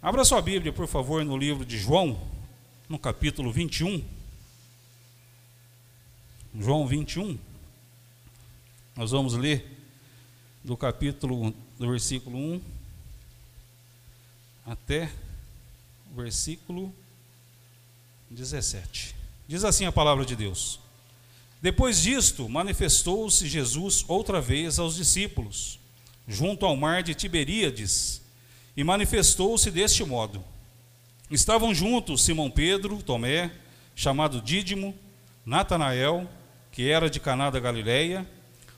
Abra 0.00 0.24
sua 0.24 0.40
Bíblia, 0.40 0.72
por 0.72 0.86
favor, 0.86 1.24
no 1.24 1.36
livro 1.36 1.64
de 1.64 1.76
João, 1.76 2.16
no 2.88 3.00
capítulo 3.00 3.50
21. 3.50 4.04
João 6.56 6.86
21. 6.86 7.36
Nós 8.94 9.10
vamos 9.10 9.34
ler 9.34 9.66
do 10.62 10.76
capítulo, 10.76 11.52
do 11.76 11.90
versículo 11.90 12.38
1 12.38 12.60
até 14.64 15.10
o 16.12 16.14
versículo 16.14 16.94
17. 18.30 19.16
Diz 19.48 19.64
assim 19.64 19.84
a 19.84 19.90
palavra 19.90 20.24
de 20.24 20.36
Deus: 20.36 20.78
Depois 21.60 22.00
disto, 22.00 22.48
manifestou-se 22.48 23.48
Jesus 23.48 24.04
outra 24.06 24.40
vez 24.40 24.78
aos 24.78 24.94
discípulos, 24.94 25.80
junto 26.28 26.64
ao 26.64 26.76
mar 26.76 27.02
de 27.02 27.16
Tiberíades, 27.16 28.22
e 28.78 28.84
manifestou-se 28.84 29.72
deste 29.72 30.04
modo: 30.04 30.42
Estavam 31.28 31.74
juntos 31.74 32.22
Simão 32.22 32.48
Pedro, 32.48 33.02
Tomé, 33.02 33.50
chamado 33.92 34.40
Dídimo, 34.40 34.94
Natanael, 35.44 36.30
que 36.70 36.88
era 36.88 37.10
de 37.10 37.18
Caná 37.18 37.50
da 37.50 37.58
Galileia, 37.58 38.24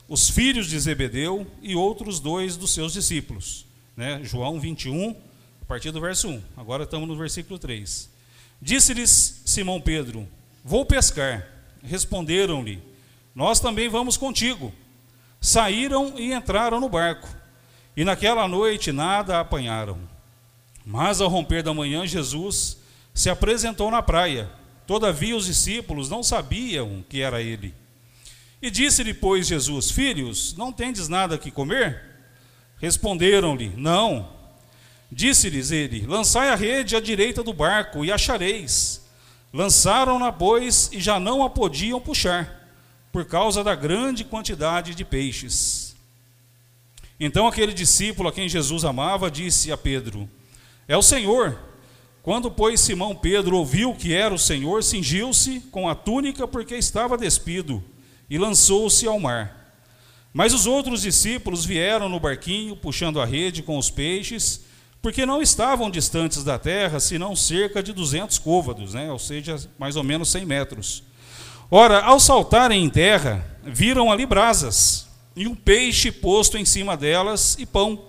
os 0.09 0.27
filhos 0.27 0.65
de 0.65 0.79
Zebedeu 0.79 1.45
e 1.61 1.75
outros 1.75 2.19
dois 2.19 2.57
dos 2.57 2.73
seus 2.73 2.93
discípulos. 2.93 3.67
Né? 3.95 4.21
João 4.23 4.59
21, 4.59 5.11
a 5.61 5.65
partir 5.65 5.91
do 5.91 6.01
verso 6.01 6.29
1. 6.29 6.41
Agora 6.57 6.83
estamos 6.83 7.07
no 7.07 7.15
versículo 7.15 7.59
3. 7.59 8.09
Disse-lhes 8.59 9.43
Simão 9.45 9.79
Pedro: 9.79 10.27
Vou 10.65 10.83
pescar. 10.83 11.47
Responderam-lhe: 11.83 12.81
Nós 13.35 13.59
também 13.59 13.87
vamos 13.87 14.17
contigo. 14.17 14.73
Saíram 15.39 16.17
e 16.17 16.33
entraram 16.33 16.79
no 16.79 16.89
barco, 16.89 17.29
e 17.95 18.03
naquela 18.03 18.47
noite 18.47 18.91
nada 18.91 19.39
apanharam. 19.39 19.97
Mas 20.85 21.21
ao 21.21 21.29
romper 21.29 21.61
da 21.61 21.73
manhã, 21.73 22.05
Jesus 22.07 22.77
se 23.13 23.29
apresentou 23.29 23.91
na 23.91 24.01
praia. 24.01 24.49
Todavia 24.87 25.35
os 25.35 25.45
discípulos 25.45 26.09
não 26.09 26.23
sabiam 26.23 27.03
que 27.07 27.21
era 27.21 27.41
ele. 27.41 27.73
E 28.61 28.69
disse-lhe, 28.69 29.13
pois, 29.13 29.47
Jesus: 29.47 29.91
Filhos, 29.91 30.55
não 30.55 30.71
tendes 30.71 31.07
nada 31.07 31.37
que 31.37 31.51
comer? 31.51 32.01
Responderam-lhe: 32.77 33.71
Não. 33.75 34.29
Disse-lhes 35.11 35.71
ele: 35.71 36.05
Lançai 36.05 36.49
a 36.49 36.55
rede 36.55 36.95
à 36.95 36.99
direita 36.99 37.43
do 37.43 37.53
barco 37.53 38.05
e 38.05 38.11
achareis. 38.11 39.01
Lançaram-na, 39.53 40.31
pois, 40.31 40.89
e 40.93 40.99
já 40.99 41.19
não 41.19 41.43
a 41.43 41.49
podiam 41.49 41.99
puxar, 41.99 42.69
por 43.11 43.25
causa 43.25 43.63
da 43.63 43.75
grande 43.75 44.23
quantidade 44.23 44.95
de 44.95 45.03
peixes. 45.03 45.80
Então 47.23 47.47
aquele 47.47 47.71
discípulo 47.71 48.29
a 48.29 48.31
quem 48.31 48.49
Jesus 48.49 48.83
amava 48.83 49.29
disse 49.29 49.71
a 49.71 49.77
Pedro: 49.77 50.27
É 50.87 50.97
o 50.97 51.03
Senhor. 51.03 51.55
Quando, 52.23 52.49
pois, 52.49 52.81
Simão 52.81 53.15
Pedro 53.15 53.57
ouviu 53.57 53.93
que 53.93 54.11
era 54.11 54.33
o 54.33 54.39
Senhor, 54.39 54.83
cingiu-se 54.83 55.59
com 55.71 55.87
a 55.87 55.93
túnica 55.93 56.47
porque 56.47 56.75
estava 56.75 57.15
despido 57.17 57.83
e 58.27 58.39
lançou-se 58.39 59.05
ao 59.05 59.19
mar. 59.19 59.75
Mas 60.33 60.51
os 60.51 60.65
outros 60.65 61.03
discípulos 61.03 61.63
vieram 61.63 62.09
no 62.09 62.19
barquinho, 62.19 62.75
puxando 62.75 63.21
a 63.21 63.25
rede 63.25 63.61
com 63.61 63.77
os 63.77 63.91
peixes, 63.91 64.61
porque 64.99 65.25
não 65.25 65.41
estavam 65.41 65.91
distantes 65.91 66.43
da 66.43 66.57
terra, 66.57 66.99
senão 66.99 67.35
cerca 67.35 67.83
de 67.83 67.91
duzentos 67.93 68.39
côvados, 68.39 68.93
né? 68.93 69.11
ou 69.11 69.19
seja, 69.19 69.57
mais 69.77 69.95
ou 69.95 70.03
menos 70.03 70.31
cem 70.31 70.45
metros. 70.45 71.03
Ora, 71.69 72.01
ao 72.01 72.19
saltarem 72.19 72.83
em 72.83 72.89
terra, 72.89 73.45
viram 73.63 74.11
ali 74.11 74.25
brasas, 74.25 75.10
e 75.35 75.47
um 75.47 75.55
peixe 75.55 76.11
posto 76.11 76.57
em 76.57 76.65
cima 76.65 76.97
delas, 76.97 77.55
e 77.59 77.65
pão. 77.65 78.01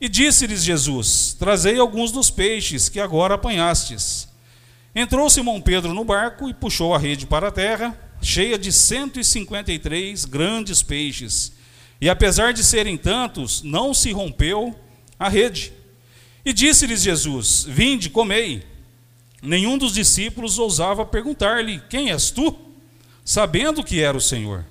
E 0.00 0.08
disse-lhes 0.08 0.62
Jesus: 0.62 1.36
Trazei 1.38 1.78
alguns 1.78 2.10
dos 2.10 2.30
peixes 2.30 2.88
que 2.88 3.00
agora 3.00 3.34
apanhastes. 3.34 4.28
Entrou 4.94 5.30
Simão 5.30 5.60
Pedro 5.60 5.94
no 5.94 6.04
barco 6.04 6.48
e 6.48 6.54
puxou 6.54 6.94
a 6.94 6.98
rede 6.98 7.26
para 7.26 7.48
a 7.48 7.52
terra, 7.52 7.98
cheia 8.20 8.58
de 8.58 8.70
153 8.70 10.24
grandes 10.26 10.82
peixes. 10.82 11.52
E 12.00 12.10
apesar 12.10 12.52
de 12.52 12.62
serem 12.64 12.96
tantos, 12.96 13.62
não 13.62 13.94
se 13.94 14.12
rompeu 14.12 14.74
a 15.18 15.28
rede. 15.28 15.72
E 16.44 16.52
disse-lhes 16.52 17.02
Jesus: 17.02 17.64
Vinde, 17.68 18.10
comei. 18.10 18.64
Nenhum 19.40 19.78
dos 19.78 19.94
discípulos 19.94 20.58
ousava 20.58 21.06
perguntar-lhe: 21.06 21.80
Quem 21.88 22.10
és 22.10 22.30
tu? 22.30 22.56
Sabendo 23.24 23.84
que 23.84 24.00
era 24.00 24.16
o 24.16 24.20
Senhor. 24.20 24.64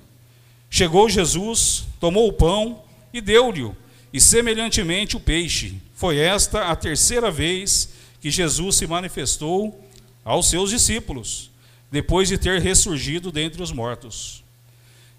Chegou 0.74 1.06
Jesus, 1.06 1.84
tomou 2.00 2.26
o 2.26 2.32
pão 2.32 2.82
e 3.12 3.20
deu-lhe, 3.20 3.70
e 4.10 4.18
semelhantemente 4.18 5.18
o 5.18 5.20
peixe. 5.20 5.74
Foi 5.94 6.16
esta 6.16 6.68
a 6.68 6.74
terceira 6.74 7.30
vez 7.30 7.90
que 8.22 8.30
Jesus 8.30 8.76
se 8.76 8.86
manifestou 8.86 9.86
aos 10.24 10.48
seus 10.48 10.70
discípulos, 10.70 11.50
depois 11.90 12.26
de 12.26 12.38
ter 12.38 12.58
ressurgido 12.58 13.30
dentre 13.30 13.62
os 13.62 13.70
mortos. 13.70 14.42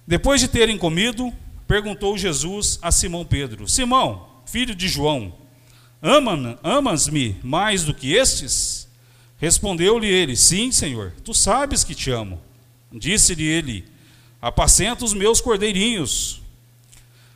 Depois 0.08 0.42
de 0.42 0.48
terem 0.48 0.76
comido, 0.76 1.32
perguntou 1.68 2.18
Jesus 2.18 2.80
a 2.82 2.92
Simão 2.92 3.24
Pedro: 3.24 3.68
Simão, 3.68 4.28
filho 4.48 4.74
de 4.74 4.88
João, 4.88 5.32
Amas-me 6.64 7.38
mais 7.44 7.84
do 7.84 7.94
que 7.94 8.16
estes? 8.16 8.88
Respondeu-lhe 9.38 10.08
ele: 10.08 10.36
Sim, 10.36 10.72
Senhor, 10.72 11.14
tu 11.24 11.32
sabes 11.32 11.84
que 11.84 11.94
te 11.94 12.10
amo. 12.10 12.42
Disse-lhe 12.92 13.44
ele: 13.44 13.93
Apacenta 14.44 15.06
os 15.06 15.14
meus 15.14 15.40
cordeirinhos. 15.40 16.42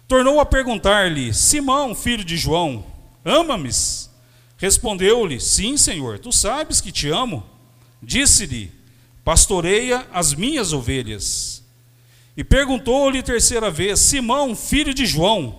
Tornou 0.09 0.41
a 0.41 0.45
perguntar-lhe: 0.45 1.33
Simão, 1.33 1.95
filho 1.95 2.21
de 2.21 2.35
João, 2.35 2.83
ama-me? 3.23 3.69
Respondeu-lhe: 4.57 5.39
Sim, 5.39 5.77
Senhor, 5.77 6.19
tu 6.19 6.33
sabes 6.33 6.81
que 6.81 6.91
te 6.91 7.07
amo. 7.07 7.45
Disse-lhe: 8.03 8.73
Pastoreia 9.23 10.05
as 10.11 10.33
minhas 10.33 10.73
ovelhas. 10.73 11.63
E 12.35 12.43
perguntou-lhe 12.43 13.23
terceira 13.23 13.71
vez: 13.71 14.01
Simão, 14.01 14.53
filho 14.53 14.93
de 14.93 15.05
João, 15.05 15.57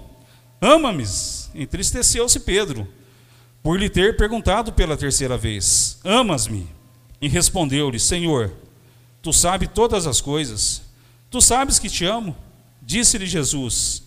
ama-me? 0.60 1.06
Entristeceu-se 1.54 2.40
Pedro 2.40 2.86
por 3.62 3.80
lhe 3.80 3.88
ter 3.88 4.18
perguntado 4.18 4.70
pela 4.70 4.98
terceira 4.98 5.38
vez: 5.38 5.98
Amas-me? 6.04 6.68
E 7.22 7.26
respondeu-lhe: 7.26 7.98
Senhor, 7.98 8.52
tu 9.22 9.32
sabes 9.32 9.70
todas 9.72 10.06
as 10.06 10.20
coisas, 10.20 10.82
tu 11.30 11.40
sabes 11.40 11.78
que 11.78 11.88
te 11.88 12.04
amo. 12.04 12.36
Disse-lhe 12.82 13.26
Jesus: 13.26 14.02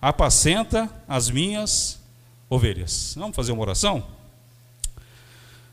Apacenta 0.00 0.90
as 1.06 1.30
minhas 1.30 2.00
ovelhas. 2.48 3.14
Vamos 3.16 3.36
fazer 3.36 3.52
uma 3.52 3.62
oração? 3.62 4.04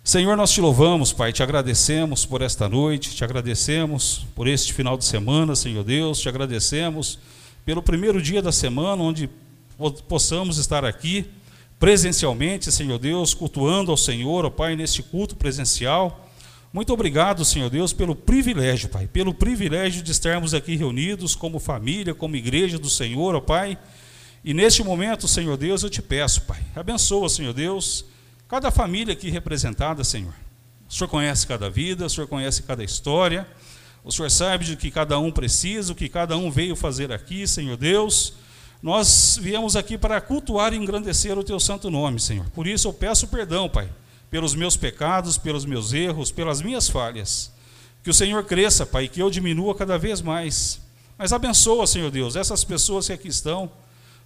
Senhor, 0.04 0.36
nós 0.36 0.52
te 0.52 0.60
louvamos, 0.60 1.14
Pai, 1.14 1.32
te 1.32 1.44
agradecemos 1.44 2.26
por 2.26 2.42
esta 2.42 2.68
noite, 2.68 3.16
te 3.16 3.24
agradecemos 3.24 4.26
por 4.34 4.48
este 4.48 4.74
final 4.74 4.98
de 4.98 5.06
semana, 5.06 5.56
Senhor 5.56 5.84
Deus, 5.84 6.20
te 6.20 6.28
agradecemos 6.28 7.20
pelo 7.66 7.84
primeiro 7.84 8.22
dia 8.22 8.42
da 8.42 8.52
semana, 8.52 9.04
onde 9.04 9.30
possamos 10.08 10.58
estar 10.58 10.84
aqui 10.84 11.26
presencialmente, 11.80 12.72
Senhor 12.72 12.98
Deus, 12.98 13.34
cultuando 13.34 13.92
ao 13.92 13.98
Senhor, 13.98 14.46
ó 14.46 14.50
Pai, 14.50 14.76
neste 14.76 15.04
culto 15.04 15.36
presencial. 15.36 16.29
Muito 16.72 16.94
obrigado, 16.94 17.44
Senhor 17.44 17.68
Deus, 17.68 17.94
pelo 17.94 18.16
privilégio, 18.16 18.90
Pai, 18.90 19.08
pelo 19.08 19.34
privilégio 19.34 20.04
de 20.04 20.12
estarmos 20.12 20.54
aqui 20.54 20.76
reunidos 20.76 21.34
como 21.34 21.60
família, 21.60 22.14
como 22.14 22.36
igreja 22.36 22.78
do 22.78 22.88
Senhor, 22.88 23.34
ó 23.34 23.42
Pai. 23.42 23.76
E 24.44 24.54
neste 24.54 24.84
momento, 24.84 25.28
Senhor 25.28 25.58
Deus, 25.58 25.82
eu 25.82 25.90
te 25.90 26.00
peço, 26.00 26.44
Pai, 26.44 26.62
abençoa, 26.76 27.28
Senhor 27.28 27.54
Deus, 27.54 28.06
cada 28.48 28.70
família 28.70 29.14
aqui 29.14 29.32
representada, 29.32 30.04
Senhor. 30.04 30.34
O 30.88 30.94
Senhor 30.94 31.08
conhece 31.08 31.48
cada 31.48 31.72
vida, 31.72 32.06
o 32.06 32.10
Senhor 32.10 32.28
conhece 32.28 32.62
cada 32.62 32.84
história, 32.84 33.48
o 34.04 34.12
Senhor 34.12 34.30
sabe 34.30 34.66
de 34.66 34.76
que 34.76 34.92
cada 34.92 35.18
um 35.18 35.32
precisa, 35.32 35.92
o 35.92 35.96
que 35.96 36.08
cada 36.08 36.38
um 36.38 36.52
veio 36.52 36.76
fazer 36.76 37.12
aqui, 37.12 37.48
Senhor 37.48 37.78
Deus. 37.78 38.34
Nós 38.82 39.40
viemos 39.42 39.76
aqui 39.76 39.98
para 39.98 40.22
cultuar 40.22 40.72
e 40.72 40.78
engrandecer 40.78 41.36
o 41.36 41.44
teu 41.44 41.60
santo 41.60 41.90
nome, 41.90 42.20
Senhor. 42.20 42.48
Por 42.52 42.68
isso 42.68 42.88
eu 42.88 42.94
peço 42.94 43.28
perdão, 43.28 43.68
Pai, 43.68 43.90
pelos 44.30 44.56
meus 44.56 44.78
pecados, 44.78 45.38
pelos 45.38 45.66
meus 45.66 45.94
erros, 45.94 46.32
pelas 46.32 46.62
minhas 46.62 46.88
falhas. 46.88 47.52
Que 48.04 48.10
o 48.10 48.14
Senhor 48.14 48.44
cresça, 48.46 48.86
Pai, 48.86 49.08
que 49.08 49.22
eu 49.22 49.30
diminua 49.30 49.76
cada 49.76 49.98
vez 49.98 50.22
mais. 50.22 50.80
Mas 51.18 51.34
abençoa, 51.34 51.86
Senhor 51.86 52.10
Deus, 52.10 52.36
essas 52.36 52.64
pessoas 52.64 53.08
que 53.08 53.14
aqui 53.14 53.28
estão. 53.28 53.70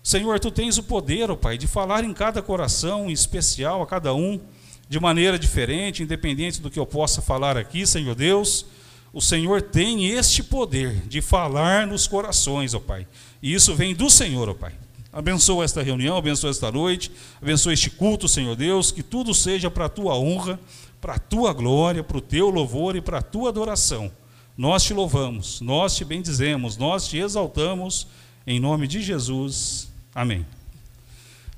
Senhor, 0.03 0.39
tu 0.39 0.51
tens 0.51 0.77
o 0.77 0.83
poder, 0.83 1.31
ó 1.31 1.35
Pai, 1.35 1.57
de 1.57 1.65
falar 1.65 2.03
em 2.03 2.13
cada 2.13 2.41
coração, 2.41 3.09
em 3.09 3.13
especial 3.13 3.81
a 3.81 3.88
cada 3.88 4.13
um, 4.13 4.39
de 4.88 5.00
maneira 5.00 5.39
diferente, 5.39 6.03
independente 6.03 6.61
do 6.61 6.69
que 6.69 6.77
eu 6.77 6.85
possa 6.85 7.21
falar 7.21 7.57
aqui, 7.57 7.88
Senhor 7.88 8.13
Deus. 8.13 8.65
O 9.13 9.21
Senhor 9.21 9.61
tem 9.61 10.07
este 10.07 10.44
poder 10.44 11.07
de 11.07 11.21
falar 11.21 11.88
nos 11.88 12.06
corações, 12.06 12.73
ó 12.73 12.79
Pai. 12.79 13.07
E 13.41 13.53
isso 13.53 13.73
vem 13.75 13.95
do 13.95 14.09
Senhor, 14.09 14.49
ó 14.49 14.53
Pai. 14.53 14.73
Abençoa 15.13 15.63
esta 15.63 15.83
reunião, 15.83 16.18
abençoa 16.18 16.50
esta 16.50 16.71
noite, 16.71 17.12
abençoa 17.39 17.71
este 17.71 17.92
culto, 17.92 18.27
Senhor 18.27 18.56
Deus, 18.56 18.92
que 18.92 19.04
tudo 19.04 19.31
seja 19.31 19.69
para 19.69 19.86
a 19.86 19.89
tua 19.89 20.18
honra, 20.18 20.60
para 21.00 21.13
a 21.13 21.19
tua 21.19 21.54
glória, 21.54 22.04
para 22.04 22.18
o 22.18 22.21
teu 22.21 22.50
louvor 22.50 22.95
e 22.95 23.01
para 23.01 23.19
a 23.19 23.21
tua 23.21 23.50
adoração. 23.50 24.12
Nós 24.57 24.83
te 24.83 24.94
louvamos, 24.94 25.62
nós 25.62 25.95
te 25.95 26.04
bendizemos, 26.04 26.77
nós 26.77 27.07
te 27.07 27.18
exaltamos, 27.18 28.07
em 28.45 28.60
nome 28.60 28.88
de 28.88 29.04
Jesus. 29.04 29.88
Amém. 30.15 30.45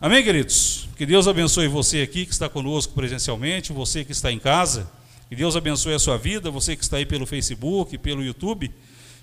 Amém, 0.02 0.22
queridos? 0.22 0.90
Que 0.98 1.06
Deus 1.06 1.26
abençoe 1.26 1.70
você 1.70 2.02
aqui 2.02 2.26
que 2.26 2.34
está 2.34 2.50
conosco 2.50 2.94
presencialmente, 2.94 3.72
você 3.72 4.04
que 4.04 4.12
está 4.12 4.32
em 4.32 4.40
casa. 4.40 4.92
Que 5.30 5.36
Deus 5.36 5.56
abençoe 5.56 5.94
a 5.94 6.00
sua 6.00 6.18
vida, 6.18 6.52
você 6.52 6.76
que 6.76 6.84
está 6.84 6.98
aí 6.98 7.06
pelo 7.06 7.26
Facebook, 7.26 7.98
pelo 7.98 8.24
YouTube. 8.24 8.70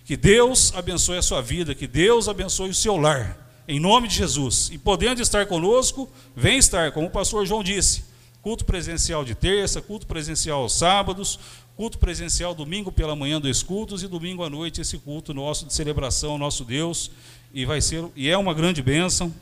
Que 0.04 0.16
Deus 0.16 0.72
abençoe 0.74 1.18
a 1.18 1.22
sua 1.22 1.40
vida, 1.40 1.74
que 1.74 1.86
Deus 1.86 2.28
abençoe 2.28 2.70
o 2.70 2.74
seu 2.74 2.96
lar, 2.96 3.41
em 3.66 3.78
nome 3.78 4.08
de 4.08 4.16
Jesus. 4.16 4.70
E 4.72 4.78
podendo 4.78 5.22
estar 5.22 5.46
conosco, 5.46 6.08
vem 6.34 6.58
estar, 6.58 6.92
como 6.92 7.06
o 7.06 7.10
pastor 7.10 7.46
João 7.46 7.62
disse. 7.62 8.04
Culto 8.40 8.64
presencial 8.64 9.24
de 9.24 9.34
terça, 9.34 9.80
culto 9.80 10.06
presencial 10.06 10.62
aos 10.62 10.76
sábados, 10.76 11.38
culto 11.76 11.98
presencial 11.98 12.54
domingo 12.54 12.90
pela 12.90 13.14
manhã 13.14 13.40
dos 13.40 13.62
cultos 13.62 14.02
e 14.02 14.08
domingo 14.08 14.42
à 14.42 14.50
noite 14.50 14.80
esse 14.80 14.98
culto 14.98 15.32
nosso 15.32 15.66
de 15.66 15.72
celebração 15.72 16.32
ao 16.32 16.38
nosso 16.38 16.64
Deus. 16.64 17.10
E 17.54 17.64
vai 17.64 17.80
ser 17.80 18.04
e 18.16 18.28
é 18.28 18.36
uma 18.36 18.52
grande 18.52 18.82
bênção 18.82 19.32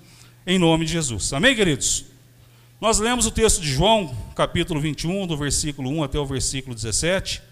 em 0.47 0.59
nome 0.59 0.85
de 0.85 0.93
Jesus. 0.93 1.33
Amém, 1.33 1.55
queridos? 1.55 2.05
Nós 2.81 2.99
lemos 2.99 3.27
o 3.27 3.31
texto 3.31 3.61
de 3.61 3.71
João, 3.71 4.15
capítulo 4.35 4.81
21, 4.81 5.27
do 5.27 5.37
versículo 5.37 5.91
1 5.91 6.03
até 6.03 6.19
o 6.19 6.27
versículo 6.27 6.75
17. 6.75 7.43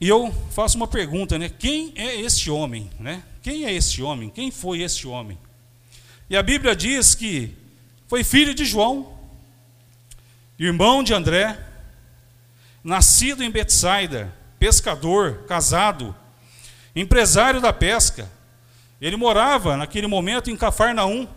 E 0.00 0.08
eu 0.08 0.34
faço 0.50 0.76
uma 0.76 0.88
pergunta, 0.88 1.38
né? 1.38 1.48
Quem 1.48 1.92
é 1.96 2.20
este 2.20 2.50
homem, 2.50 2.90
né? 2.98 3.22
Quem 3.44 3.66
é 3.66 3.72
este 3.74 4.02
homem? 4.02 4.30
Quem 4.30 4.50
foi 4.50 4.80
este 4.80 5.06
homem? 5.06 5.38
E 6.30 6.36
a 6.36 6.42
Bíblia 6.42 6.74
diz 6.74 7.14
que 7.14 7.54
foi 8.08 8.24
filho 8.24 8.54
de 8.54 8.64
João, 8.64 9.18
irmão 10.58 11.04
de 11.04 11.12
André, 11.12 11.62
nascido 12.82 13.44
em 13.44 13.50
Betsaida, 13.50 14.34
pescador, 14.58 15.44
casado, 15.46 16.16
empresário 16.96 17.60
da 17.60 17.70
pesca. 17.70 18.32
Ele 18.98 19.14
morava 19.14 19.76
naquele 19.76 20.06
momento 20.06 20.50
em 20.50 20.56
Cafarnaum 20.56 21.28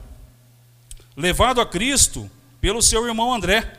levado 1.14 1.60
a 1.60 1.66
Cristo 1.66 2.32
pelo 2.62 2.82
seu 2.82 3.06
irmão 3.06 3.34
André, 3.34 3.78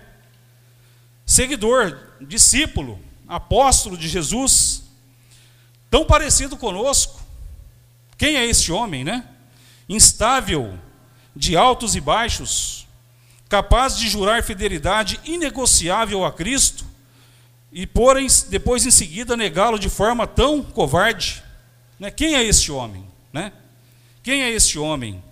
seguidor, 1.24 1.98
discípulo, 2.20 3.00
apóstolo 3.26 3.96
de 3.96 4.06
Jesus, 4.06 4.82
tão 5.88 6.04
parecido 6.04 6.58
conosco. 6.58 7.26
Quem 8.18 8.36
é 8.36 8.44
este 8.44 8.72
homem, 8.72 9.04
né? 9.04 9.24
Instável, 9.88 10.76
de 11.34 11.56
altos 11.56 11.94
e 11.94 12.00
baixos, 12.00 12.86
capaz 13.48 13.96
de 13.96 14.08
jurar 14.08 14.42
fidelidade 14.42 15.20
inegociável 15.24 16.24
a 16.24 16.32
Cristo 16.32 16.84
e 17.72 17.86
porém 17.86 18.26
depois 18.48 18.84
em 18.84 18.90
seguida 18.90 19.36
negá-lo 19.36 19.78
de 19.78 19.88
forma 19.88 20.26
tão 20.26 20.62
covarde. 20.62 21.42
Né? 21.98 22.10
Quem 22.10 22.34
é 22.34 22.42
este 22.42 22.72
homem? 22.72 23.04
Né? 23.32 23.52
Quem 24.22 24.42
é 24.42 24.50
este 24.50 24.78
homem? 24.78 25.22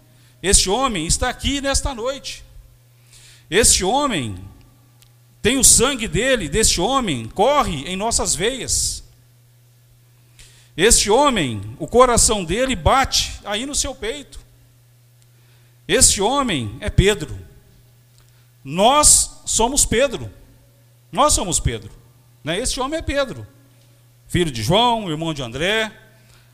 Este 0.43 0.71
homem 0.71 1.07
está 1.07 1.29
aqui 1.29 1.61
nesta 1.61 1.93
noite. 1.93 2.45
Este 3.51 3.85
homem 3.85 4.37
tem 5.43 5.59
o 5.59 5.65
sangue 5.65 6.07
dele, 6.07 6.49
deste 6.49 6.81
homem, 6.81 7.27
corre 7.27 7.85
em 7.85 7.97
nossas 7.97 8.35
veias. 8.35 9.05
Este 10.77 11.11
homem, 11.11 11.77
o 11.79 11.89
coração 11.89 12.45
dele 12.45 12.77
bate 12.77 13.41
aí 13.45 13.65
no 13.65 13.75
seu 13.75 13.95
peito. 13.95 14.39
Este 15.89 16.21
homem 16.21 16.77
é 16.81 16.91
Pedro. 16.91 17.39
Nós 18.63 19.43
somos 19.47 19.87
Pedro. 19.87 20.31
Nós 21.11 21.33
somos 21.33 21.59
Pedro. 21.59 21.91
Né? 22.45 22.61
Este 22.61 22.79
homem 22.79 22.99
é 22.99 23.03
Pedro, 23.03 23.45
filho 24.29 24.53
de 24.53 24.63
João, 24.63 25.11
irmão 25.11 25.35
de 25.35 25.43
André, 25.43 25.91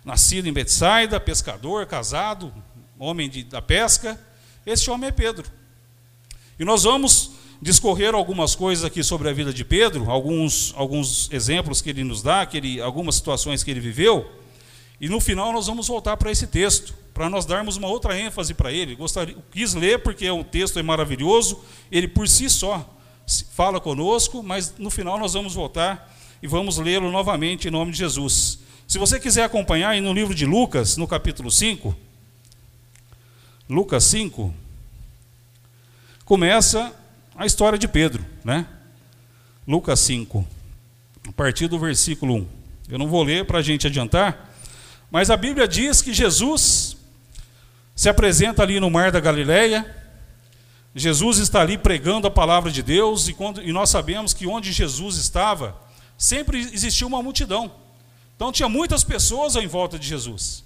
nascido 0.03 0.49
em 0.49 0.53
Betsaida, 0.53 1.21
pescador, 1.21 1.85
casado, 1.85 2.51
homem 2.99 3.29
de, 3.29 3.45
da 3.45 3.61
pesca, 3.61 4.19
este 4.65 4.91
homem 4.91 5.09
é 5.09 5.13
Pedro. 5.13 5.51
E 6.59 6.65
nós 6.65 6.85
vamos 6.85 7.32
discorrer 7.63 8.13
algumas 8.13 8.57
coisas 8.57 8.85
aqui 8.85 9.05
sobre 9.05 9.29
a 9.29 9.33
vida 9.33 9.53
de 9.53 9.65
Pedro, 9.65 10.11
alguns, 10.11 10.75
alguns 10.77 11.31
exemplos 11.31 11.81
que 11.81 11.91
ele 11.91 12.03
nos 12.03 12.21
dá, 12.21 12.45
que 12.45 12.57
ele, 12.57 12.81
algumas 12.81 13.15
situações 13.15 13.63
que 13.63 13.71
ele 13.71 13.79
viveu, 13.79 14.29
e 15.01 15.09
no 15.09 15.21
final 15.21 15.53
nós 15.53 15.69
vamos 15.69 15.87
voltar 15.87 16.17
para 16.17 16.29
esse 16.29 16.49
texto, 16.49 16.93
para 17.15 17.31
nós 17.31 17.47
darmos 17.47 17.77
uma 17.77 17.87
outra 17.87 18.19
ênfase 18.19 18.53
para 18.53 18.73
ele. 18.73 18.97
Gostaria, 18.97 19.37
quis 19.53 19.75
ler 19.75 20.03
porque 20.03 20.29
o 20.29 20.43
texto 20.43 20.79
é 20.81 20.83
maravilhoso, 20.83 21.61
ele 21.91 22.09
por 22.09 22.29
si 22.29 22.51
só 22.51 22.85
fala 23.53 23.81
conosco, 23.81 24.43
mas 24.43 24.75
no 24.77 24.91
final 24.91 25.17
nós 25.17 25.35
vamos 25.35 25.55
voltar 25.55 26.13
e 26.43 26.49
vamos 26.49 26.79
lê-lo 26.79 27.13
novamente 27.13 27.69
em 27.69 27.71
nome 27.71 27.93
de 27.93 27.99
Jesus. 27.99 28.59
Se 28.89 28.99
você 28.99 29.21
quiser 29.21 29.45
acompanhar 29.45 30.01
no 30.01 30.13
livro 30.13 30.35
de 30.35 30.45
Lucas, 30.45 30.97
no 30.97 31.07
capítulo 31.07 31.49
5, 31.49 31.95
Lucas 33.69 34.03
5, 34.05 34.53
começa 36.25 36.93
a 37.37 37.47
história 37.47 37.79
de 37.79 37.89
Pedro, 37.89 38.25
né? 38.45 38.67
Lucas 39.67 40.01
5, 40.01 40.47
a 41.29 41.33
partir 41.33 41.69
do 41.69 41.79
versículo 41.79 42.35
1. 42.35 42.49
Eu 42.91 42.99
não 42.99 43.09
vou 43.09 43.23
ler 43.23 43.47
para 43.47 43.59
a 43.59 43.63
gente 43.63 43.87
adiantar, 43.87 44.51
mas 45.11 45.31
a 45.31 45.37
Bíblia 45.37 45.67
diz 45.67 46.03
que 46.03 46.13
Jesus 46.13 46.97
se 47.95 48.09
apresenta 48.09 48.63
ali 48.63 48.81
no 48.81 48.91
mar 48.91 49.11
da 49.11 49.21
Galileia. 49.21 49.97
Jesus 50.95 51.39
está 51.39 51.61
ali 51.61 51.79
pregando 51.79 52.27
a 52.27 52.31
palavra 52.31 52.71
de 52.71 52.83
Deus, 52.83 53.29
e, 53.29 53.35
quando, 53.35 53.63
e 53.63 53.73
nós 53.73 53.89
sabemos 53.89 54.35
que 54.35 54.47
onde 54.47 54.73
Jesus 54.73 55.17
estava, 55.17 55.77
sempre 56.19 56.59
existia 56.59 57.07
uma 57.07 57.23
multidão. 57.23 57.73
Então 58.37 58.53
tinha 58.53 58.69
muitas 58.69 59.05
pessoas 59.05 59.57
em 59.57 59.67
volta 59.67 59.99
de 59.99 60.07
Jesus. 60.07 60.65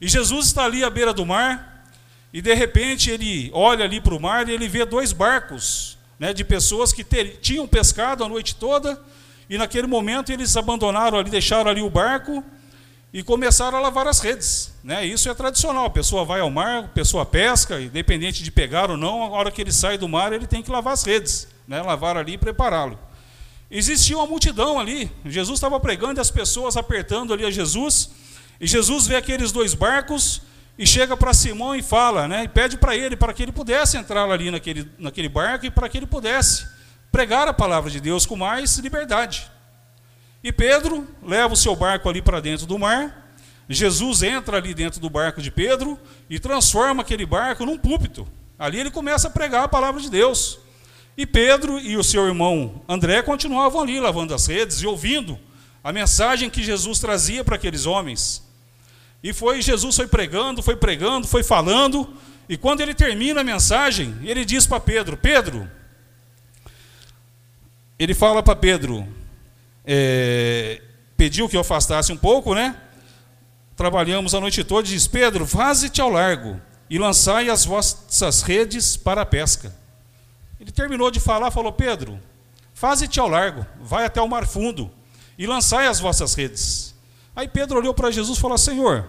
E 0.00 0.08
Jesus 0.08 0.46
está 0.46 0.64
ali 0.64 0.84
à 0.84 0.90
beira 0.90 1.14
do 1.14 1.24
mar, 1.24 1.86
e 2.32 2.42
de 2.42 2.52
repente 2.54 3.10
ele 3.10 3.50
olha 3.54 3.84
ali 3.84 4.00
para 4.00 4.14
o 4.14 4.20
mar 4.20 4.48
e 4.48 4.52
ele 4.52 4.68
vê 4.68 4.84
dois 4.84 5.12
barcos 5.12 5.96
né, 6.22 6.32
de 6.32 6.44
pessoas 6.44 6.92
que 6.92 7.02
ter, 7.02 7.40
tinham 7.40 7.66
pescado 7.66 8.22
a 8.22 8.28
noite 8.28 8.54
toda 8.54 8.96
e 9.50 9.58
naquele 9.58 9.88
momento 9.88 10.30
eles 10.30 10.56
abandonaram 10.56 11.18
ali, 11.18 11.28
deixaram 11.28 11.68
ali 11.68 11.82
o 11.82 11.90
barco 11.90 12.44
e 13.12 13.24
começaram 13.24 13.76
a 13.76 13.80
lavar 13.80 14.06
as 14.06 14.20
redes. 14.20 14.72
Né? 14.84 15.04
Isso 15.04 15.28
é 15.28 15.34
tradicional. 15.34 15.86
A 15.86 15.90
pessoa 15.90 16.24
vai 16.24 16.38
ao 16.38 16.48
mar, 16.48 16.84
a 16.84 16.86
pessoa 16.86 17.26
pesca, 17.26 17.80
independente 17.80 18.44
de 18.44 18.52
pegar 18.52 18.88
ou 18.88 18.96
não, 18.96 19.24
a 19.24 19.30
hora 19.30 19.50
que 19.50 19.60
ele 19.60 19.72
sai 19.72 19.98
do 19.98 20.08
mar 20.08 20.32
ele 20.32 20.46
tem 20.46 20.62
que 20.62 20.70
lavar 20.70 20.92
as 20.92 21.02
redes, 21.02 21.48
né? 21.66 21.82
lavar 21.82 22.16
ali 22.16 22.34
e 22.34 22.38
prepará-lo. 22.38 22.96
Existia 23.68 24.16
uma 24.16 24.26
multidão 24.28 24.78
ali. 24.78 25.10
Jesus 25.26 25.56
estava 25.56 25.80
pregando 25.80 26.20
e 26.20 26.22
as 26.22 26.30
pessoas 26.30 26.76
apertando 26.76 27.34
ali 27.34 27.44
a 27.44 27.50
Jesus. 27.50 28.10
E 28.60 28.66
Jesus 28.68 29.08
vê 29.08 29.16
aqueles 29.16 29.50
dois 29.50 29.74
barcos 29.74 30.40
e 30.78 30.86
chega 30.86 31.16
para 31.16 31.34
Simão 31.34 31.74
e 31.74 31.82
fala, 31.82 32.26
né, 32.26 32.44
e 32.44 32.48
pede 32.48 32.76
para 32.76 32.96
ele, 32.96 33.16
para 33.16 33.32
que 33.32 33.42
ele 33.42 33.52
pudesse 33.52 33.96
entrar 33.96 34.30
ali 34.30 34.50
naquele, 34.50 34.90
naquele 34.98 35.28
barco 35.28 35.66
e 35.66 35.70
para 35.70 35.88
que 35.88 35.98
ele 35.98 36.06
pudesse 36.06 36.66
pregar 37.10 37.46
a 37.46 37.52
palavra 37.52 37.90
de 37.90 38.00
Deus 38.00 38.24
com 38.24 38.36
mais 38.36 38.78
liberdade. 38.78 39.50
E 40.42 40.50
Pedro 40.50 41.06
leva 41.22 41.52
o 41.54 41.56
seu 41.56 41.76
barco 41.76 42.08
ali 42.08 42.22
para 42.22 42.40
dentro 42.40 42.66
do 42.66 42.78
mar, 42.78 43.22
Jesus 43.68 44.22
entra 44.22 44.56
ali 44.56 44.74
dentro 44.74 45.00
do 45.00 45.08
barco 45.08 45.40
de 45.40 45.50
Pedro 45.50 45.98
e 46.28 46.38
transforma 46.38 47.02
aquele 47.02 47.24
barco 47.24 47.64
num 47.64 47.78
púlpito. 47.78 48.26
Ali 48.58 48.78
ele 48.78 48.90
começa 48.90 49.28
a 49.28 49.30
pregar 49.30 49.64
a 49.64 49.68
palavra 49.68 50.00
de 50.00 50.10
Deus. 50.10 50.58
E 51.16 51.26
Pedro 51.26 51.78
e 51.78 51.96
o 51.96 52.02
seu 52.04 52.26
irmão 52.26 52.82
André 52.88 53.22
continuavam 53.22 53.82
ali 53.82 54.00
lavando 54.00 54.34
as 54.34 54.46
redes 54.46 54.80
e 54.80 54.86
ouvindo 54.86 55.38
a 55.84 55.92
mensagem 55.92 56.48
que 56.48 56.62
Jesus 56.62 56.98
trazia 56.98 57.44
para 57.44 57.56
aqueles 57.56 57.86
homens. 57.86 58.42
E 59.22 59.32
foi 59.32 59.62
Jesus 59.62 59.94
foi 59.94 60.06
pregando, 60.06 60.62
foi 60.62 60.74
pregando, 60.74 61.28
foi 61.28 61.42
falando, 61.42 62.12
e 62.48 62.56
quando 62.56 62.80
ele 62.80 62.92
termina 62.92 63.40
a 63.40 63.44
mensagem, 63.44 64.16
ele 64.22 64.44
diz 64.44 64.66
para 64.66 64.80
Pedro: 64.80 65.16
Pedro, 65.16 65.70
ele 67.98 68.14
fala 68.14 68.42
para 68.42 68.56
Pedro, 68.56 69.06
é, 69.84 70.82
pediu 71.16 71.48
que 71.48 71.56
eu 71.56 71.60
afastasse 71.60 72.12
um 72.12 72.16
pouco, 72.16 72.54
né? 72.54 72.76
Trabalhamos 73.76 74.34
a 74.34 74.40
noite 74.40 74.64
toda, 74.64 74.88
diz: 74.88 75.06
Pedro, 75.06 75.44
vaze-te 75.44 76.00
ao 76.00 76.10
largo 76.10 76.60
e 76.90 76.98
lançai 76.98 77.48
as 77.48 77.64
vossas 77.64 78.42
redes 78.42 78.96
para 78.96 79.22
a 79.22 79.26
pesca. 79.26 79.74
Ele 80.60 80.72
terminou 80.72 81.10
de 81.10 81.20
falar, 81.20 81.50
falou: 81.52 81.72
Pedro, 81.72 82.20
faze-te 82.74 83.20
ao 83.20 83.28
largo, 83.28 83.64
vai 83.80 84.04
até 84.04 84.20
o 84.20 84.28
mar 84.28 84.46
fundo 84.46 84.90
e 85.38 85.46
lançai 85.46 85.86
as 85.86 86.00
vossas 86.00 86.34
redes. 86.34 86.91
Aí 87.34 87.48
Pedro 87.48 87.78
olhou 87.78 87.94
para 87.94 88.10
Jesus 88.10 88.38
e 88.38 88.40
falou: 88.40 88.58
Senhor, 88.58 89.08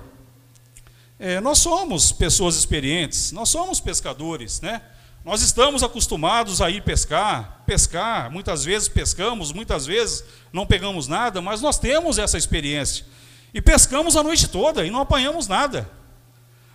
é, 1.19 1.39
nós 1.39 1.59
somos 1.59 2.11
pessoas 2.11 2.55
experientes, 2.55 3.31
nós 3.31 3.49
somos 3.49 3.79
pescadores, 3.79 4.61
né? 4.61 4.81
Nós 5.23 5.41
estamos 5.41 5.83
acostumados 5.83 6.61
a 6.61 6.69
ir 6.69 6.83
pescar, 6.83 7.63
pescar, 7.65 8.29
muitas 8.29 8.65
vezes 8.65 8.89
pescamos, 8.89 9.53
muitas 9.53 9.85
vezes 9.85 10.23
não 10.51 10.65
pegamos 10.65 11.07
nada, 11.07 11.41
mas 11.41 11.61
nós 11.61 11.79
temos 11.79 12.17
essa 12.17 12.37
experiência. 12.37 13.05
E 13.53 13.61
pescamos 13.61 14.17
a 14.17 14.23
noite 14.23 14.49
toda 14.49 14.85
e 14.85 14.91
não 14.91 14.99
apanhamos 14.99 15.47
nada. 15.47 15.89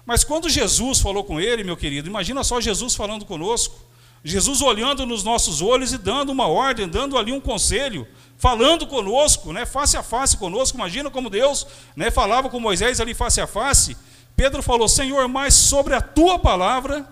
Mas 0.06 0.24
quando 0.24 0.48
Jesus 0.48 1.00
falou 1.00 1.24
com 1.24 1.38
ele, 1.38 1.62
meu 1.62 1.76
querido, 1.76 2.08
imagina 2.08 2.42
só 2.42 2.58
Jesus 2.58 2.94
falando 2.94 3.26
conosco, 3.26 3.78
Jesus 4.24 4.60
olhando 4.60 5.06
nos 5.06 5.22
nossos 5.22 5.62
olhos 5.62 5.92
e 5.92 5.98
dando 5.98 6.30
uma 6.30 6.46
ordem, 6.46 6.88
dando 6.88 7.16
ali 7.16 7.32
um 7.32 7.40
conselho, 7.40 8.06
falando 8.36 8.86
conosco, 8.86 9.52
né, 9.52 9.64
face 9.64 9.96
a 9.96 10.02
face 10.02 10.36
conosco. 10.36 10.76
Imagina 10.76 11.10
como 11.10 11.30
Deus 11.30 11.66
né, 11.94 12.10
falava 12.10 12.48
com 12.48 12.58
Moisés 12.58 13.00
ali 13.00 13.14
face 13.14 13.40
a 13.40 13.46
face. 13.46 13.96
Pedro 14.36 14.62
falou: 14.62 14.88
Senhor, 14.88 15.26
mas 15.28 15.54
sobre 15.54 15.94
a 15.94 16.00
tua 16.00 16.38
palavra 16.38 17.06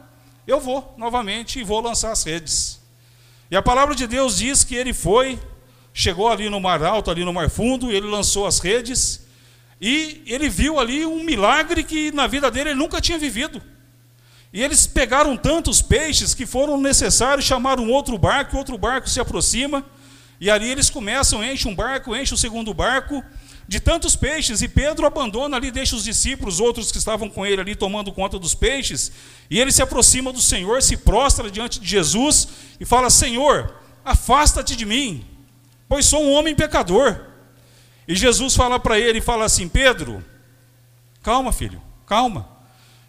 eu 0.47 0.61
vou 0.61 0.95
novamente 0.97 1.59
e 1.59 1.65
vou 1.65 1.81
lançar 1.81 2.13
as 2.13 2.23
redes. 2.23 2.81
E 3.51 3.57
a 3.57 3.63
palavra 3.63 3.95
de 3.95 4.07
Deus 4.07 4.39
diz 4.39 4.65
que 4.65 4.75
ele 4.75 4.93
foi, 4.93 5.39
chegou 5.93 6.29
ali 6.29 6.49
no 6.49 6.61
mar 6.61 6.83
alto, 6.83 7.11
ali 7.11 7.25
no 7.25 7.33
mar 7.33 7.49
fundo, 7.49 7.91
ele 7.91 8.07
lançou 8.07 8.47
as 8.47 8.59
redes, 8.59 9.27
e 9.81 10.23
ele 10.27 10.49
viu 10.49 10.81
ali 10.81 11.07
um 11.07 11.23
milagre 11.23 11.85
que 11.85 12.11
na 12.13 12.27
vida 12.27 12.51
dele 12.51 12.71
ele 12.71 12.79
nunca 12.79 13.01
tinha 13.01 13.19
vivido. 13.19 13.63
E 14.57 14.63
eles 14.63 14.87
pegaram 14.87 15.37
tantos 15.37 15.83
peixes 15.83 16.33
que 16.33 16.47
foram 16.47 16.81
necessários 16.81 17.45
chamar 17.45 17.79
um 17.79 17.91
outro 17.91 18.17
barco, 18.17 18.57
outro 18.57 18.79
barco 18.79 19.07
se 19.07 19.21
aproxima, 19.21 19.85
e 20.41 20.49
ali 20.51 20.71
eles 20.71 20.89
começam, 20.89 21.45
enchem 21.45 21.71
um 21.71 21.75
barco, 21.75 22.17
enchem 22.17 22.33
o 22.33 22.39
segundo 22.39 22.73
barco, 22.73 23.23
de 23.69 23.79
tantos 23.81 24.17
peixes, 24.17 24.63
e 24.63 24.69
Pedro 24.69 25.05
abandona 25.05 25.59
ali, 25.59 25.71
deixa 25.71 25.95
os 25.95 26.05
discípulos, 26.05 26.59
outros 26.59 26.91
que 26.91 26.97
estavam 26.97 27.29
com 27.29 27.45
ele 27.45 27.61
ali 27.61 27.77
tomando 27.77 28.11
conta 28.11 28.39
dos 28.39 28.55
peixes, 28.55 29.13
e 29.51 29.61
ele 29.61 29.71
se 29.71 29.83
aproxima 29.83 30.33
do 30.33 30.41
Senhor, 30.41 30.83
se 30.83 30.97
prostra 30.97 31.51
diante 31.51 31.79
de 31.79 31.87
Jesus 31.87 32.49
e 32.81 32.87
fala: 32.87 33.11
Senhor, 33.11 33.75
afasta-te 34.03 34.75
de 34.75 34.87
mim, 34.87 35.23
pois 35.87 36.07
sou 36.07 36.25
um 36.25 36.33
homem 36.33 36.55
pecador. 36.55 37.27
E 38.09 38.17
Jesus 38.17 38.57
fala 38.57 38.81
para 38.81 38.99
ele, 38.99 39.21
fala 39.21 39.45
assim: 39.45 39.69
Pedro, 39.69 40.25
calma, 41.23 41.53
filho, 41.53 41.83
calma, 42.07 42.49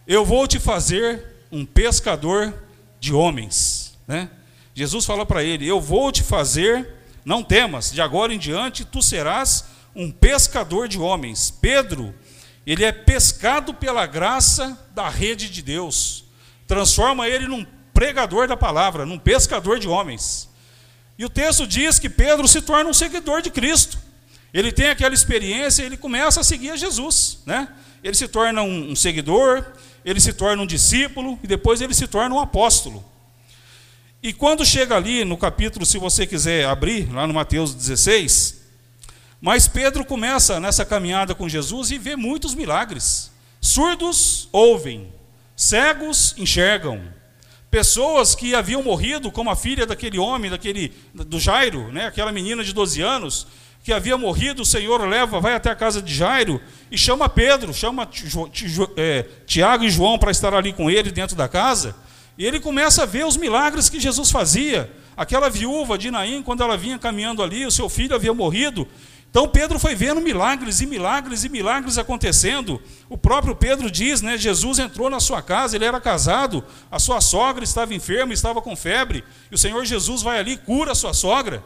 eu 0.06 0.25
vou 0.25 0.46
te 0.46 0.60
fazer 0.60 1.37
um 1.51 1.66
pescador 1.66 2.54
de 3.00 3.13
homens. 3.13 3.98
Né? 4.08 4.30
Jesus 4.74 5.06
fala 5.06 5.25
para 5.25 5.44
ele: 5.44 5.68
Eu 5.68 5.82
vou 5.82 6.12
te 6.12 6.24
fazer, 6.24 6.89
não 7.25 7.44
temas, 7.44 7.92
de 7.92 8.01
agora 8.01 8.34
em 8.34 8.38
diante 8.38 8.86
tu 8.86 9.01
serás 9.01 9.66
um 9.96 10.12
pescador 10.12 10.88
de 10.88 11.00
homens. 11.00 11.50
Pedro, 11.50 12.13
ele 12.66 12.84
é 12.84 12.92
pescado 12.92 13.74
pela 13.74 14.06
graça 14.06 14.77
da 14.94 15.10
rede 15.10 15.50
de 15.50 15.62
Deus, 15.62 16.25
transforma 16.68 17.27
ele 17.27 17.48
num 17.48 17.66
pregador 17.94 18.48
da 18.48 18.56
palavra, 18.56 19.06
num 19.06 19.18
pescador 19.18 19.80
de 19.80 19.88
homens. 19.88 20.48
E 21.18 21.25
o 21.25 21.30
texto 21.30 21.66
diz 21.66 21.98
que 21.98 22.10
Pedro 22.10 22.48
se 22.48 22.62
torna 22.62 22.89
um 22.89 22.94
seguidor 22.94 23.42
de 23.42 23.50
Cristo. 23.50 23.98
Ele 24.54 24.72
tem 24.72 24.89
aquela 24.89 25.16
experiência, 25.16 25.82
ele 25.82 25.98
começa 25.98 26.42
a 26.42 26.44
seguir 26.44 26.70
a 26.70 26.75
Jesus, 26.75 27.39
né? 27.46 27.68
Ele 28.04 28.16
se 28.16 28.27
torna 28.27 28.62
um, 28.62 28.92
um 28.92 28.96
seguidor, 28.96 29.66
ele 30.04 30.20
se 30.20 30.34
torna 30.34 30.62
um 30.62 30.68
discípulo 30.68 31.39
e 31.44 31.48
depois 31.48 31.82
ele 31.82 31.94
se 31.94 32.08
torna 32.08 32.36
um 32.36 32.39
apóstolo. 32.39 33.04
E 34.22 34.34
quando 34.34 34.66
chega 34.66 34.96
ali 34.96 35.24
no 35.24 35.38
capítulo, 35.38 35.86
se 35.86 35.98
você 35.98 36.25
quiser 36.25 36.66
abrir, 36.66 37.12
lá 37.13 37.27
no 37.27 37.34
Mateus 37.34 37.74
16, 37.74 38.62
mas 39.39 39.68
Pedro 39.68 40.04
começa 40.04 40.60
nessa 40.60 40.84
caminhada 40.84 41.36
com 41.36 41.48
Jesus 41.48 41.92
e 41.92 41.98
vê 41.98 42.16
muitos 42.16 42.56
milagres. 42.56 43.32
Surdos 43.62 44.50
ouvem, 44.51 45.13
cegos 45.56 46.34
enxergam. 46.38 47.01
Pessoas 47.70 48.34
que 48.34 48.56
haviam 48.56 48.82
morrido, 48.82 49.32
como 49.32 49.50
a 49.50 49.56
filha 49.56 49.86
daquele 49.86 50.18
homem, 50.18 50.50
daquele 50.50 50.94
do 51.13 51.39
Jairo, 51.39 51.92
né, 51.92 52.08
aquela 52.08 52.32
menina 52.32 52.63
de 52.63 52.74
12 52.74 53.01
anos, 53.01 53.48
que 53.88 53.94
havia 53.94 54.17
morrido, 54.17 54.63
o 54.63 54.65
Senhor 54.65 55.08
leva, 55.08 55.39
vai 55.39 55.53
até 55.53 55.72
a 55.72 55.75
casa 55.75 56.01
de 56.01 56.13
Jairo 56.13 56.60
e 56.91 56.98
chama 56.98 57.29
Pedro, 57.29 57.74
chama 57.74 58.06
é, 58.98 59.25
Tiago 59.46 59.86
e 59.86 59.89
João 59.89 60.20
para 60.20 60.29
estar 60.29 60.53
ali 60.53 60.74
com 60.74 60.91
ele 60.91 61.10
dentro 61.10 61.38
da 61.38 61.48
casa. 61.48 61.96
E 62.38 62.46
ele 62.46 62.60
começa 62.60 63.03
a 63.03 63.06
ver 63.06 63.25
os 63.25 63.38
milagres 63.38 63.89
que 63.89 63.98
Jesus 63.98 64.29
fazia. 64.29 64.91
Aquela 65.15 65.50
viúva 65.50 65.98
de 65.98 66.12
Naim, 66.12 66.44
quando 66.44 66.63
ela 66.63 66.75
vinha 66.75 67.00
caminhando 67.00 67.41
ali, 67.41 67.65
o 67.65 67.72
seu 67.72 67.88
filho 67.88 68.13
havia 68.13 68.34
morrido, 68.34 68.86
então 69.32 69.48
Pedro 69.48 69.79
foi 69.79 69.96
vendo 69.96 70.20
milagres 70.20 70.82
e 70.82 70.86
milagres 70.86 71.46
e 71.46 71.50
milagres 71.50 71.98
acontecendo. 71.98 72.82
O 73.08 73.17
próprio 73.17 73.56
Pedro 73.56 73.89
diz, 73.89 74.22
né, 74.22 74.38
Jesus 74.38 74.79
entrou 74.79 75.10
na 75.10 75.22
sua 75.22 75.41
casa, 75.41 75.77
ele 75.77 75.86
era 75.86 76.01
casado, 76.01 76.62
a 76.91 77.00
sua 77.00 77.22
sogra 77.22 77.63
estava 77.63 77.94
enferma, 77.94 78.34
estava 78.34 78.62
com 78.62 78.75
febre, 78.75 79.24
e 79.50 79.56
o 79.56 79.58
Senhor 79.58 79.86
Jesus 79.86 80.22
vai 80.22 80.39
ali 80.39 80.51
e 80.53 80.58
cura 80.58 80.91
a 80.91 80.96
sua 80.96 81.13
sogra. 81.13 81.63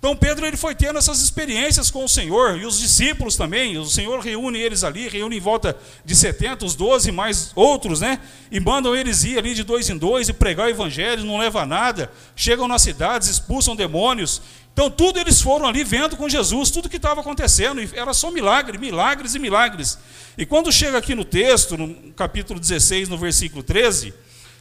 Então 0.00 0.16
Pedro 0.16 0.46
ele 0.46 0.56
foi 0.56 0.74
tendo 0.74 0.98
essas 0.98 1.20
experiências 1.20 1.90
com 1.90 2.02
o 2.02 2.08
Senhor 2.08 2.58
e 2.58 2.64
os 2.64 2.80
discípulos 2.80 3.36
também. 3.36 3.76
O 3.76 3.84
Senhor 3.84 4.18
reúne 4.20 4.58
eles 4.58 4.82
ali, 4.82 5.06
reúne 5.08 5.36
em 5.36 5.40
volta 5.40 5.76
de 6.02 6.16
70, 6.16 6.64
os 6.64 6.74
12 6.74 7.12
mais 7.12 7.52
outros, 7.54 8.00
né? 8.00 8.18
E 8.50 8.58
mandam 8.58 8.96
eles 8.96 9.24
ir 9.24 9.38
ali 9.38 9.54
de 9.54 9.62
dois 9.62 9.90
em 9.90 9.98
dois 9.98 10.30
e 10.30 10.32
pregar 10.32 10.68
o 10.68 10.70
evangelho, 10.70 11.22
não 11.26 11.36
leva 11.36 11.66
nada. 11.66 12.10
Chegam 12.34 12.66
nas 12.66 12.80
cidades, 12.80 13.28
expulsam 13.28 13.76
demônios. 13.76 14.40
Então, 14.72 14.90
tudo 14.90 15.20
eles 15.20 15.42
foram 15.42 15.66
ali 15.66 15.84
vendo 15.84 16.16
com 16.16 16.30
Jesus, 16.30 16.70
tudo 16.70 16.88
que 16.88 16.96
estava 16.96 17.20
acontecendo, 17.20 17.82
era 17.92 18.14
só 18.14 18.30
milagre, 18.30 18.78
milagres 18.78 19.34
e 19.34 19.38
milagres. 19.38 19.98
E 20.38 20.46
quando 20.46 20.72
chega 20.72 20.96
aqui 20.96 21.14
no 21.14 21.26
texto, 21.26 21.76
no 21.76 21.94
capítulo 22.14 22.58
16, 22.58 23.10
no 23.10 23.18
versículo 23.18 23.62
13, 23.62 24.14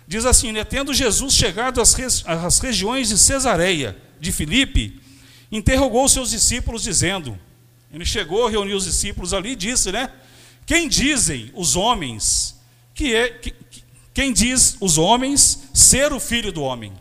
diz 0.06 0.26
assim: 0.26 0.52
né, 0.52 0.66
Tendo 0.66 0.94
Jesus 0.94 1.34
chegado 1.34 1.80
às, 1.80 1.96
às 2.26 2.60
regiões 2.60 3.08
de 3.08 3.18
Cesareia, 3.18 3.96
de 4.20 4.34
Filipe, 4.34 5.00
interrogou 5.52 6.08
seus 6.08 6.32
discípulos, 6.32 6.84
dizendo: 6.84 7.38
Ele 7.92 8.06
chegou, 8.06 8.48
reuniu 8.48 8.78
os 8.78 8.86
discípulos 8.86 9.34
ali 9.34 9.52
e 9.52 9.56
disse, 9.56 9.92
né? 9.92 10.12
Quem 10.66 10.88
dizem 10.88 11.52
os 11.54 11.76
homens 11.76 12.56
que 12.94 13.16
é. 13.16 13.30
Que, 13.30 13.54
quem 14.14 14.34
diz 14.34 14.76
os 14.82 14.98
homens 14.98 15.70
ser 15.74 16.12
o 16.12 16.20
filho 16.20 16.52
do 16.52 16.62
homem? 16.62 16.92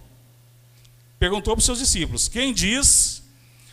perguntou 1.18 1.54
para 1.54 1.58
os 1.60 1.64
seus 1.64 1.78
discípulos: 1.78 2.28
quem 2.28 2.52
diz 2.52 3.22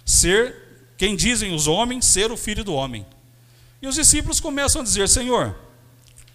ser, 0.03 0.55
quem 0.97 1.15
dizem 1.15 1.53
os 1.53 1.67
homens 1.67 2.05
ser 2.05 2.31
o 2.31 2.37
filho 2.37 2.63
do 2.63 2.73
homem? 2.73 3.05
E 3.81 3.87
os 3.87 3.95
discípulos 3.95 4.39
começam 4.39 4.81
a 4.81 4.83
dizer: 4.83 5.07
Senhor, 5.07 5.55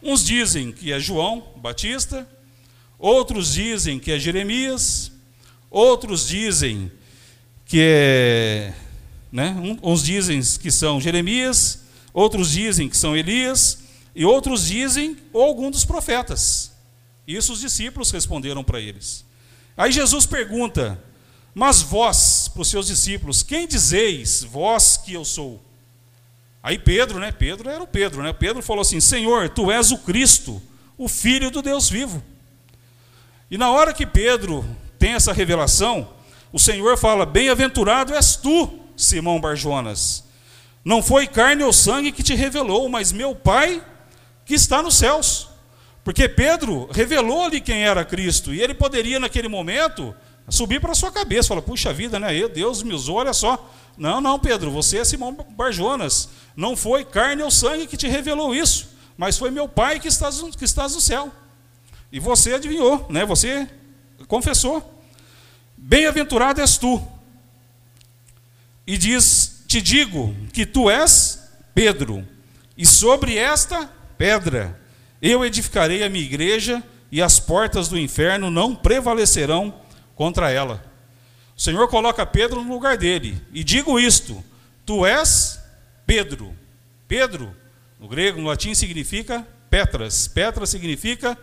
uns 0.03 0.25
dizem 0.25 0.73
que 0.73 0.93
é 0.93 1.01
João 1.01 1.53
Batista, 1.57 2.29
outros 2.99 3.55
dizem 3.55 3.99
que 3.99 4.13
é 4.13 4.19
Jeremias, 4.19 5.11
outros 5.71 6.29
dizem 6.29 6.91
que 7.71 7.81
é, 7.81 8.73
né, 9.31 9.55
uns 9.81 10.03
dizem 10.03 10.43
que 10.61 10.73
são 10.73 11.01
Jeremias, 11.01 11.83
outros 12.13 12.51
dizem 12.51 12.89
que 12.89 12.97
são 12.97 13.17
Elias, 13.17 13.85
e 14.13 14.25
outros 14.25 14.67
dizem 14.67 15.17
ou 15.33 15.45
algum 15.45 15.71
dos 15.71 15.85
profetas. 15.85 16.73
Isso 17.29 17.53
os 17.53 17.61
discípulos 17.61 18.11
responderam 18.11 18.65
para 18.65 18.81
eles. 18.81 19.25
Aí 19.77 19.93
Jesus 19.93 20.27
pergunta: 20.27 21.01
Mas 21.55 21.81
vós, 21.81 22.49
para 22.49 22.63
os 22.63 22.69
seus 22.69 22.89
discípulos, 22.89 23.45
quem 23.45 23.69
dizeis 23.69 24.43
vós 24.43 24.97
que 24.97 25.13
eu 25.13 25.25
sou? 25.25 25.63
Aí 26.61 26.77
Pedro, 26.77 27.21
né? 27.21 27.31
Pedro 27.31 27.71
era 27.71 27.85
o 27.85 27.87
Pedro, 27.87 28.21
né? 28.21 28.33
Pedro 28.33 28.65
falou 28.65 28.83
assim: 28.83 28.99
Senhor, 28.99 29.49
tu 29.49 29.71
és 29.71 29.93
o 29.93 29.99
Cristo, 29.99 30.61
o 30.99 31.07
Filho 31.07 31.53
do 31.53 31.63
Deus 31.63 31.89
vivo. 31.89 32.21
E 33.49 33.57
na 33.57 33.71
hora 33.71 33.95
que 33.95 34.05
Pedro 34.05 34.69
tem 34.99 35.13
essa 35.13 35.33
revelação, 35.33 36.19
o 36.53 36.59
Senhor 36.59 36.97
fala: 36.99 37.25
Bem-aventurado 37.25 38.15
és 38.15 38.37
tu, 38.37 38.71
Simão 38.97 39.41
Barjonas. 39.41 40.25
Não 40.85 41.03
foi 41.03 41.27
carne 41.27 41.63
ou 41.63 41.73
sangue 41.73 42.13
que 42.13 42.23
te 42.23 42.35
revelou, 42.35 42.89
mas 42.89 43.13
meu 43.13 43.35
Pai 43.35 43.85
que 44.45 44.55
está 44.55 44.83
nos 44.83 44.97
céus. 44.97 45.49
Porque 46.03 46.29
Pedro 46.29 46.89
revelou-lhe 46.91 47.61
quem 47.61 47.85
era 47.85 48.05
Cristo, 48.05 48.55
e 48.55 48.61
ele 48.61 48.75
poderia, 48.75 49.21
naquele 49.21 49.49
momento, 49.49 50.15
subir 50.49 50.81
para 50.81 50.93
a 50.93 50.95
sua 50.95 51.13
cabeça, 51.13 51.49
falar, 51.49 51.63
puxa 51.63 51.93
vida, 51.93 52.19
né? 52.19 52.49
Deus 52.49 52.83
me 52.83 52.95
usou, 52.95 53.17
olha 53.17 53.33
só. 53.33 53.71
Não, 53.97 54.21
não, 54.21 54.39
Pedro, 54.39 54.71
você 54.71 54.99
é 54.99 55.05
Simão 55.05 55.37
Barjonas. 55.51 56.31
Não 56.57 56.77
foi 56.77 57.05
carne 57.05 57.43
ou 57.43 57.51
sangue 57.51 57.87
que 57.87 57.97
te 57.97 58.09
revelou 58.09 58.55
isso, 58.55 58.89
mas 59.17 59.37
foi 59.37 59.51
meu 59.51 59.69
Pai 59.69 60.01
que 60.01 60.09
estás, 60.09 60.41
que 60.57 60.65
estás 60.65 60.95
no 60.95 61.01
céu. 61.01 61.31
E 62.11 62.19
você 62.19 62.55
adivinhou, 62.55 63.07
né? 63.09 63.25
Você 63.27 63.69
confessou. 64.27 65.00
Bem-aventurado 65.83 66.61
és 66.61 66.77
tu. 66.77 67.03
E 68.87 68.99
diz: 68.99 69.65
Te 69.67 69.81
digo 69.81 70.35
que 70.53 70.67
tu 70.67 70.91
és 70.91 71.51
Pedro, 71.75 72.27
e 72.77 72.85
sobre 72.85 73.37
esta 73.37 73.91
pedra 74.19 74.79
eu 75.23 75.45
edificarei 75.45 76.03
a 76.03 76.09
minha 76.09 76.25
igreja 76.25 76.83
e 77.11 77.23
as 77.23 77.41
portas 77.41 77.89
do 77.89 77.99
inferno 77.99 78.51
não 78.51 78.75
prevalecerão 78.75 79.75
contra 80.15 80.51
ela. 80.51 80.85
O 81.57 81.61
Senhor 81.61 81.89
coloca 81.89 82.27
Pedro 82.27 82.63
no 82.63 82.73
lugar 82.73 82.97
dele. 82.99 83.41
E 83.53 83.65
digo 83.65 83.99
isto: 83.99 84.45
Tu 84.85 85.07
és 85.07 85.59
Pedro. 86.07 86.55
Pedro, 87.09 87.57
no 87.99 88.07
grego, 88.07 88.41
no 88.41 88.49
latim, 88.49 88.75
significa 88.75 89.47
Petras. 89.71 90.29
Petras 90.29 90.69
significa 90.69 91.39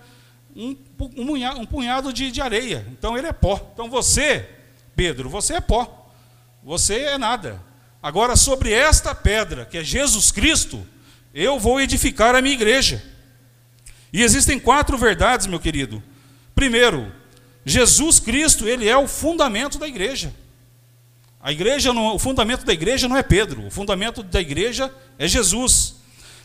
um, 0.58 0.76
um, 1.16 1.66
punhado 1.66 2.12
de, 2.12 2.32
de 2.32 2.42
areia. 2.42 2.86
Então 2.92 3.16
ele 3.16 3.28
é 3.28 3.32
pó. 3.32 3.70
Então 3.74 3.90
você, 3.90 4.50
Pedro, 4.96 5.30
você 5.30 5.56
é 5.56 5.62
pó. 5.62 6.12
Você 6.64 6.96
é 6.96 7.18
nada. 7.18 7.62
Agora, 8.02 8.36
sobre 8.36 8.72
esta 8.72 9.14
pedra, 9.14 9.66
que 9.66 9.78
é 9.78 9.84
Jesus 9.84 10.32
Cristo, 10.32 10.86
eu 11.34 11.60
vou 11.60 11.80
edificar 11.80 12.36
a 12.36 12.42
minha 12.42 12.56
igreja. 12.56 13.04
E 14.12 14.24
existem 14.24 14.60
quatro 14.60 14.98
verdades, 14.98 15.46
meu 15.46 15.60
querido. 15.60 16.02
Primeiro, 16.56 17.12
Jesus 17.64 18.20
Cristo, 18.20 18.68
ele 18.68 18.90
é 18.90 18.98
o 18.98 19.08
fundamento 19.08 19.78
da 19.78 19.88
igreja. 19.88 20.34
A 21.40 21.52
igreja, 21.52 21.94
não, 21.94 22.16
o 22.16 22.20
fundamento 22.20 22.66
da 22.66 22.74
igreja 22.74 23.08
não 23.08 23.16
é 23.16 23.24
Pedro, 23.24 23.66
o 23.66 23.72
fundamento 23.72 24.24
da 24.24 24.42
igreja 24.42 24.94
é 25.20 25.28
Jesus. 25.28 25.96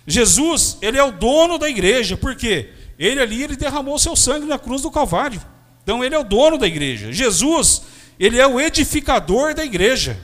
Jesus, 0.07 0.77
ele 0.83 0.99
é 0.99 1.03
o 1.03 1.13
dono 1.13 1.59
da 1.59 1.69
igreja, 1.69 2.17
porque 2.17 2.71
ele 2.99 3.21
ali 3.21 3.43
ele 3.43 3.57
derramou 3.57 3.99
seu 3.99 4.15
sangue 4.15 4.47
na 4.47 4.59
cruz 4.59 4.83
do 4.83 4.91
Calvário. 4.91 5.41
Então 5.83 6.05
ele 6.05 6.15
é 6.15 6.19
o 6.19 6.25
dono 6.25 6.59
da 6.59 6.67
igreja. 6.67 7.13
Jesus, 7.13 7.83
ele 8.19 8.39
é 8.39 8.47
o 8.47 8.61
edificador 8.61 9.55
da 9.55 9.65
igreja. 9.65 10.19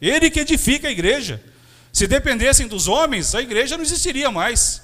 Ele 0.00 0.30
que 0.30 0.40
edifica 0.40 0.88
a 0.88 0.90
igreja. 0.90 1.42
Se 1.92 2.06
dependessem 2.06 2.68
dos 2.68 2.86
homens, 2.86 3.34
a 3.34 3.40
igreja 3.40 3.76
não 3.76 3.84
existiria 3.84 4.30
mais. 4.30 4.82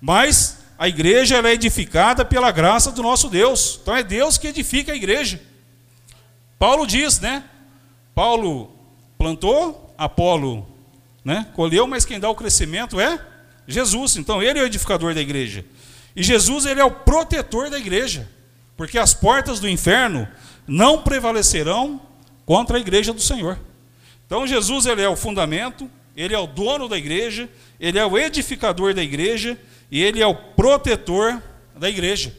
Mas 0.00 0.58
a 0.78 0.88
igreja 0.88 1.36
é 1.36 1.52
edificada 1.52 2.24
pela 2.24 2.50
graça 2.50 2.92
do 2.92 3.02
nosso 3.02 3.28
Deus. 3.28 3.78
Então 3.82 3.96
é 3.96 4.02
Deus 4.02 4.36
que 4.36 4.48
edifica 4.48 4.92
a 4.92 4.96
igreja. 4.96 5.40
Paulo 6.58 6.86
diz, 6.86 7.18
né? 7.20 7.44
Paulo 8.14 8.70
plantou, 9.16 9.94
Apolo 9.96 10.72
né, 11.24 11.46
colheu, 11.54 11.86
mas 11.86 12.04
quem 12.04 12.18
dá 12.18 12.28
o 12.28 12.34
crescimento 12.34 13.00
é 13.00 13.18
Jesus. 13.66 14.16
Então 14.16 14.42
ele 14.42 14.58
é 14.58 14.62
o 14.62 14.66
edificador 14.66 15.14
da 15.14 15.20
igreja. 15.20 15.64
E 16.14 16.22
Jesus 16.22 16.66
ele 16.66 16.80
é 16.80 16.84
o 16.84 16.90
protetor 16.90 17.70
da 17.70 17.78
igreja, 17.78 18.28
porque 18.76 18.98
as 18.98 19.14
portas 19.14 19.60
do 19.60 19.68
inferno 19.68 20.28
não 20.66 21.02
prevalecerão 21.02 22.00
contra 22.44 22.76
a 22.76 22.80
igreja 22.80 23.12
do 23.12 23.20
Senhor. 23.20 23.58
Então 24.26 24.46
Jesus 24.46 24.86
ele 24.86 25.02
é 25.02 25.08
o 25.08 25.16
fundamento, 25.16 25.90
ele 26.16 26.34
é 26.34 26.38
o 26.38 26.46
dono 26.46 26.88
da 26.88 26.98
igreja, 26.98 27.48
ele 27.80 27.98
é 27.98 28.06
o 28.06 28.18
edificador 28.18 28.94
da 28.94 29.02
igreja 29.02 29.58
e 29.90 30.02
ele 30.02 30.20
é 30.20 30.26
o 30.26 30.34
protetor 30.34 31.42
da 31.74 31.88
igreja. 31.88 32.32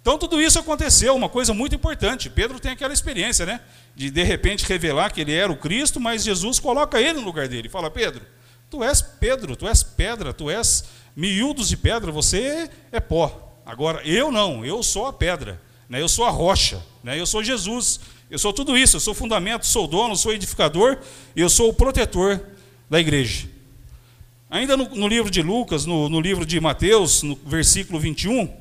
Então 0.00 0.18
tudo 0.18 0.40
isso 0.40 0.58
aconteceu, 0.58 1.14
uma 1.14 1.28
coisa 1.28 1.52
muito 1.52 1.74
importante. 1.74 2.30
Pedro 2.30 2.60
tem 2.60 2.72
aquela 2.72 2.92
experiência, 2.92 3.44
né? 3.44 3.60
De 3.94 4.10
de 4.10 4.22
repente 4.22 4.64
revelar 4.64 5.10
que 5.10 5.20
ele 5.20 5.32
era 5.32 5.50
o 5.50 5.56
Cristo, 5.56 5.98
mas 5.98 6.22
Jesus 6.22 6.60
coloca 6.60 7.00
ele 7.00 7.14
no 7.14 7.24
lugar 7.24 7.48
dele. 7.48 7.68
Fala, 7.68 7.90
Pedro, 7.90 8.22
tu 8.70 8.84
és 8.84 9.02
Pedro, 9.02 9.56
tu 9.56 9.66
és 9.66 9.82
pedra, 9.82 10.32
tu 10.32 10.48
és 10.48 10.84
miúdos 11.16 11.70
de 11.70 11.76
pedra, 11.76 12.12
você 12.12 12.70
é 12.92 13.00
pó. 13.00 13.58
Agora, 13.64 14.06
eu 14.06 14.30
não, 14.30 14.64
eu 14.64 14.82
sou 14.82 15.06
a 15.06 15.12
pedra, 15.12 15.60
né? 15.88 16.00
eu 16.00 16.08
sou 16.08 16.26
a 16.26 16.30
rocha, 16.30 16.80
né? 17.02 17.18
eu 17.18 17.26
sou 17.26 17.42
Jesus, 17.42 17.98
eu 18.30 18.38
sou 18.38 18.52
tudo 18.52 18.76
isso, 18.76 18.96
eu 18.96 19.00
sou 19.00 19.14
fundamento, 19.14 19.66
sou 19.66 19.88
dono, 19.88 20.14
sou 20.14 20.32
edificador, 20.32 20.98
eu 21.34 21.48
sou 21.48 21.70
o 21.70 21.74
protetor 21.74 22.40
da 22.88 23.00
igreja. 23.00 23.48
Ainda 24.48 24.76
no, 24.76 24.94
no 24.94 25.08
livro 25.08 25.30
de 25.30 25.42
Lucas, 25.42 25.86
no, 25.86 26.08
no, 26.08 26.20
livro 26.20 26.46
de 26.46 26.60
Mateus, 26.60 27.22
no 27.22 27.34
versículo 27.44 27.98
21, 27.98 28.54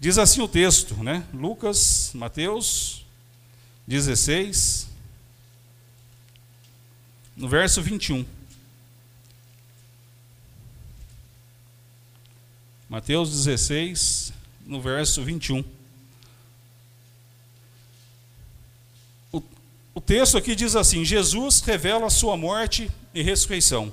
diz 0.00 0.18
assim 0.18 0.40
o 0.40 0.48
texto, 0.48 0.94
né? 0.96 1.22
Lucas, 1.32 2.10
Mateus 2.14 3.04
16, 3.86 4.88
no 7.36 7.48
verso 7.48 7.80
21. 7.80 8.24
Mateus 12.94 13.28
16, 13.28 14.32
no 14.64 14.80
verso 14.80 15.20
21. 15.20 15.64
O, 19.32 19.42
o 19.92 20.00
texto 20.00 20.38
aqui 20.38 20.54
diz 20.54 20.76
assim: 20.76 21.04
Jesus 21.04 21.60
revela 21.60 22.06
a 22.06 22.10
sua 22.10 22.36
morte 22.36 22.88
e 23.12 23.20
ressurreição. 23.20 23.92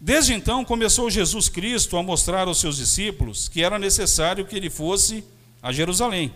Desde 0.00 0.32
então 0.32 0.64
começou 0.64 1.10
Jesus 1.10 1.50
Cristo 1.50 1.98
a 1.98 2.02
mostrar 2.02 2.48
aos 2.48 2.60
seus 2.60 2.78
discípulos 2.78 3.46
que 3.46 3.62
era 3.62 3.78
necessário 3.78 4.46
que 4.46 4.56
ele 4.56 4.70
fosse 4.70 5.22
a 5.62 5.70
Jerusalém, 5.70 6.32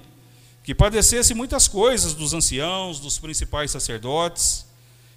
que 0.62 0.74
padecesse 0.74 1.32
muitas 1.32 1.66
coisas 1.68 2.12
dos 2.12 2.34
anciãos, 2.34 3.00
dos 3.00 3.18
principais 3.18 3.70
sacerdotes 3.70 4.66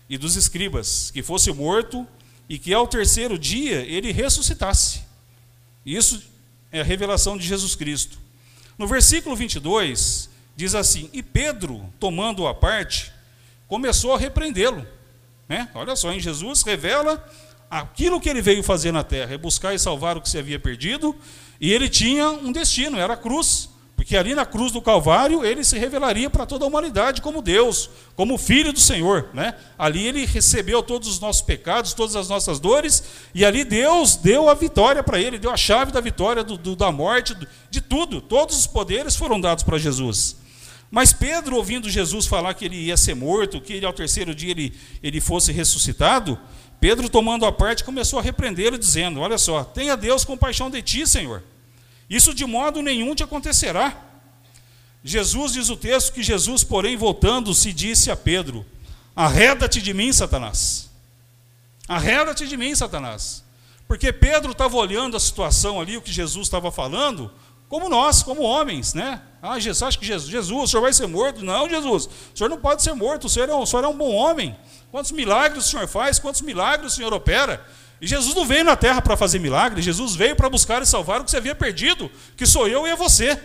e 0.10 0.18
dos 0.18 0.38
escribas, 0.38 1.12
que 1.12 1.22
fosse 1.22 1.52
morto 1.52 2.08
e 2.48 2.58
que 2.58 2.74
ao 2.74 2.88
terceiro 2.88 3.38
dia 3.38 3.82
ele 3.82 4.14
ressuscitasse. 4.14 5.02
Isso 5.86 6.32
é 6.72 6.82
a 6.82 6.84
revelação 6.84 7.38
de 7.38 7.46
Jesus 7.46 7.76
Cristo. 7.76 8.18
No 8.78 8.88
versículo 8.88 9.36
22, 9.36 10.30
diz 10.56 10.76
assim: 10.76 11.10
E 11.14 11.22
Pedro, 11.22 11.92
tomando-o 12.00 12.48
à 12.48 12.54
parte, 12.54 13.12
começou 13.68 14.14
a 14.14 14.18
repreendê-lo. 14.18 14.86
Né? 15.48 15.70
Olha 15.74 15.96
só, 15.96 16.12
em 16.12 16.20
Jesus 16.20 16.64
revela 16.64 17.24
aquilo 17.70 18.20
que 18.20 18.30
ele 18.30 18.42
veio 18.42 18.62
fazer 18.64 18.92
na 18.92 19.04
terra, 19.04 19.34
é 19.34 19.38
buscar 19.38 19.74
e 19.74 19.80
salvar 19.80 20.18
o 20.18 20.22
que 20.22 20.30
se 20.30 20.38
havia 20.38 20.60
perdido, 20.60 21.16
e 21.60 21.72
ele 21.72 21.88
tinha 21.88 22.30
um 22.30 22.52
destino, 22.52 22.98
era 22.98 23.14
a 23.14 23.18
cruz. 23.18 23.70
Porque 24.02 24.18
ali 24.18 24.34
na 24.34 24.48
cruz 24.48 24.72
do 24.72 24.82
Calvário 24.82 25.46
ele 25.46 25.64
se 25.64 25.78
revelaria 25.78 26.28
para 26.28 26.44
toda 26.44 26.66
a 26.66 26.68
humanidade 26.68 27.22
como 27.22 27.40
Deus, 27.40 27.88
como 28.16 28.36
Filho 28.36 28.74
do 28.74 28.80
Senhor. 28.80 29.30
Né? 29.32 29.54
Ali 29.78 30.08
ele 30.08 30.26
recebeu 30.26 30.82
todos 30.82 31.08
os 31.08 31.20
nossos 31.20 31.44
pecados, 31.44 31.94
todas 31.94 32.16
as 32.16 32.28
nossas 32.28 32.60
dores, 32.60 33.04
e 33.32 33.46
ali 33.46 33.64
Deus 33.64 34.16
deu 34.16 34.50
a 34.50 34.56
vitória 34.56 35.04
para 35.04 35.22
ele, 35.22 35.38
deu 35.38 35.52
a 35.52 35.56
chave 35.56 35.92
da 35.92 36.02
vitória, 36.02 36.44
do, 36.44 36.58
do, 36.58 36.76
da 36.76 36.92
morte, 36.92 37.38
de 37.70 37.80
tudo. 37.80 38.20
Todos 38.22 38.58
os 38.58 38.66
poderes 38.66 39.16
foram 39.16 39.40
dados 39.40 39.64
para 39.64 39.78
Jesus. 39.78 40.36
Mas 40.90 41.14
Pedro, 41.14 41.56
ouvindo 41.56 41.88
Jesus 41.88 42.26
falar 42.26 42.56
que 42.56 42.66
ele 42.66 42.78
ia 42.78 42.98
ser 42.98 43.14
morto, 43.14 43.62
que 43.62 43.74
ele, 43.74 43.86
ao 43.86 43.94
terceiro 43.94 44.34
dia 44.34 44.50
ele, 44.50 44.74
ele 45.04 45.22
fosse 45.22 45.52
ressuscitado, 45.52 46.40
Pedro, 46.80 47.08
tomando 47.08 47.46
a 47.46 47.52
parte, 47.52 47.84
começou 47.84 48.18
a 48.18 48.24
repreendê-lo, 48.24 48.80
dizendo: 48.80 49.20
Olha 49.20 49.38
só, 49.38 49.64
tenha 49.64 49.96
Deus 49.96 50.26
compaixão 50.26 50.72
de 50.72 50.82
ti, 50.82 51.06
Senhor 51.06 51.44
isso 52.12 52.34
de 52.34 52.46
modo 52.46 52.82
nenhum 52.82 53.16
te 53.16 53.24
acontecerá. 53.24 53.96
Jesus 55.02 55.54
diz 55.54 55.70
o 55.70 55.78
texto 55.78 56.12
que 56.12 56.22
Jesus, 56.22 56.62
porém, 56.62 56.98
voltando-se, 56.98 57.72
disse 57.72 58.12
a 58.12 58.18
Pedro: 58.18 58.66
Arreda-te 59.16 59.82
de 59.82 59.94
mim, 59.94 60.12
Satanás. 60.12 60.90
Arreda-te 61.88 62.46
de 62.46 62.58
mim, 62.58 62.76
Satanás. 62.76 63.46
Porque 63.88 64.12
Pedro 64.12 64.52
estava 64.52 64.76
olhando 64.76 65.16
a 65.16 65.22
situação 65.22 65.80
ali, 65.80 65.96
o 65.96 66.02
que 66.02 66.12
Jesus 66.12 66.48
estava 66.48 66.70
falando, 66.70 67.32
como 67.70 67.88
nós, 67.88 68.22
como 68.22 68.42
homens, 68.42 68.94
né? 68.94 69.22
Ah, 69.42 69.58
Jesus, 69.58 69.82
acha 69.82 69.98
que 69.98 70.06
Jesus, 70.06 70.30
Jesus, 70.30 70.64
o 70.64 70.68
senhor 70.68 70.82
vai 70.82 70.92
ser 70.92 71.08
morto? 71.08 71.44
Não, 71.46 71.70
Jesus, 71.70 72.10
o 72.34 72.38
senhor 72.38 72.50
não 72.50 72.58
pode 72.58 72.84
ser 72.84 72.94
morto, 72.94 73.28
o 73.28 73.30
senhor 73.30 73.48
é 73.48 73.56
um, 73.56 73.62
o 73.62 73.66
senhor 73.66 73.86
é 73.86 73.88
um 73.88 73.98
bom 73.98 74.14
homem. 74.14 74.54
Quantos 74.92 75.12
milagres 75.14 75.66
o 75.66 75.70
senhor 75.70 75.88
faz? 75.88 76.20
Quantos 76.20 76.42
milagres 76.42 76.92
o 76.92 76.96
senhor 76.98 77.14
opera? 77.14 77.66
E 78.02 78.08
Jesus 78.08 78.34
não 78.34 78.46
veio 78.46 78.66
na 78.66 78.76
terra 78.76 79.00
para 79.00 79.16
fazer 79.16 79.38
milagres, 79.38 79.86
Jesus 79.86 80.16
veio 80.16 80.36
para 80.36 80.50
buscar 80.50 80.82
e 80.82 80.86
salvar 80.88 81.22
o 81.22 81.24
que 81.24 81.30
você 81.30 81.38
havia 81.38 81.54
perdido, 81.54 82.10
que 82.36 82.48
sou 82.48 82.68
eu 82.68 82.88
e 82.88 82.90
é 82.90 82.96
você. 82.96 83.40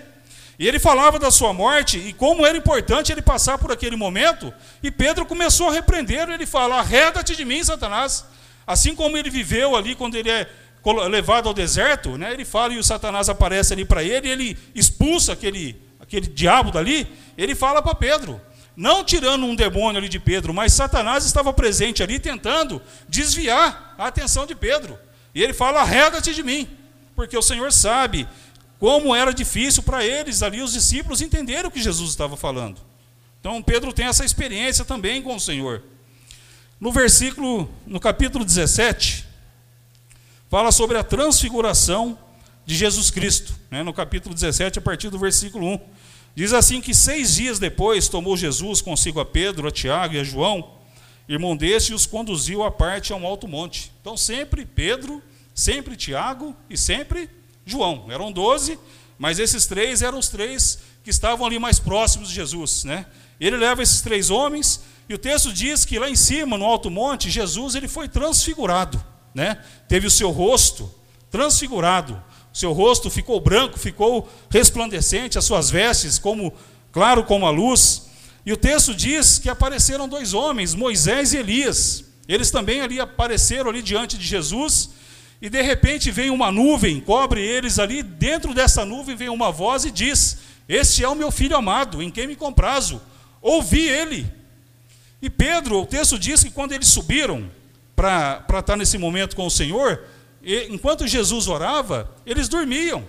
E 0.59 0.66
ele 0.66 0.79
falava 0.79 1.19
da 1.19 1.31
sua 1.31 1.53
morte 1.53 1.99
e 1.99 2.14
como 2.14 2.47
era 2.47 2.57
importante 2.57 3.12
ele 3.12 3.21
passar 3.21 3.59
por 3.59 3.71
aquele 3.71 3.95
momento. 3.95 4.53
E 4.83 4.90
Pedro 4.90 5.27
começou 5.27 5.69
a 5.69 5.73
repreender, 5.73 6.31
ele 6.31 6.47
fala: 6.47 6.79
Arreda-te 6.79 7.37
de 7.37 7.45
mim, 7.45 7.62
Satanás. 7.62 8.25
Assim 8.66 8.95
como 8.95 9.16
ele 9.19 9.29
viveu 9.29 9.77
ali 9.77 9.95
quando 9.95 10.16
ele 10.16 10.31
é 10.31 10.49
levado 11.11 11.49
ao 11.49 11.55
deserto, 11.55 12.16
né, 12.16 12.33
ele 12.33 12.45
fala 12.45 12.73
e 12.73 12.79
o 12.79 12.83
Satanás 12.83 13.29
aparece 13.29 13.73
ali 13.73 13.85
para 13.85 14.03
ele, 14.03 14.29
e 14.29 14.31
ele 14.31 14.59
expulsa 14.75 15.35
aquele, 15.35 15.81
aquele 16.01 16.27
diabo 16.27 16.71
dali. 16.71 17.07
Ele 17.37 17.55
fala 17.55 17.83
para 17.83 17.95
Pedro: 17.95 18.40
não 18.77 19.03
tirando 19.03 19.47
um 19.47 19.57
demônio 19.57 19.99
ali 19.99 20.09
de 20.09 20.19
Pedro, 20.19 20.53
mas 20.53 20.75
Satanás 20.75 21.25
estava 21.25 21.53
presente 21.53 22.03
ali 22.03 22.19
tentando 22.19 22.83
desviar 23.09 23.95
a 23.97 24.07
atenção 24.07 24.45
de 24.47 24.55
Pedro. 24.55 24.99
E 25.35 25.43
ele 25.43 25.55
fala: 25.55 25.81
arreda-te 25.81 26.35
de 26.35 26.43
mim, 26.43 26.69
porque 27.15 27.37
o 27.37 27.43
Senhor 27.43 27.73
sabe 27.73 28.29
como 28.79 29.15
era 29.15 29.33
difícil 29.33 29.83
para 29.83 30.05
eles 30.05 30.43
ali, 30.43 30.61
os 30.61 30.73
discípulos, 30.73 31.23
entenderem 31.23 31.67
o 31.67 31.71
que 31.71 31.83
Jesus 31.83 32.11
estava 32.11 32.37
falando. 32.37 32.81
Então 33.41 33.62
Pedro 33.62 33.93
tem 33.93 34.07
essa 34.07 34.25
experiência 34.25 34.85
também 34.85 35.23
com 35.23 35.35
o 35.35 35.41
Senhor. 35.41 35.83
No 36.79 36.93
versículo, 36.93 37.71
no 37.87 37.99
capítulo 37.99 38.45
17, 38.45 39.25
fala 40.51 40.71
sobre 40.71 40.99
a 40.99 41.05
transfiguração 41.05 42.19
de 42.67 42.75
Jesus 42.75 43.11
Cristo. 43.11 43.55
Né? 43.71 43.83
No 43.83 43.95
capítulo 43.95 44.35
17, 44.35 44.79
a 44.79 44.83
partir 44.83 45.09
do 45.09 45.19
versículo 45.19 45.67
1. 45.67 45.81
Diz 46.37 46.53
assim 46.53 46.83
que 46.83 46.94
seis 46.94 47.35
dias 47.35 47.59
depois 47.59 48.09
tomou 48.09 48.37
Jesus 48.37 48.83
consigo 48.83 49.18
a 49.18 49.25
Pedro, 49.25 49.68
a 49.68 49.70
Tiago 49.70 50.14
e 50.14 50.18
a 50.18 50.22
João, 50.22 50.75
irmão 51.27 51.57
deste, 51.57 51.92
e 51.92 51.94
os 51.94 52.05
conduziu 52.05 52.62
à 52.62 52.70
parte 52.70 53.11
a 53.11 53.16
um 53.16 53.27
alto 53.27 53.49
monte. 53.49 53.90
Então 54.03 54.18
sempre 54.18 54.66
Pedro, 54.66 55.22
sempre 55.55 55.96
Tiago 55.96 56.55
e 56.68 56.77
sempre 56.77 57.31
João. 57.64 58.05
Eram 58.11 58.31
doze, 58.31 58.79
mas 59.18 59.38
esses 59.38 59.64
três 59.64 60.03
eram 60.03 60.18
os 60.18 60.29
três 60.29 60.81
que 61.03 61.09
estavam 61.09 61.46
ali 61.46 61.59
mais 61.59 61.81
próximos 61.81 62.29
de 62.29 62.35
Jesus. 62.35 62.85
Né? 62.85 63.07
Ele 63.40 63.57
leva 63.57 63.83
esses 63.83 64.03
três 64.03 64.29
homens, 64.29 64.83
e 65.09 65.14
o 65.14 65.18
texto 65.18 65.51
diz 65.51 65.87
que 65.87 65.99
lá 65.99 66.11
em 66.11 66.16
cima, 66.16 66.59
no 66.59 66.66
alto 66.66 66.90
monte, 66.90 67.31
Jesus 67.31 67.75
ele 67.75 67.88
foi 67.88 68.11
transfigurado. 68.11 69.03
Né? 69.35 69.59
Teve 69.88 70.07
o 70.07 70.11
seu 70.11 70.31
rosto 70.31 70.94
transfigurado 71.31 72.22
seu 72.57 72.73
rosto 72.73 73.11
ficou 73.11 73.38
branco, 73.38 73.79
ficou 73.79 74.27
resplandecente, 74.49 75.37
as 75.37 75.45
suas 75.45 75.69
vestes 75.69 76.19
como 76.19 76.55
claro 76.90 77.23
como 77.23 77.45
a 77.45 77.51
luz. 77.51 78.07
E 78.47 78.53
o 78.53 78.57
texto 78.57 78.95
diz 78.95 79.38
que 79.38 79.51
apareceram 79.51 80.09
dois 80.09 80.33
homens, 80.33 80.75
Moisés 80.75 81.35
e 81.35 81.37
Elias. 81.37 82.03
Eles 82.27 82.51
também 82.51 82.81
ali 82.81 82.99
apareceram 82.99 83.69
ali 83.69 83.83
diante 83.83 84.16
de 84.16 84.27
Jesus, 84.27 84.88
e 85.42 85.51
de 85.51 85.61
repente 85.61 86.11
vem 86.11 86.31
uma 86.31 86.51
nuvem, 86.51 86.99
cobre 86.99 87.42
eles 87.42 87.79
ali, 87.79 88.03
dentro 88.03 88.55
dessa 88.55 88.87
nuvem 88.87 89.14
vem 89.14 89.29
uma 89.29 89.53
voz 89.53 89.85
e 89.85 89.90
diz: 89.90 90.38
Este 90.66 91.05
é 91.05 91.09
o 91.11 91.14
meu 91.14 91.31
filho 91.31 91.59
amado, 91.59 92.01
em 92.01 92.11
quem 92.11 92.27
me 92.27 92.37
comprazo. 92.37 93.03
Ouvi 93.42 93.87
ele. 93.87 94.27
E 95.21 95.29
Pedro, 95.29 95.83
o 95.83 95.87
texto 95.87 96.19
diz 96.19 96.42
que 96.42 96.51
quando 96.51 96.73
eles 96.73 96.88
subiram 96.88 97.51
para 97.95 98.42
estar 98.59 98.77
nesse 98.77 98.97
momento 98.97 99.37
com 99.37 99.45
o 99.45 99.51
Senhor, 99.51 100.03
e, 100.47 100.69
enquanto 100.73 101.09
Jesus 101.09 101.49
orava, 101.49 102.09
eles 102.25 102.49
dormiam. 102.49 103.05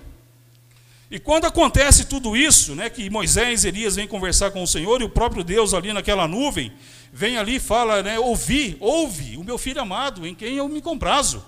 E 1.10 1.20
quando 1.20 1.46
acontece 1.46 2.06
tudo 2.06 2.36
isso, 2.36 2.74
né, 2.74 2.90
que 2.90 3.10
Moisés 3.12 3.64
e 3.64 3.68
Elias 3.68 3.96
vêm 3.96 4.08
conversar 4.08 4.50
com 4.50 4.64
o 4.64 4.68
Senhor 4.68 5.00
e 5.00 5.06
o 5.06 5.10
próprio 5.10 5.44
Deus 5.44 5.76
ali 5.76 5.94
naquela 5.94 6.28
nuvem 6.28 6.74
vem 7.14 7.38
ali 7.38 7.56
e 7.56 7.60
fala, 7.60 8.02
né, 8.02 8.20
ouvi, 8.20 8.76
ouve 8.80 9.38
o 9.38 9.44
meu 9.44 9.58
filho 9.58 9.80
amado, 9.80 10.26
em 10.26 10.34
quem 10.34 10.58
eu 10.58 10.68
me 10.68 10.82
comprazo. 10.82 11.46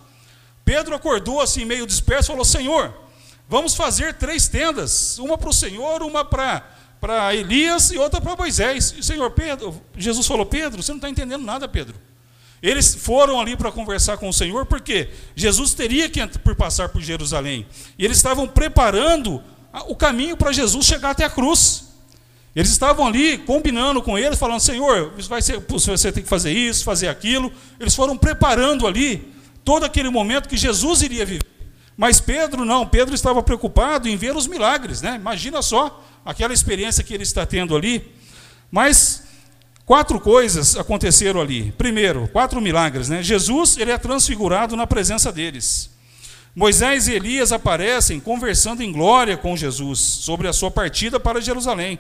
Pedro 0.64 0.94
acordou 0.94 1.42
assim 1.42 1.66
meio 1.66 1.88
disperso, 1.88 2.28
falou: 2.32 2.46
Senhor, 2.46 2.94
vamos 3.48 3.74
fazer 3.74 4.14
três 4.14 4.48
tendas, 4.48 5.18
uma 5.18 5.40
para 5.40 5.50
o 5.50 5.54
Senhor, 5.54 6.04
uma 6.04 6.24
para 6.24 6.76
para 7.02 7.34
Elias 7.34 7.92
e 7.92 7.98
outra 7.98 8.22
para 8.22 8.36
Moisés. 8.36 8.94
E, 8.98 9.02
Senhor 9.02 9.32
Pedro, 9.32 9.82
Jesus 9.98 10.28
falou: 10.28 10.46
Pedro, 10.46 10.84
você 10.84 10.92
não 10.92 10.98
está 10.98 11.10
entendendo 11.10 11.44
nada, 11.44 11.68
Pedro. 11.68 11.96
Eles 12.62 12.94
foram 12.96 13.40
ali 13.40 13.56
para 13.56 13.72
conversar 13.72 14.18
com 14.18 14.28
o 14.28 14.34
Senhor, 14.34 14.66
porque 14.66 15.10
Jesus 15.36 15.74
teria 15.74 16.10
que 16.10 16.26
por 16.40 16.56
passar 16.56 16.90
por 16.90 17.02
Jerusalém. 17.02 17.66
E 17.98 18.04
eles 18.04 18.18
estavam 18.18 18.48
preparando 18.48 19.42
o 19.88 19.96
caminho 19.96 20.36
para 20.36 20.52
Jesus 20.52 20.86
chegar 20.86 21.12
até 21.12 21.24
a 21.26 21.30
cruz. 21.30 21.90
Eles 22.56 22.72
estavam 22.72 23.08
ali 23.08 23.38
combinando 23.38 24.02
com 24.02 24.18
eles, 24.18 24.38
falando: 24.38 24.60
Senhor, 24.60 25.14
vai 25.30 25.42
ser, 25.42 25.64
você 25.70 26.12
tem 26.12 26.24
que 26.24 26.30
fazer 26.30 26.52
isso, 26.52 26.84
fazer 26.84 27.08
aquilo. 27.08 27.52
Eles 27.80 27.96
foram 27.96 28.18
preparando 28.18 28.86
ali 28.86 29.34
todo 29.64 29.86
aquele 29.86 30.10
momento 30.10 30.50
que 30.50 30.58
Jesus 30.58 31.02
iria 31.02 31.26
viver. 31.26 31.46
Mas 31.96 32.20
Pedro 32.20 32.66
não, 32.66 32.88
Pedro 32.88 33.14
estava 33.14 33.44
preocupado 33.44 34.08
em 34.08 34.16
ver 34.16 34.36
os 34.36 34.48
milagres, 34.48 35.02
né? 35.02 35.16
Imagina 35.16 35.62
só 35.62 36.04
aquela 36.26 36.54
experiência 36.54 37.04
que 37.04 37.14
ele 37.14 37.24
está 37.24 37.46
tendo 37.46 37.76
ali. 37.76 38.14
Mas 38.72 39.19
Quatro 39.90 40.20
coisas 40.20 40.76
aconteceram 40.76 41.42
ali. 41.42 41.72
Primeiro, 41.72 42.28
quatro 42.28 42.62
milagres, 42.62 43.10
né? 43.10 43.24
Jesus, 43.24 43.76
ele 43.76 43.90
é 43.90 43.98
transfigurado 43.98 44.76
na 44.76 44.86
presença 44.86 45.32
deles. 45.32 45.90
Moisés 46.56 47.08
e 47.08 47.14
Elias 47.14 47.52
aparecem 47.52 48.20
conversando 48.20 48.84
em 48.84 48.92
glória 48.92 49.36
com 49.36 49.58
Jesus 49.58 49.98
sobre 49.98 50.48
a 50.48 50.54
sua 50.54 50.70
partida 50.70 51.20
para 51.20 51.42
Jerusalém. 51.42 51.98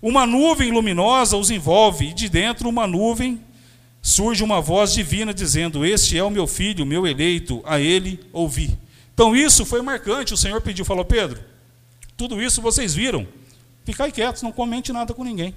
Uma 0.00 0.26
nuvem 0.26 0.72
luminosa 0.72 1.36
os 1.36 1.50
envolve 1.50 2.06
e 2.06 2.14
de 2.14 2.30
dentro 2.30 2.66
uma 2.66 2.86
nuvem 2.86 3.42
surge 4.00 4.42
uma 4.42 4.62
voz 4.62 4.94
divina 4.94 5.34
dizendo: 5.34 5.84
"Este 5.84 6.16
é 6.16 6.24
o 6.24 6.30
meu 6.30 6.46
filho, 6.46 6.86
meu 6.86 7.06
eleito, 7.06 7.60
a 7.66 7.78
ele 7.78 8.20
ouvi". 8.32 8.78
Então 9.12 9.36
isso 9.36 9.66
foi 9.66 9.82
marcante. 9.82 10.32
O 10.32 10.38
Senhor 10.38 10.62
pediu, 10.62 10.82
falou: 10.82 11.04
"Pedro, 11.04 11.38
tudo 12.16 12.40
isso 12.40 12.62
vocês 12.62 12.94
viram. 12.94 13.28
Ficai 13.84 14.10
quietos, 14.10 14.40
não 14.40 14.50
comente 14.50 14.94
nada 14.94 15.12
com 15.12 15.22
ninguém". 15.22 15.54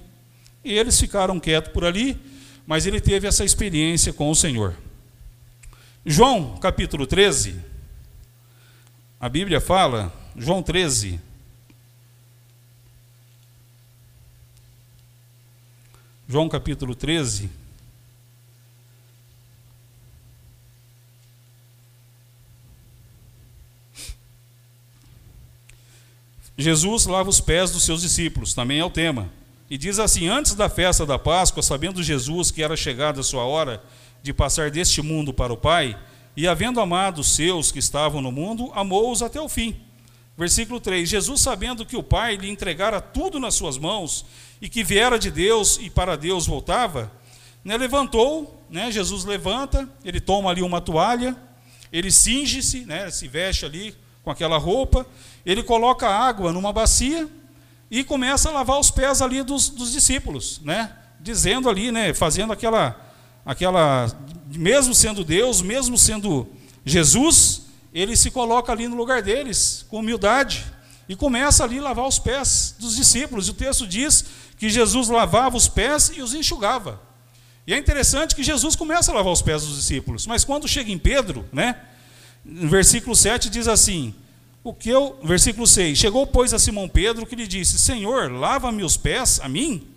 E 0.66 0.74
eles 0.74 1.00
ficaram 1.00 1.40
quietos 1.40 1.72
por 1.72 1.86
ali, 1.86 2.20
mas 2.66 2.88
ele 2.88 3.00
teve 3.00 3.28
essa 3.28 3.46
experiência 3.46 4.12
com 4.12 4.32
o 4.32 4.36
Senhor. 4.36 4.76
João 6.04 6.58
capítulo 6.58 7.06
13, 7.06 7.56
a 9.20 9.30
Bíblia 9.30 9.62
fala, 9.62 10.12
João 10.36 10.64
13, 10.64 11.20
João 16.28 16.50
capítulo 16.50 16.96
13, 16.96 17.48
Jesus 26.58 27.06
lava 27.06 27.30
os 27.30 27.40
pés 27.40 27.70
dos 27.70 27.84
seus 27.84 28.02
discípulos, 28.02 28.56
também 28.56 28.80
é 28.80 28.86
o 28.86 28.90
tema. 28.90 29.30
E 29.70 29.78
diz 29.78 29.98
assim: 30.00 30.28
Antes 30.28 30.54
da 30.54 30.70
festa 30.70 31.06
da 31.06 31.18
Páscoa, 31.18 31.64
sabendo 31.64 32.04
Jesus 32.04 32.52
que 32.52 32.62
era 32.62 32.78
chegada 32.78 33.22
a 33.22 33.24
sua 33.24 33.44
hora 33.44 33.84
de 34.22 34.34
passar 34.34 34.70
deste 34.70 35.02
mundo 35.02 35.34
para 35.34 35.54
o 35.54 35.58
Pai, 35.58 35.98
e 36.38 36.48
havendo 36.48 36.80
amado 36.80 37.20
os 37.20 37.36
seus 37.36 37.72
que 37.72 37.80
estavam 37.80 38.22
no 38.22 38.32
mundo, 38.32 38.72
amou-os 38.76 39.22
até 39.22 39.40
o 39.40 39.50
fim. 39.50 39.76
Versículo 40.38 40.80
3: 40.80 41.08
Jesus, 41.10 41.42
sabendo 41.42 41.86
que 41.86 41.98
o 41.98 42.04
Pai 42.04 42.36
lhe 42.36 42.50
entregara 42.50 43.02
tudo 43.02 43.40
nas 43.40 43.56
suas 43.56 43.78
mãos 43.78 44.26
e 44.62 44.70
que 44.70 44.84
viera 44.84 45.18
de 45.18 45.32
Deus 45.32 45.80
e 45.82 45.90
para 45.90 46.16
Deus 46.16 46.46
voltava, 46.46 47.12
né, 47.64 47.78
levantou, 47.78 48.62
né, 48.70 48.92
Jesus 48.92 49.26
levanta, 49.26 49.90
ele 50.04 50.20
toma 50.20 50.52
ali 50.52 50.62
uma 50.62 50.80
toalha, 50.80 51.36
ele 51.92 52.12
cinge-se, 52.12 52.86
né, 52.86 53.10
se 53.10 53.28
veste 53.28 53.66
ali 53.66 53.96
com 54.24 54.30
aquela 54.30 54.58
roupa, 54.58 55.08
ele 55.46 55.64
coloca 55.64 56.08
água 56.08 56.52
numa 56.52 56.72
bacia 56.72 57.28
e 57.90 58.04
começa 58.04 58.50
a 58.50 58.52
lavar 58.52 58.80
os 58.80 58.92
pés 58.92 59.22
ali 59.22 59.44
dos, 59.44 59.70
dos 59.70 59.92
discípulos, 59.92 60.60
né? 60.64 60.92
Dizendo 61.20 61.70
ali, 61.70 61.92
né? 61.92 62.14
Fazendo 62.14 62.52
aquela, 62.52 63.00
aquela, 63.46 64.08
mesmo 64.48 64.94
sendo 64.94 65.24
Deus, 65.24 65.62
mesmo 65.62 65.98
sendo 65.98 66.48
Jesus, 66.84 67.64
ele 67.94 68.16
se 68.16 68.32
coloca 68.32 68.72
ali 68.72 68.88
no 68.88 68.96
lugar 68.96 69.22
deles, 69.22 69.86
com 69.90 70.00
humildade, 70.00 70.66
e 71.08 71.16
começa 71.16 71.64
ali 71.64 71.80
a 71.80 71.84
lavar 71.84 72.08
os 72.08 72.20
pés 72.20 72.76
dos 72.80 72.96
discípulos. 72.96 73.48
E 73.48 73.52
o 73.52 73.54
texto 73.54 73.88
diz 73.88 74.26
que 74.58 74.70
Jesus 74.70 75.08
lavava 75.08 75.56
os 75.56 75.68
pés 75.68 76.12
e 76.16 76.22
os 76.22 76.34
enxugava. 76.34 77.00
E 77.68 77.74
é 77.74 77.78
interessante 77.78 78.36
que 78.36 78.44
Jesus 78.44 78.76
começa 78.76 79.12
a 79.12 79.16
lavar 79.16 79.34
os 79.34 79.42
pés 79.42 79.64
dos 79.64 79.76
discípulos, 79.76 80.28
mas 80.28 80.44
quando 80.44 80.68
chega 80.68 80.92
em 80.92 80.98
Pedro, 80.98 81.46
né? 81.52 81.80
No 82.44 82.70
versículo 82.70 83.16
7 83.16 83.50
diz 83.50 83.68
assim: 83.68 84.14
o 84.66 84.74
que 84.74 84.90
eu, 84.90 85.20
versículo 85.24 85.68
6: 85.68 85.96
Chegou, 85.96 86.26
pois, 86.26 86.52
a 86.52 86.58
Simão 86.58 86.90
Pedro 86.90 87.28
que 87.28 87.36
lhe 87.36 87.46
disse: 87.46 87.78
Senhor, 87.78 88.32
lava-me 88.32 88.84
os 88.84 88.98
pés 88.98 89.40
a 89.40 89.48
mim? 89.48 89.88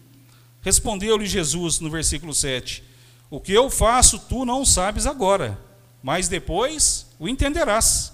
Respondeu-lhe 0.61 1.25
Jesus 1.25 1.81
no 1.81 1.89
versículo 1.89 2.35
7: 2.35 2.85
O 3.31 3.41
que 3.41 3.51
eu 3.51 3.71
faço 3.71 4.19
tu 4.19 4.45
não 4.45 4.67
sabes 4.67 5.07
agora, 5.07 5.59
mas 6.03 6.29
depois 6.29 7.07
o 7.19 7.27
entenderás. 7.27 8.13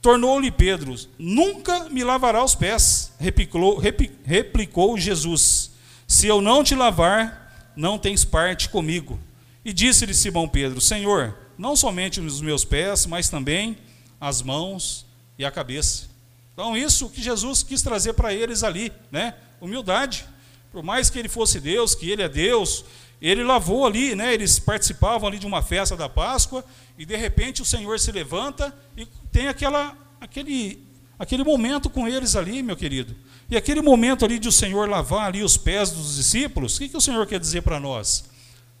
Tornou-lhe 0.00 0.52
Pedro: 0.52 0.94
Nunca 1.18 1.88
me 1.90 2.04
lavará 2.04 2.44
os 2.44 2.54
pés. 2.54 3.12
Replicou, 3.18 3.82
replicou 4.24 4.96
Jesus: 4.96 5.72
Se 6.06 6.28
eu 6.28 6.40
não 6.40 6.62
te 6.62 6.76
lavar, 6.76 7.72
não 7.74 7.98
tens 7.98 8.24
parte 8.24 8.68
comigo. 8.68 9.18
E 9.64 9.72
disse-lhe 9.72 10.14
Simão 10.14 10.48
Pedro: 10.48 10.80
Senhor, 10.80 11.36
não 11.58 11.74
somente 11.74 12.20
os 12.20 12.40
meus 12.40 12.64
pés, 12.64 13.06
mas 13.06 13.28
também 13.28 13.76
as 14.20 14.40
mãos 14.40 15.03
e 15.38 15.44
a 15.44 15.50
cabeça. 15.50 16.08
Então, 16.52 16.76
isso 16.76 17.10
que 17.10 17.22
Jesus 17.22 17.62
quis 17.62 17.82
trazer 17.82 18.12
para 18.12 18.32
eles 18.32 18.62
ali, 18.62 18.92
né? 19.10 19.34
Humildade. 19.60 20.24
Por 20.70 20.82
mais 20.82 21.10
que 21.10 21.18
ele 21.18 21.28
fosse 21.28 21.60
Deus, 21.60 21.94
que 21.94 22.10
ele 22.10 22.22
é 22.22 22.28
Deus, 22.28 22.84
ele 23.20 23.42
lavou 23.42 23.86
ali, 23.86 24.14
né? 24.14 24.32
Eles 24.32 24.58
participavam 24.58 25.28
ali 25.28 25.38
de 25.38 25.46
uma 25.46 25.62
festa 25.62 25.96
da 25.96 26.08
Páscoa 26.08 26.64
e 26.98 27.04
de 27.04 27.16
repente 27.16 27.62
o 27.62 27.64
Senhor 27.64 27.98
se 27.98 28.12
levanta 28.12 28.76
e 28.96 29.06
tem 29.32 29.48
aquela 29.48 29.96
aquele 30.20 30.84
aquele 31.18 31.42
momento 31.42 31.88
com 31.88 32.06
eles 32.06 32.36
ali, 32.36 32.62
meu 32.62 32.76
querido. 32.76 33.16
E 33.50 33.56
aquele 33.56 33.82
momento 33.82 34.24
ali 34.24 34.38
de 34.38 34.48
o 34.48 34.52
Senhor 34.52 34.88
lavar 34.88 35.26
ali 35.26 35.42
os 35.42 35.56
pés 35.56 35.90
dos 35.90 36.16
discípulos, 36.16 36.76
o 36.76 36.78
que, 36.78 36.88
que 36.88 36.96
o 36.96 37.00
Senhor 37.00 37.26
quer 37.26 37.40
dizer 37.40 37.62
para 37.62 37.78
nós? 37.80 38.24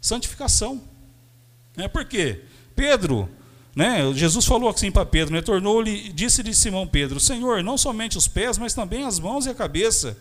Santificação. 0.00 0.82
Né? 1.76 1.88
Por 1.88 2.04
quê? 2.04 2.42
Pedro, 2.74 3.28
né? 3.74 4.12
Jesus 4.14 4.44
falou 4.44 4.68
assim 4.68 4.90
para 4.90 5.04
Pedro, 5.04 5.34
né? 5.34 5.42
tornou-lhe, 5.42 6.12
disse-lhe 6.12 6.54
Simão 6.54 6.86
Pedro: 6.86 7.18
Senhor, 7.18 7.62
não 7.62 7.76
somente 7.76 8.16
os 8.16 8.28
pés, 8.28 8.56
mas 8.56 8.72
também 8.72 9.04
as 9.04 9.18
mãos 9.18 9.46
e 9.46 9.50
a 9.50 9.54
cabeça. 9.54 10.16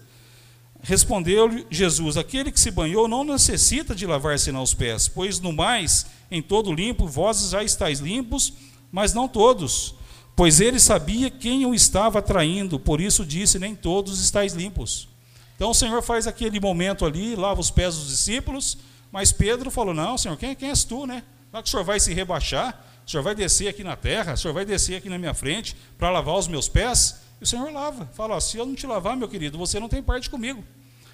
Respondeu-lhe 0.82 1.66
Jesus: 1.70 2.18
Aquele 2.18 2.52
que 2.52 2.60
se 2.60 2.72
banhou 2.72 3.08
não 3.08 3.24
necessita 3.24 3.94
de 3.94 4.06
lavar 4.06 4.40
senão 4.40 4.64
os 4.64 4.74
pés, 4.74 5.08
pois 5.08 5.40
no 5.40 5.54
mais, 5.54 6.08
em 6.32 6.42
todo 6.42 6.74
limpo, 6.74 7.08
vós 7.08 7.50
já 7.50 7.64
estáis 7.64 8.00
limpos, 8.00 8.54
mas 8.92 9.14
não 9.14 9.28
todos. 9.28 9.96
Pois 10.36 10.60
ele 10.60 10.80
sabia 10.80 11.30
quem 11.30 11.64
o 11.66 11.76
estava 11.76 12.22
traindo, 12.22 12.80
por 12.80 13.00
isso 13.00 13.24
disse: 13.24 13.60
Nem 13.60 13.76
todos 13.76 14.20
estáis 14.20 14.54
limpos. 14.54 15.08
Então 15.56 15.70
o 15.70 15.76
Senhor 15.76 16.02
faz 16.02 16.26
aquele 16.26 16.60
momento 16.60 17.06
ali, 17.06 17.36
lava 17.36 17.62
os 17.62 17.70
pés 17.70 17.96
dos 17.96 18.08
discípulos, 18.08 18.78
mas 19.12 19.32
Pedro 19.32 19.70
falou: 19.70 19.94
Não, 19.94 20.18
Senhor, 20.18 20.36
quem, 20.38 20.56
quem 20.56 20.70
és 20.70 20.84
tu, 20.84 21.06
né? 21.06 21.24
Será 21.52 21.62
que 21.62 21.68
o 21.70 21.72
Senhor 21.72 21.84
vai 21.84 22.00
se 22.00 22.14
rebaixar? 22.14 22.93
O 23.06 23.12
senhor 23.12 23.24
vai 23.24 23.36
descer 23.36 23.68
aqui 23.68 23.84
na 23.84 23.96
terra, 23.96 24.34
o 24.34 24.38
senhor 24.38 24.54
vai 24.54 24.66
descer 24.66 24.98
aqui 24.98 25.10
na 25.10 25.18
minha 25.18 25.34
frente 25.34 25.76
para 25.98 26.10
lavar 26.10 26.36
os 26.36 26.48
meus 26.48 26.70
pés? 26.70 27.22
E 27.40 27.44
o 27.44 27.48
senhor 27.48 27.72
lava. 27.72 28.10
Fala, 28.14 28.40
se 28.40 28.58
eu 28.58 28.66
não 28.66 28.76
te 28.76 28.88
lavar, 28.88 29.18
meu 29.18 29.28
querido, 29.28 29.58
você 29.58 29.80
não 29.80 29.90
tem 29.90 30.02
parte 30.02 30.30
comigo. 30.30 30.64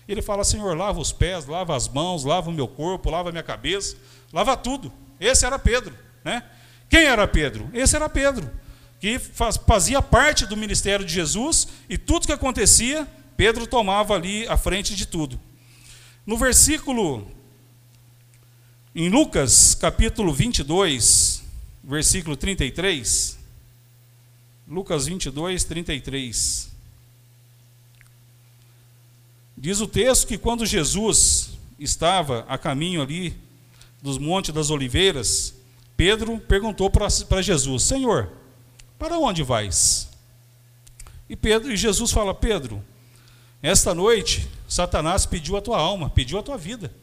Ele 0.08 0.24
fala, 0.24 0.44
Senhor, 0.44 0.76
lava 0.76 1.00
os 1.00 1.12
pés, 1.12 1.46
lava 1.46 1.76
as 1.76 1.88
mãos, 1.88 2.24
lava 2.24 2.50
o 2.50 2.54
meu 2.54 2.68
corpo, 2.68 3.12
lava 3.12 3.30
a 3.30 3.32
minha 3.32 3.44
cabeça, 3.44 3.96
lava 4.34 4.58
tudo. 4.58 4.92
Esse 5.20 5.46
era 5.46 5.60
Pedro, 5.60 5.96
né? 6.24 6.44
Quem 6.90 7.04
era 7.04 7.28
Pedro? 7.28 7.70
Esse 7.72 7.96
era 7.96 8.10
Pedro, 8.10 8.50
que 9.00 9.20
fazia 9.20 10.02
parte 10.02 10.48
do 10.48 10.58
ministério 10.58 11.06
de 11.06 11.14
Jesus 11.14 11.68
e 11.88 11.96
tudo 11.96 12.26
que 12.26 12.34
acontecia, 12.34 13.08
Pedro 13.38 13.68
tomava 13.68 14.16
ali 14.16 14.48
à 14.48 14.58
frente 14.58 14.96
de 14.96 15.06
tudo. 15.06 15.40
No 16.26 16.38
versículo, 16.38 17.28
em 18.96 19.10
Lucas 19.10 19.76
capítulo 19.76 20.34
22, 20.34 21.29
versículo 21.84 22.36
33. 22.36 23.38
Lucas 24.68 25.08
22, 25.08 25.64
33. 25.64 26.70
Diz 29.58 29.82
o 29.82 29.88
texto 29.88 30.28
que 30.28 30.38
quando 30.38 30.66
Jesus 30.66 31.58
estava 31.80 32.46
a 32.48 32.58
caminho 32.58 33.02
ali 33.02 33.36
dos 34.02 34.18
Montes 34.18 34.54
das 34.54 34.70
Oliveiras, 34.70 35.54
Pedro 35.98 36.40
perguntou 36.40 36.90
para 36.90 37.42
Jesus: 37.42 37.84
Senhor, 37.84 38.32
para 38.98 39.18
onde 39.18 39.44
vais? 39.44 40.10
E 41.30 41.36
Pedro 41.36 41.72
e 41.72 41.78
Jesus 41.78 42.12
fala: 42.12 42.34
Pedro, 42.34 42.84
esta 43.62 43.94
noite 43.94 44.48
Satanás 44.68 45.26
pediu 45.26 45.58
a 45.58 45.62
tua 45.62 45.78
alma, 45.78 46.10
pediu 46.10 46.40
a 46.40 46.44
tua 46.44 46.58
vida. 46.58 46.94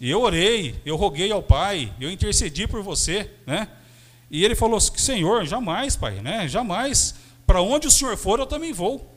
E 0.00 0.10
eu 0.10 0.20
orei, 0.20 0.80
eu 0.84 0.94
roguei 0.94 1.32
ao 1.32 1.42
Pai, 1.42 1.92
eu 1.98 2.10
intercedi 2.10 2.68
por 2.68 2.82
você, 2.82 3.30
né? 3.46 3.68
E 4.30 4.44
ele 4.44 4.54
falou: 4.54 4.80
Senhor, 4.80 5.44
jamais, 5.44 5.96
Pai, 5.96 6.20
né? 6.20 6.48
Jamais. 6.48 7.14
Para 7.46 7.62
onde 7.62 7.86
o 7.86 7.90
Senhor 7.90 8.16
for, 8.16 8.38
eu 8.38 8.46
também 8.46 8.72
vou. 8.72 9.12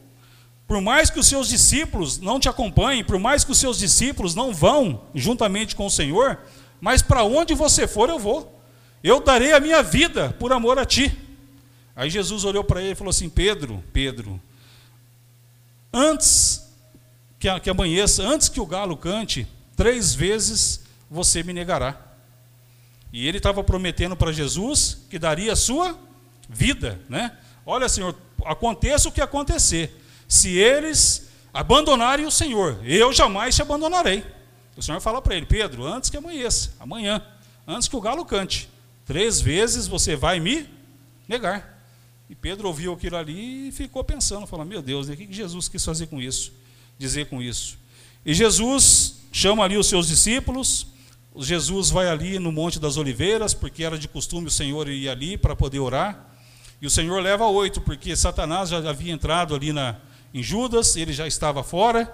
Por 0.68 0.80
mais 0.80 1.10
que 1.10 1.20
os 1.20 1.26
seus 1.26 1.50
discípulos 1.50 2.20
não 2.20 2.40
te 2.40 2.48
acompanhem, 2.48 3.04
por 3.04 3.18
mais 3.18 3.44
que 3.44 3.52
os 3.52 3.58
seus 3.58 3.80
discípulos 3.80 4.36
não 4.36 4.54
vão 4.54 5.02
juntamente 5.16 5.76
com 5.76 5.88
o 5.88 5.90
Senhor, 5.90 6.38
mas 6.80 7.02
para 7.02 7.24
onde 7.24 7.56
você 7.56 7.88
for, 7.88 8.08
eu 8.08 8.20
vou. 8.20 8.62
Eu 9.04 9.20
darei 9.20 9.54
a 9.54 9.60
minha 9.60 9.82
vida 9.82 10.36
por 10.40 10.54
amor 10.54 10.78
a 10.78 10.86
ti. 10.86 11.18
Aí 11.96 12.10
Jesus 12.10 12.44
olhou 12.44 12.64
para 12.64 12.82
ele 12.82 12.92
e 12.92 12.96
falou 12.96 13.10
assim: 13.10 13.30
Pedro, 13.30 13.84
Pedro, 13.92 14.40
antes 15.92 16.70
que, 17.40 17.60
que 17.62 17.70
amanheça, 17.70 18.22
antes 18.22 18.48
que 18.48 18.62
o 18.62 18.66
galo 18.66 18.96
cante, 18.96 19.48
três 19.76 20.14
vezes 20.14 20.82
você 21.10 21.42
me 21.42 21.52
negará. 21.52 22.09
E 23.12 23.28
ele 23.28 23.38
estava 23.38 23.64
prometendo 23.64 24.16
para 24.16 24.32
Jesus 24.32 25.06
que 25.10 25.18
daria 25.18 25.54
a 25.54 25.56
sua 25.56 25.98
vida, 26.48 27.00
né? 27.10 27.38
Olha, 27.66 27.90
Senhor, 27.90 28.16
aconteça 28.46 29.10
o 29.10 29.12
que 29.12 29.22
acontecer, 29.22 29.96
se 30.28 30.58
eles 30.58 31.30
abandonarem 31.54 32.26
o 32.26 32.32
Senhor, 32.32 32.80
eu 32.86 33.12
jamais 33.12 33.56
te 33.56 33.62
abandonarei. 33.62 34.24
O 34.78 34.82
Senhor 34.82 35.02
fala 35.02 35.22
para 35.22 35.36
ele: 35.36 35.46
Pedro, 35.46 35.86
antes 35.86 36.10
que 36.10 36.18
amanheça, 36.18 36.74
amanhã, 36.80 37.22
antes 37.68 37.88
que 37.88 37.96
o 37.96 38.02
galo 38.02 38.24
cante, 38.26 38.70
três 39.06 39.42
vezes 39.42 39.88
você 39.88 40.16
vai 40.16 40.40
me 40.40 40.68
negar. 41.28 41.78
E 42.30 42.36
Pedro 42.36 42.68
ouviu 42.68 42.94
aquilo 42.94 43.18
ali 43.18 43.70
e 43.70 43.72
ficou 43.72 44.04
pensando, 44.04 44.46
falando: 44.46 44.70
Meu 44.70 44.82
Deus, 44.82 45.10
o 45.10 45.16
que 45.16 45.32
Jesus 45.32 45.68
quis 45.68 45.84
fazer 45.84 46.08
com 46.08 46.22
isso? 46.22 46.54
Dizer 46.98 47.26
com 47.26 47.42
isso. 47.42 47.78
E 48.26 48.34
Jesus 48.34 49.18
chama 49.32 49.64
ali 49.64 49.78
os 49.78 49.88
seus 49.88 50.08
discípulos. 50.08 50.86
Jesus 51.38 51.90
vai 51.90 52.08
ali 52.08 52.40
no 52.40 52.52
Monte 52.52 52.80
das 52.80 52.98
Oliveiras, 52.98 53.54
porque 53.54 53.84
era 53.84 53.98
de 53.98 54.08
costume 54.08 54.48
o 54.48 54.52
Senhor 54.52 54.90
ir 54.90 55.10
ali 55.10 55.38
para 55.38 55.56
poder 55.56 55.80
orar. 55.80 56.28
E 56.82 56.88
o 56.88 56.90
Senhor 56.90 57.22
leva 57.22 57.46
oito, 57.48 57.82
porque 57.82 58.16
Satanás 58.16 58.70
já 58.70 58.78
havia 58.78 59.14
entrado 59.14 59.54
ali 59.54 59.72
na, 59.72 59.98
em 60.34 60.42
Judas, 60.42 60.96
ele 60.96 61.14
já 61.14 61.28
estava 61.28 61.64
fora, 61.64 62.12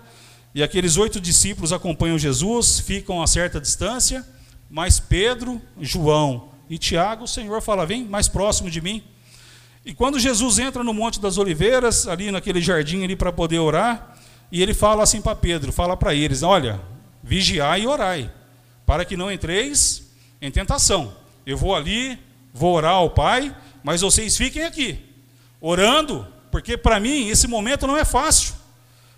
e 0.54 0.64
aqueles 0.64 0.98
oito 0.98 1.20
discípulos 1.20 1.72
acompanham 1.72 2.18
Jesus, 2.18 2.80
ficam 2.80 3.22
a 3.22 3.28
certa 3.28 3.60
distância, 3.60 4.26
mas 4.70 5.00
Pedro, 5.00 5.62
João 5.80 6.50
e 6.70 6.78
Tiago, 6.78 7.26
o 7.26 7.28
Senhor 7.28 7.62
fala: 7.62 7.86
vem 7.86 8.04
mais 8.04 8.28
próximo 8.28 8.70
de 8.70 8.82
mim. 8.82 9.04
E 9.86 9.94
quando 9.94 10.20
Jesus 10.20 10.58
entra 10.58 10.84
no 10.84 10.94
Monte 10.94 11.20
das 11.20 11.38
Oliveiras, 11.38 12.08
ali 12.08 12.32
naquele 12.32 12.60
jardim 12.60 13.04
ali 13.04 13.16
para 13.16 13.32
poder 13.32 13.60
orar, 13.60 14.18
e 14.52 14.62
ele 14.62 14.74
fala 14.74 15.04
assim 15.04 15.22
para 15.22 15.36
Pedro, 15.36 15.72
fala 15.72 15.96
para 15.96 16.16
eles: 16.16 16.42
olha, 16.42 16.82
vigiai 17.22 17.82
e 17.82 17.88
orai, 17.88 18.32
para 18.86 19.06
que 19.06 19.18
não 19.18 19.32
entreis 19.32 20.04
em 20.42 20.52
tentação. 20.52 21.16
Eu 21.46 21.58
vou 21.58 21.76
ali, 21.76 22.20
vou 22.54 22.76
orar 22.76 22.94
ao 22.94 23.10
Pai, 23.10 23.56
mas 23.84 24.02
vocês 24.02 24.36
fiquem 24.38 24.64
aqui, 24.64 25.00
orando, 25.60 26.28
porque 26.52 26.78
para 26.78 27.00
mim 27.00 27.30
esse 27.30 27.48
momento 27.48 27.88
não 27.88 27.98
é 27.98 28.06
fácil. 28.06 28.54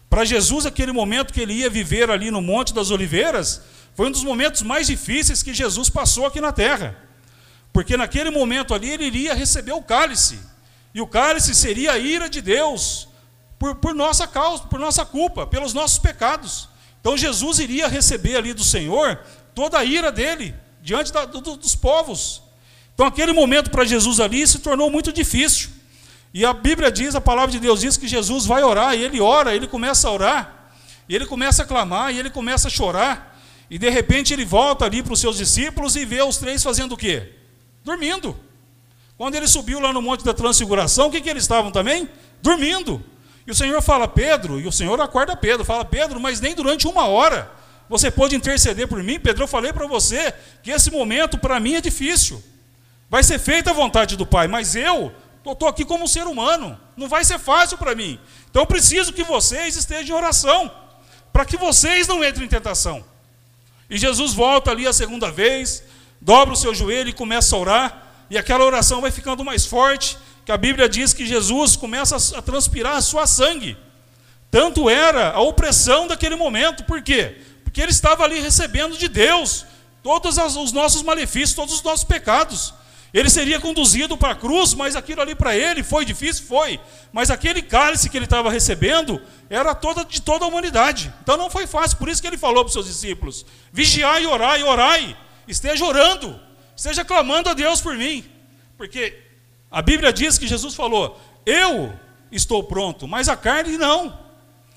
Para 0.10 0.24
Jesus, 0.24 0.66
aquele 0.66 0.92
momento 0.92 1.34
que 1.34 1.42
ele 1.42 1.54
ia 1.54 1.70
viver 1.70 2.10
ali 2.10 2.32
no 2.32 2.42
Monte 2.42 2.74
das 2.74 2.92
Oliveiras, 2.92 3.62
foi 3.94 4.08
um 4.08 4.12
dos 4.12 4.24
momentos 4.24 4.62
mais 4.62 4.88
difíceis 4.88 5.44
que 5.44 5.54
Jesus 5.54 5.90
passou 5.90 6.26
aqui 6.26 6.40
na 6.40 6.52
terra. 6.52 6.96
Porque 7.74 7.98
naquele 7.98 8.30
momento 8.30 8.74
ali 8.74 8.90
ele 8.90 9.06
iria 9.06 9.34
receber 9.34 9.74
o 9.74 9.82
cálice. 9.82 10.40
E 10.94 11.02
o 11.02 11.08
cálice 11.08 11.54
seria 11.54 11.92
a 11.92 11.98
ira 11.98 12.30
de 12.30 12.42
Deus 12.42 13.08
por, 13.60 13.76
por 13.76 13.94
nossa 13.94 14.26
causa, 14.28 14.64
por 14.64 14.80
nossa 14.80 15.06
culpa, 15.06 15.46
pelos 15.46 15.74
nossos 15.74 16.00
pecados. 16.00 16.70
Então 17.02 17.18
Jesus 17.18 17.60
iria 17.60 17.88
receber 17.88 18.38
ali 18.38 18.54
do 18.54 18.64
Senhor 18.64 19.20
toda 19.58 19.80
a 19.80 19.84
ira 19.84 20.12
dele 20.12 20.54
diante 20.84 21.12
da, 21.12 21.26
do, 21.26 21.42
dos 21.42 21.76
povos. 21.76 22.44
Então 22.94 23.08
aquele 23.08 23.34
momento 23.34 23.72
para 23.72 23.84
Jesus 23.84 24.20
ali 24.20 24.48
se 24.48 24.60
tornou 24.60 24.92
muito 24.92 25.12
difícil. 25.12 25.72
E 26.32 26.46
a 26.46 26.54
Bíblia 26.54 26.92
diz, 26.92 27.16
a 27.16 27.22
palavra 27.22 27.52
de 27.52 27.60
Deus 27.60 27.82
diz 27.82 27.98
que 27.98 28.08
Jesus 28.08 28.46
vai 28.46 28.62
orar, 28.62 28.94
e 28.94 29.04
ele 29.04 29.20
ora, 29.20 29.56
ele 29.56 29.66
começa 29.68 30.08
a 30.08 30.12
orar, 30.12 30.72
e 31.10 31.16
ele 31.16 31.26
começa 31.26 31.64
a 31.64 31.66
clamar, 31.66 32.14
e 32.14 32.20
ele 32.20 32.30
começa 32.30 32.68
a 32.68 32.70
chorar, 32.70 33.36
e 33.68 33.80
de 33.80 33.90
repente 33.90 34.32
ele 34.32 34.46
volta 34.46 34.86
ali 34.86 35.02
para 35.02 35.14
os 35.14 35.20
seus 35.20 35.38
discípulos 35.38 35.96
e 35.96 36.06
vê 36.06 36.22
os 36.22 36.38
três 36.38 36.62
fazendo 36.62 36.92
o 36.92 36.98
quê? 36.98 37.34
Dormindo. 37.84 38.38
Quando 39.18 39.34
ele 39.34 39.48
subiu 39.48 39.80
lá 39.80 39.92
no 39.92 40.04
Monte 40.04 40.24
da 40.24 40.36
Transfiguração, 40.36 41.08
o 41.08 41.12
que, 41.12 41.20
que 41.20 41.30
eles 41.32 41.46
estavam 41.46 41.72
também? 41.72 42.08
Dormindo. 42.44 43.04
E 43.48 43.50
o 43.50 43.56
Senhor 43.56 43.82
fala, 43.82 44.08
Pedro, 44.08 44.60
e 44.60 44.68
o 44.68 44.72
Senhor 44.72 45.02
acorda 45.02 45.36
Pedro, 45.36 45.66
fala, 45.66 45.84
Pedro, 45.84 46.20
mas 46.20 46.40
nem 46.40 46.54
durante 46.54 46.88
uma 46.88 47.08
hora 47.08 47.58
você 47.90 48.12
pode 48.12 48.36
interceder 48.36 48.88
por 48.88 49.02
mim? 49.02 49.20
Pedro, 49.20 49.44
eu 49.44 49.48
falei 49.48 49.72
para 49.72 49.88
você 49.88 50.34
que 50.62 50.72
esse 50.72 50.92
momento 50.92 51.38
para 51.38 51.60
mim 51.60 51.76
é 51.76 51.82
difícil. 51.82 52.44
Vai 53.10 53.24
ser 53.24 53.40
feita 53.40 53.70
a 53.70 53.74
vontade 53.74 54.18
do 54.18 54.26
Pai, 54.26 54.48
mas 54.48 54.76
eu 54.76 55.14
estou 55.46 55.70
aqui 55.70 55.86
como 55.86 56.04
um 56.04 56.08
ser 56.08 56.28
humano. 56.28 56.78
Não 56.98 57.08
vai 57.08 57.24
ser 57.24 57.40
fácil 57.40 57.78
para 57.78 57.96
mim. 57.96 58.20
Então 58.50 58.64
eu 58.64 58.68
preciso 58.68 59.14
que 59.14 59.24
vocês 59.24 59.78
estejam 59.78 60.16
em 60.16 60.20
oração. 60.20 60.70
Para 61.32 61.46
que 61.46 61.56
vocês 61.56 62.08
não 62.08 62.24
entrem 62.24 62.46
em 62.46 62.50
tentação. 62.50 63.06
E 63.90 63.98
Jesus 63.98 64.34
volta 64.34 64.72
ali 64.72 64.86
a 64.86 64.92
segunda 64.92 65.32
vez, 65.32 65.84
dobra 66.20 66.54
o 66.54 66.58
seu 66.58 66.76
joelho 66.76 67.10
e 67.10 67.14
começa 67.14 67.56
a 67.56 67.60
orar. 67.60 68.04
E 68.30 68.38
aquela 68.38 68.66
oração 68.66 69.00
vai 69.00 69.12
ficando 69.12 69.46
mais 69.46 69.66
forte. 69.66 70.18
Que 70.46 70.52
a 70.52 70.58
Bíblia 70.58 70.90
diz 70.90 71.14
que 71.14 71.26
Jesus 71.26 71.78
começa 71.78 72.18
a 72.38 72.42
transpirar 72.42 72.98
a 72.98 73.02
sua 73.02 73.26
sangue. 73.26 73.78
Tanto 74.52 74.90
era 74.90 75.32
a 75.32 75.40
opressão 75.40 76.08
daquele 76.08 76.36
momento. 76.36 76.84
Por 76.84 77.02
quê? 77.02 77.38
Porque 77.78 77.86
ele 77.86 77.92
estava 77.92 78.24
ali 78.24 78.40
recebendo 78.40 78.98
de 78.98 79.08
Deus 79.08 79.64
todos 80.02 80.36
os 80.40 80.72
nossos 80.72 81.04
malefícios, 81.04 81.54
todos 81.54 81.76
os 81.76 81.84
nossos 81.84 82.04
pecados. 82.04 82.74
Ele 83.14 83.30
seria 83.30 83.60
conduzido 83.60 84.18
para 84.18 84.32
a 84.32 84.36
cruz, 84.36 84.74
mas 84.74 84.96
aquilo 84.96 85.22
ali 85.22 85.36
para 85.36 85.56
ele 85.56 85.84
foi 85.84 86.04
difícil? 86.04 86.48
Foi. 86.48 86.80
Mas 87.14 87.30
aquele 87.30 87.62
cálice 87.62 88.10
que 88.10 88.18
ele 88.18 88.26
estava 88.26 88.50
recebendo 88.50 89.22
era 89.48 89.76
toda, 89.76 90.04
de 90.04 90.20
toda 90.24 90.44
a 90.44 90.48
humanidade. 90.48 91.14
Então 91.22 91.38
não 91.38 91.52
foi 91.52 91.68
fácil. 91.68 92.00
Por 92.00 92.10
isso 92.10 92.20
que 92.20 92.28
ele 92.28 92.36
falou 92.36 92.64
para 92.64 92.70
os 92.70 92.74
seus 92.74 92.88
discípulos: 92.88 93.46
vigiai 93.72 94.26
orai, 94.26 94.64
orai. 94.64 95.16
Esteja 95.48 95.86
orando, 95.86 96.40
esteja 96.76 97.06
clamando 97.06 97.48
a 97.48 97.54
Deus 97.54 97.80
por 97.80 97.96
mim. 97.96 98.26
Porque 98.76 99.16
a 99.70 99.84
Bíblia 99.84 100.12
diz 100.12 100.40
que 100.40 100.48
Jesus 100.48 100.74
falou: 100.74 101.22
Eu 101.46 101.94
estou 102.32 102.64
pronto, 102.64 103.08
mas 103.08 103.30
a 103.30 103.38
carne 103.38 103.78
não. 103.78 104.18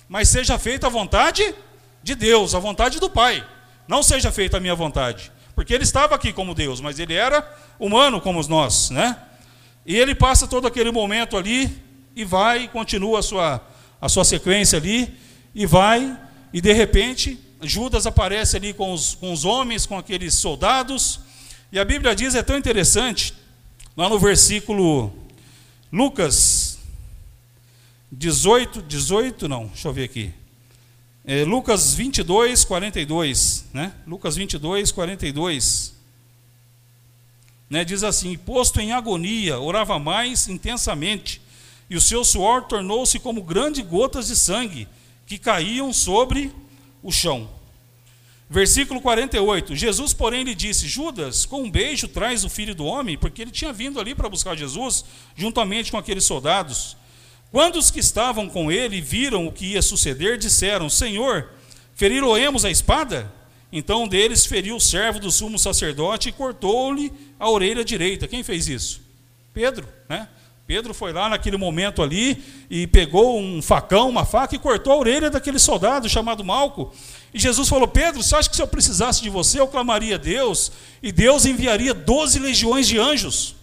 Mas 0.07 0.29
seja 0.29 0.59
feita 0.59 0.89
a 0.89 0.91
vontade 0.91 1.55
de 2.03 2.15
Deus, 2.15 2.55
a 2.55 2.59
vontade 2.59 2.99
do 2.99 3.11
Pai. 3.11 3.47
Não 3.87 4.03
seja 4.03 4.31
feita 4.31 4.57
a 4.57 4.61
minha 4.61 4.75
vontade. 4.75 5.33
Porque 5.55 5.75
ele 5.75 5.85
estava 5.85 6.15
aqui 6.15 6.33
como 6.33 6.55
Deus, 6.55 6.81
mas 6.81 6.99
ele 6.99 7.15
era 7.15 7.47
humano 7.79 8.21
como 8.21 8.41
nós, 8.49 8.91
né? 8.91 9.17
E 9.85 9.97
ele 9.97 10.15
passa 10.15 10.47
todo 10.47 10.67
aquele 10.67 10.91
momento 10.91 11.37
ali 11.37 11.71
e 12.15 12.25
vai 12.25 12.69
continua 12.69 13.19
a 13.19 13.23
sua, 13.23 13.67
a 14.01 14.09
sua 14.09 14.25
sequência 14.25 14.79
ali 14.79 15.15
e 15.55 15.67
vai 15.67 16.19
e 16.53 16.61
de 16.61 16.73
repente 16.73 17.39
Judas 17.63 18.07
aparece 18.07 18.57
ali 18.57 18.73
com 18.73 18.93
os, 18.93 19.15
com 19.15 19.33
os 19.33 19.45
homens, 19.45 19.87
com 19.87 19.99
aqueles 19.99 20.35
soldados 20.35 21.21
e 21.73 21.79
a 21.79 21.85
Bíblia 21.85 22.15
diz, 22.17 22.35
é 22.35 22.43
tão 22.43 22.59
interessante, 22.59 23.33
lá 23.97 24.09
no 24.09 24.19
versículo 24.19 25.13
Lucas 25.93 26.79
18, 28.11 28.83
18 28.83 29.49
não, 29.49 29.67
deixa 29.67 29.89
eu 29.89 29.93
ver 29.93 30.05
aqui, 30.05 30.33
é, 31.25 31.45
Lucas 31.45 31.95
22, 31.95 32.65
42, 32.65 33.67
né? 33.73 33.93
Lucas 34.07 34.37
22, 34.37 34.91
42 34.91 36.01
né, 37.71 37.85
diz 37.85 38.03
assim: 38.03 38.37
Posto 38.37 38.81
em 38.81 38.91
agonia, 38.91 39.61
orava 39.61 39.97
mais 39.99 40.49
intensamente, 40.49 41.41
e 41.89 41.97
o 41.97 42.01
seu 42.01 42.25
suor 42.25 42.65
tornou-se 42.65 43.17
como 43.21 43.43
grandes 43.43 43.87
gotas 43.87 44.27
de 44.27 44.35
sangue 44.35 44.89
que 45.25 45.39
caíam 45.39 45.93
sobre 45.93 46.53
o 47.01 47.13
chão. 47.13 47.49
Versículo 48.49 49.01
48: 49.01 49.77
Jesus, 49.77 50.13
porém, 50.13 50.43
lhe 50.43 50.55
disse: 50.57 50.89
Judas, 50.89 51.47
com 51.47 51.63
um 51.63 51.71
beijo 51.71 52.09
traz 52.09 52.45
o 52.45 52.51
filho 52.51 52.75
do 52.75 52.85
homem, 52.85 53.17
porque 53.17 53.41
ele 53.41 53.53
tinha 53.53 53.73
vindo 53.73 54.01
ali 54.01 54.17
para 54.17 54.29
buscar 54.29 54.57
Jesus, 54.57 55.05
juntamente 55.37 55.93
com 55.93 55.97
aqueles 55.97 56.25
soldados. 56.25 56.97
Quando 57.51 57.77
os 57.77 57.91
que 57.91 58.01
estavam 58.01 58.49
com 58.49 58.71
ele 58.71 59.01
viram 59.01 59.47
o 59.47 59.53
que 59.53 59.73
ia 59.73 59.83
suceder, 59.83 60.39
disseram: 60.39 60.89
Senhor, 60.89 61.51
feriroemos 61.95 62.65
a 62.65 62.71
espada? 62.71 63.31
Então 63.73 64.05
um 64.05 64.09
deles 64.09 64.47
feriu 64.47 64.77
o 64.77 64.81
servo 64.81 65.21
do 65.21 65.31
sumo 65.31 65.59
sacerdote 65.59 66.29
e 66.29 66.33
cortou-lhe 66.33 67.13
a 67.39 67.49
orelha 67.49 67.85
direita. 67.85 68.27
Quem 68.27 68.43
fez 68.43 68.69
isso? 68.69 69.01
Pedro, 69.53 69.87
né? 70.09 70.29
Pedro 70.67 70.95
foi 70.95 71.13
lá 71.13 71.29
naquele 71.29 71.57
momento 71.57 72.01
ali 72.01 72.41
e 72.71 72.87
pegou 72.87 73.41
um 73.41 73.61
facão, 73.61 74.09
uma 74.09 74.25
faca 74.25 74.55
e 74.55 74.59
cortou 74.59 74.93
a 74.93 74.97
orelha 74.97 75.29
daquele 75.29 75.59
soldado 75.59 76.09
chamado 76.09 76.45
Malco. 76.45 76.95
E 77.35 77.41
Jesus 77.41 77.69
falou: 77.69 77.89
Pedro, 77.89 78.23
você 78.23 78.37
acha 78.37 78.49
que 78.49 78.55
se 78.55 78.63
eu 78.63 78.69
precisasse 78.69 79.21
de 79.21 79.29
você, 79.29 79.59
eu 79.59 79.67
clamaria 79.67 80.15
a 80.15 80.19
Deus 80.19 80.71
e 81.03 81.11
Deus 81.11 81.45
enviaria 81.45 81.93
12 81.93 82.39
legiões 82.39 82.87
de 82.87 82.99
anjos, 82.99 83.57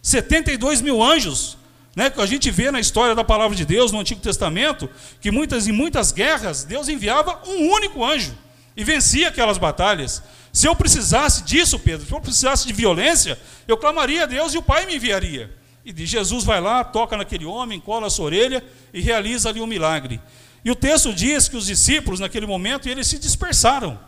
72 0.00 0.80
mil 0.80 1.02
anjos, 1.02 1.56
Né? 1.94 2.12
A 2.16 2.26
gente 2.26 2.50
vê 2.50 2.70
na 2.70 2.80
história 2.80 3.14
da 3.14 3.22
palavra 3.22 3.56
de 3.56 3.64
Deus 3.64 3.92
no 3.92 4.00
Antigo 4.00 4.20
Testamento 4.20 4.90
que 5.20 5.30
muitas 5.30 5.66
e 5.66 5.72
muitas 5.72 6.10
guerras 6.12 6.64
Deus 6.64 6.88
enviava 6.88 7.40
um 7.46 7.70
único 7.70 8.04
anjo 8.04 8.36
e 8.76 8.82
vencia 8.82 9.28
aquelas 9.28 9.58
batalhas. 9.58 10.22
Se 10.52 10.66
eu 10.66 10.74
precisasse 10.74 11.42
disso, 11.44 11.78
Pedro, 11.78 12.06
se 12.06 12.12
eu 12.12 12.20
precisasse 12.20 12.66
de 12.66 12.72
violência, 12.72 13.38
eu 13.66 13.76
clamaria 13.76 14.24
a 14.24 14.26
Deus 14.26 14.54
e 14.54 14.58
o 14.58 14.62
Pai 14.62 14.86
me 14.86 14.96
enviaria. 14.96 15.50
E 15.84 16.06
Jesus 16.06 16.44
vai 16.44 16.60
lá, 16.60 16.82
toca 16.82 17.16
naquele 17.16 17.44
homem, 17.44 17.78
cola 17.78 18.06
a 18.06 18.10
sua 18.10 18.26
orelha 18.26 18.64
e 18.92 19.00
realiza 19.00 19.48
ali 19.48 19.60
um 19.60 19.66
milagre. 19.66 20.20
E 20.64 20.70
o 20.70 20.74
texto 20.74 21.12
diz 21.12 21.46
que 21.46 21.56
os 21.56 21.66
discípulos, 21.66 22.20
naquele 22.20 22.46
momento, 22.46 22.88
eles 22.88 23.06
se 23.06 23.18
dispersaram. 23.18 23.98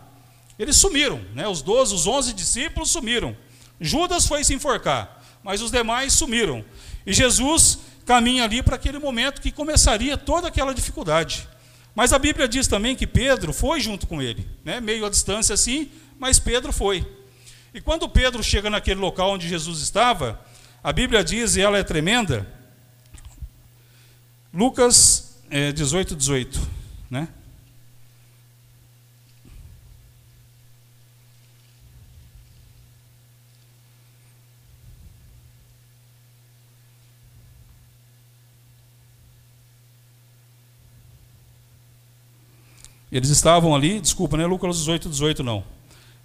Eles 0.58 0.76
sumiram, 0.76 1.20
né? 1.34 1.46
os 1.46 1.60
12, 1.60 1.94
os 1.94 2.06
11 2.06 2.32
discípulos 2.32 2.90
sumiram. 2.90 3.36
Judas 3.78 4.26
foi 4.26 4.42
se 4.42 4.54
enforcar, 4.54 5.22
mas 5.44 5.60
os 5.60 5.70
demais 5.70 6.14
sumiram. 6.14 6.64
E 7.06 7.12
Jesus 7.12 7.78
caminha 8.04 8.44
ali 8.44 8.62
para 8.62 8.76
aquele 8.76 8.98
momento 8.98 9.40
que 9.40 9.52
começaria 9.52 10.16
toda 10.16 10.48
aquela 10.48 10.74
dificuldade. 10.74 11.48
Mas 11.94 12.12
a 12.12 12.18
Bíblia 12.18 12.46
diz 12.46 12.66
também 12.66 12.94
que 12.94 13.06
Pedro 13.06 13.52
foi 13.52 13.80
junto 13.80 14.06
com 14.06 14.20
ele, 14.20 14.46
né? 14.64 14.80
meio 14.80 15.06
à 15.06 15.10
distância 15.10 15.54
assim, 15.54 15.90
mas 16.18 16.38
Pedro 16.38 16.72
foi. 16.72 17.06
E 17.72 17.80
quando 17.80 18.08
Pedro 18.08 18.42
chega 18.42 18.68
naquele 18.68 19.00
local 19.00 19.32
onde 19.32 19.48
Jesus 19.48 19.80
estava, 19.80 20.40
a 20.82 20.92
Bíblia 20.92 21.24
diz, 21.24 21.56
e 21.56 21.60
ela 21.60 21.78
é 21.78 21.82
tremenda, 21.82 22.46
Lucas 24.52 25.38
é, 25.50 25.72
18, 25.72 26.16
18, 26.16 26.60
né? 27.10 27.28
Eles 43.16 43.30
estavam 43.30 43.74
ali, 43.74 43.98
desculpa, 43.98 44.36
não 44.36 44.44
é 44.44 44.46
Lucas 44.46 44.76
18, 44.76 45.08
18 45.08 45.42
não. 45.42 45.64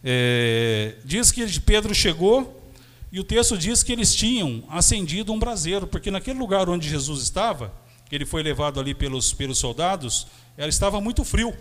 É, 0.03 0.95
diz 1.05 1.31
que 1.31 1.57
Pedro 1.61 1.95
chegou 1.95 2.69
e 3.09 3.17
o 3.17 3.23
texto 3.23 3.57
diz 3.57 3.81
que 3.81 3.93
eles 3.93 4.13
tinham 4.13 4.61
acendido 4.67 5.31
um 5.31 5.39
braseiro, 5.39 5.87
porque 5.87 6.11
naquele 6.11 6.37
lugar 6.37 6.67
onde 6.67 6.89
Jesus 6.89 7.23
estava, 7.23 7.73
que 8.09 8.13
ele 8.13 8.25
foi 8.25 8.43
levado 8.43 8.77
ali 8.77 8.93
pelos, 8.93 9.31
pelos 9.31 9.57
soldados, 9.57 10.27
ela 10.57 10.67
estava 10.67 10.99
muito 10.99 11.23
frio. 11.23 11.55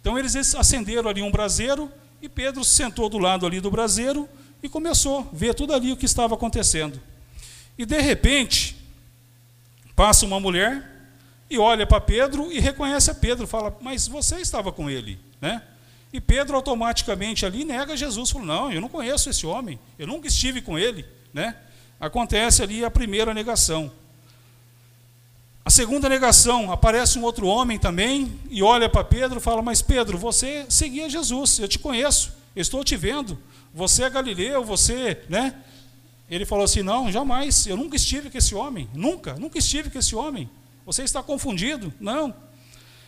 Então 0.00 0.16
eles 0.16 0.36
acenderam 0.54 1.10
ali 1.10 1.22
um 1.22 1.32
braseiro 1.32 1.90
e 2.22 2.28
Pedro 2.28 2.62
se 2.62 2.70
sentou 2.70 3.08
do 3.08 3.18
lado 3.18 3.44
ali 3.44 3.60
do 3.60 3.68
braseiro 3.68 4.28
e 4.62 4.68
começou 4.68 5.28
a 5.28 5.36
ver 5.36 5.54
tudo 5.54 5.74
ali 5.74 5.90
o 5.90 5.96
que 5.96 6.06
estava 6.06 6.36
acontecendo. 6.36 7.00
E 7.76 7.84
de 7.84 8.00
repente, 8.00 8.76
passa 9.96 10.24
uma 10.24 10.38
mulher 10.38 10.91
e 11.52 11.58
olha 11.58 11.86
para 11.86 12.00
Pedro 12.00 12.50
e 12.50 12.58
reconhece 12.58 13.10
a 13.10 13.14
Pedro, 13.14 13.46
fala: 13.46 13.76
"Mas 13.80 14.08
você 14.08 14.36
estava 14.40 14.72
com 14.72 14.88
ele", 14.88 15.18
né? 15.40 15.62
E 16.12 16.20
Pedro 16.20 16.56
automaticamente 16.56 17.44
ali 17.46 17.64
nega 17.64 17.96
Jesus, 17.96 18.30
falou: 18.30 18.46
"Não, 18.46 18.72
eu 18.72 18.80
não 18.80 18.88
conheço 18.88 19.28
esse 19.30 19.46
homem, 19.46 19.78
eu 19.98 20.06
nunca 20.06 20.28
estive 20.28 20.60
com 20.62 20.78
ele", 20.78 21.04
né? 21.32 21.56
Acontece 22.00 22.62
ali 22.62 22.84
a 22.84 22.90
primeira 22.90 23.32
negação. 23.32 23.92
A 25.64 25.70
segunda 25.70 26.08
negação, 26.08 26.72
aparece 26.72 27.18
um 27.18 27.22
outro 27.22 27.46
homem 27.46 27.78
também 27.78 28.32
e 28.50 28.62
olha 28.62 28.88
para 28.88 29.04
Pedro 29.04 29.38
e 29.38 29.42
fala: 29.42 29.62
Mas 29.62 29.80
Pedro, 29.80 30.18
você 30.18 30.66
seguia 30.68 31.08
Jesus, 31.08 31.60
eu 31.60 31.68
te 31.68 31.78
conheço, 31.78 32.32
eu 32.56 32.62
estou 32.62 32.82
te 32.82 32.96
vendo, 32.96 33.38
você 33.72 34.02
é 34.02 34.10
galileu, 34.10 34.64
você, 34.64 35.22
né? 35.28 35.54
Ele 36.28 36.44
falou 36.44 36.64
assim: 36.64 36.82
Não, 36.82 37.12
jamais, 37.12 37.66
eu 37.68 37.76
nunca 37.76 37.94
estive 37.94 38.28
com 38.28 38.38
esse 38.38 38.54
homem, 38.54 38.88
nunca, 38.92 39.34
nunca 39.34 39.58
estive 39.58 39.88
com 39.88 39.98
esse 39.98 40.16
homem, 40.16 40.50
você 40.84 41.02
está 41.02 41.22
confundido, 41.22 41.92
não. 42.00 42.34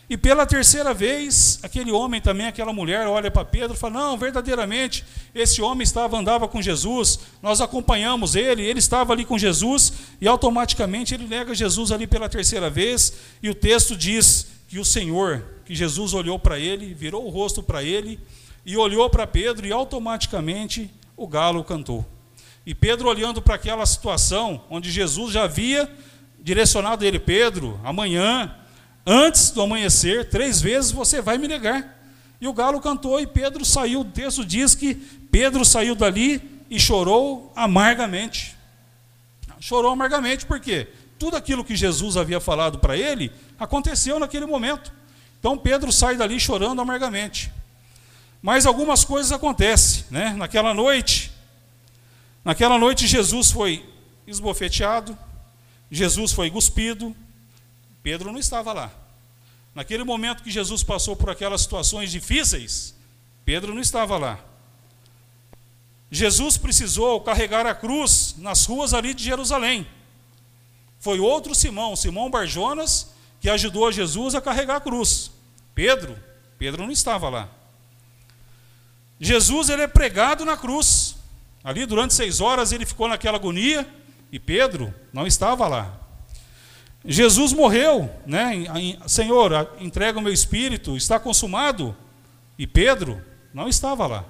E 0.07 0.15
pela 0.15 0.45
terceira 0.45 0.93
vez, 0.93 1.59
aquele 1.63 1.91
homem 1.91 2.21
também, 2.21 2.45
aquela 2.45 2.71
mulher, 2.71 3.07
olha 3.07 3.31
para 3.31 3.43
Pedro 3.43 3.75
e 3.75 3.79
fala: 3.79 3.95
Não, 3.95 4.17
verdadeiramente, 4.17 5.03
esse 5.33 5.63
homem 5.63 5.83
estava, 5.83 6.17
andava 6.17 6.47
com 6.47 6.61
Jesus, 6.61 7.19
nós 7.41 7.59
acompanhamos 7.59 8.35
ele, 8.35 8.61
ele 8.61 8.77
estava 8.77 9.13
ali 9.13 9.25
com 9.25 9.37
Jesus, 9.37 9.93
e 10.21 10.27
automaticamente 10.27 11.15
ele 11.15 11.25
nega 11.25 11.55
Jesus 11.55 11.91
ali 11.91 12.05
pela 12.05 12.29
terceira 12.29 12.69
vez, 12.69 13.13
e 13.41 13.49
o 13.49 13.55
texto 13.55 13.95
diz 13.95 14.47
que 14.67 14.77
o 14.77 14.85
Senhor, 14.85 15.43
que 15.65 15.73
Jesus 15.73 16.13
olhou 16.13 16.37
para 16.37 16.59
ele, 16.59 16.93
virou 16.93 17.25
o 17.25 17.29
rosto 17.29 17.63
para 17.63 17.83
ele, 17.83 18.19
e 18.63 18.77
olhou 18.77 19.09
para 19.09 19.25
Pedro, 19.25 19.65
e 19.65 19.71
automaticamente 19.71 20.91
o 21.17 21.27
galo 21.27 21.63
cantou. 21.63 22.05
E 22.63 22.75
Pedro, 22.75 23.09
olhando 23.09 23.41
para 23.41 23.55
aquela 23.55 23.85
situação, 23.87 24.63
onde 24.69 24.91
Jesus 24.91 25.33
já 25.33 25.43
havia 25.43 25.91
direcionado 26.45 27.03
ele: 27.03 27.19
Pedro, 27.19 27.77
amanhã 27.83 28.55
Antes 29.05 29.51
do 29.51 29.61
amanhecer, 29.61 30.29
três 30.29 30.59
vezes 30.59 30.91
você 30.91 31.21
vai 31.21 31.37
me 31.37 31.47
negar. 31.47 31.95
E 32.41 32.47
o 32.47 32.53
galo 32.53 32.81
cantou 32.81 33.19
e 33.19 33.27
Pedro 33.27 33.63
saiu. 33.63 34.01
O 34.01 34.05
texto 34.05 34.43
diz 34.43 34.73
que 34.73 34.95
Pedro 34.95 35.63
saiu 35.63 35.93
dali 35.93 36.41
e 36.69 36.79
chorou 36.79 37.53
amargamente. 37.55 38.55
Chorou 39.59 39.91
amargamente 39.91 40.45
porque 40.45 40.87
tudo 41.19 41.37
aquilo 41.37 41.63
que 41.63 41.75
Jesus 41.75 42.17
havia 42.17 42.39
falado 42.39 42.79
para 42.79 42.97
ele 42.97 43.31
aconteceu 43.59 44.19
naquele 44.19 44.47
momento. 44.47 44.91
Então 45.39 45.55
Pedro 45.55 45.91
sai 45.91 46.17
dali 46.17 46.39
chorando 46.39 46.81
amargamente. 46.81 47.51
Mas 48.41 48.65
algumas 48.65 49.03
coisas 49.03 49.31
acontecem, 49.31 50.05
né? 50.09 50.33
Naquela 50.33 50.73
noite, 50.73 51.31
naquela 52.43 52.77
noite 52.77 53.07
Jesus 53.07 53.51
foi 53.51 53.87
esbofeteado, 54.27 55.17
Jesus 55.89 56.31
foi 56.31 56.49
cuspido, 56.49 57.15
Pedro 58.01 58.31
não 58.31 58.39
estava 58.39 58.73
lá. 58.73 58.91
Naquele 59.73 60.03
momento 60.03 60.43
que 60.43 60.51
Jesus 60.51 60.83
passou 60.83 61.15
por 61.15 61.29
aquelas 61.29 61.61
situações 61.61 62.11
difíceis, 62.11 62.95
Pedro 63.43 63.73
não 63.73 63.81
estava 63.81 64.17
lá. 64.17 64.39
Jesus 66.09 66.57
precisou 66.57 67.19
carregar 67.21 67.65
a 67.65 67.75
cruz 67.75 68.35
nas 68.37 68.65
ruas 68.65 68.93
ali 68.93 69.13
de 69.13 69.23
Jerusalém. 69.23 69.85
Foi 70.99 71.19
outro 71.19 71.53
Simão, 71.53 71.95
Simão 71.95 72.29
Barjonas, 72.29 73.11
que 73.41 73.49
ajudou 73.49 73.91
Jesus 73.91 74.33
a 74.33 74.41
carregar 74.41 74.77
a 74.77 74.81
cruz. 74.81 75.29
Pedro, 75.73 76.17
Pedro 76.57 76.83
não 76.83 76.91
estava 76.91 77.27
lá. 77.29 77.49
Jesus 79.19 79.69
ele 79.69 79.83
é 79.83 79.87
pregado 79.87 80.45
na 80.45 80.55
cruz. 80.55 81.15
Ali 81.63 81.85
durante 81.85 82.13
seis 82.13 82.39
horas 82.39 82.71
ele 82.71 82.85
ficou 82.85 83.07
naquela 83.07 83.37
agonia 83.37 83.87
e 84.31 84.39
Pedro 84.39 84.93
não 85.13 85.25
estava 85.25 85.67
lá. 85.67 85.93
Jesus 87.03 87.53
morreu, 87.53 88.09
né? 88.25 88.65
Senhor, 89.07 89.69
entrega 89.79 90.17
o 90.17 90.21
meu 90.21 90.33
espírito, 90.33 90.97
está 90.97 91.19
consumado. 91.19 91.95
E 92.57 92.65
Pedro 92.65 93.21
não 93.53 93.67
estava 93.67 94.07
lá. 94.07 94.25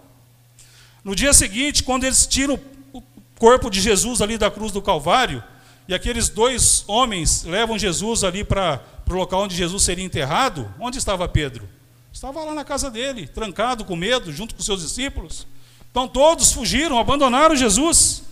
No 1.03 1.15
dia 1.15 1.33
seguinte, 1.33 1.83
quando 1.83 2.03
eles 2.03 2.27
tiram 2.27 2.59
o 2.91 3.01
corpo 3.37 3.69
de 3.69 3.79
Jesus 3.79 4.21
ali 4.21 4.37
da 4.37 4.51
cruz 4.51 4.71
do 4.71 4.81
Calvário, 4.81 5.43
e 5.87 5.93
aqueles 5.93 6.29
dois 6.29 6.83
homens 6.87 7.43
levam 7.43 7.77
Jesus 7.77 8.23
ali 8.23 8.43
para 8.43 8.81
o 9.07 9.13
local 9.13 9.43
onde 9.43 9.55
Jesus 9.55 9.83
seria 9.83 10.03
enterrado, 10.03 10.73
onde 10.79 10.97
estava 10.97 11.27
Pedro? 11.29 11.69
Estava 12.11 12.43
lá 12.43 12.53
na 12.53 12.65
casa 12.65 12.89
dele, 12.89 13.27
trancado 13.27 13.85
com 13.85 13.95
medo, 13.95 14.33
junto 14.33 14.55
com 14.55 14.63
seus 14.63 14.81
discípulos. 14.81 15.45
Então 15.91 16.07
todos 16.07 16.51
fugiram, 16.51 16.97
abandonaram 16.99 17.55
Jesus. 17.55 18.23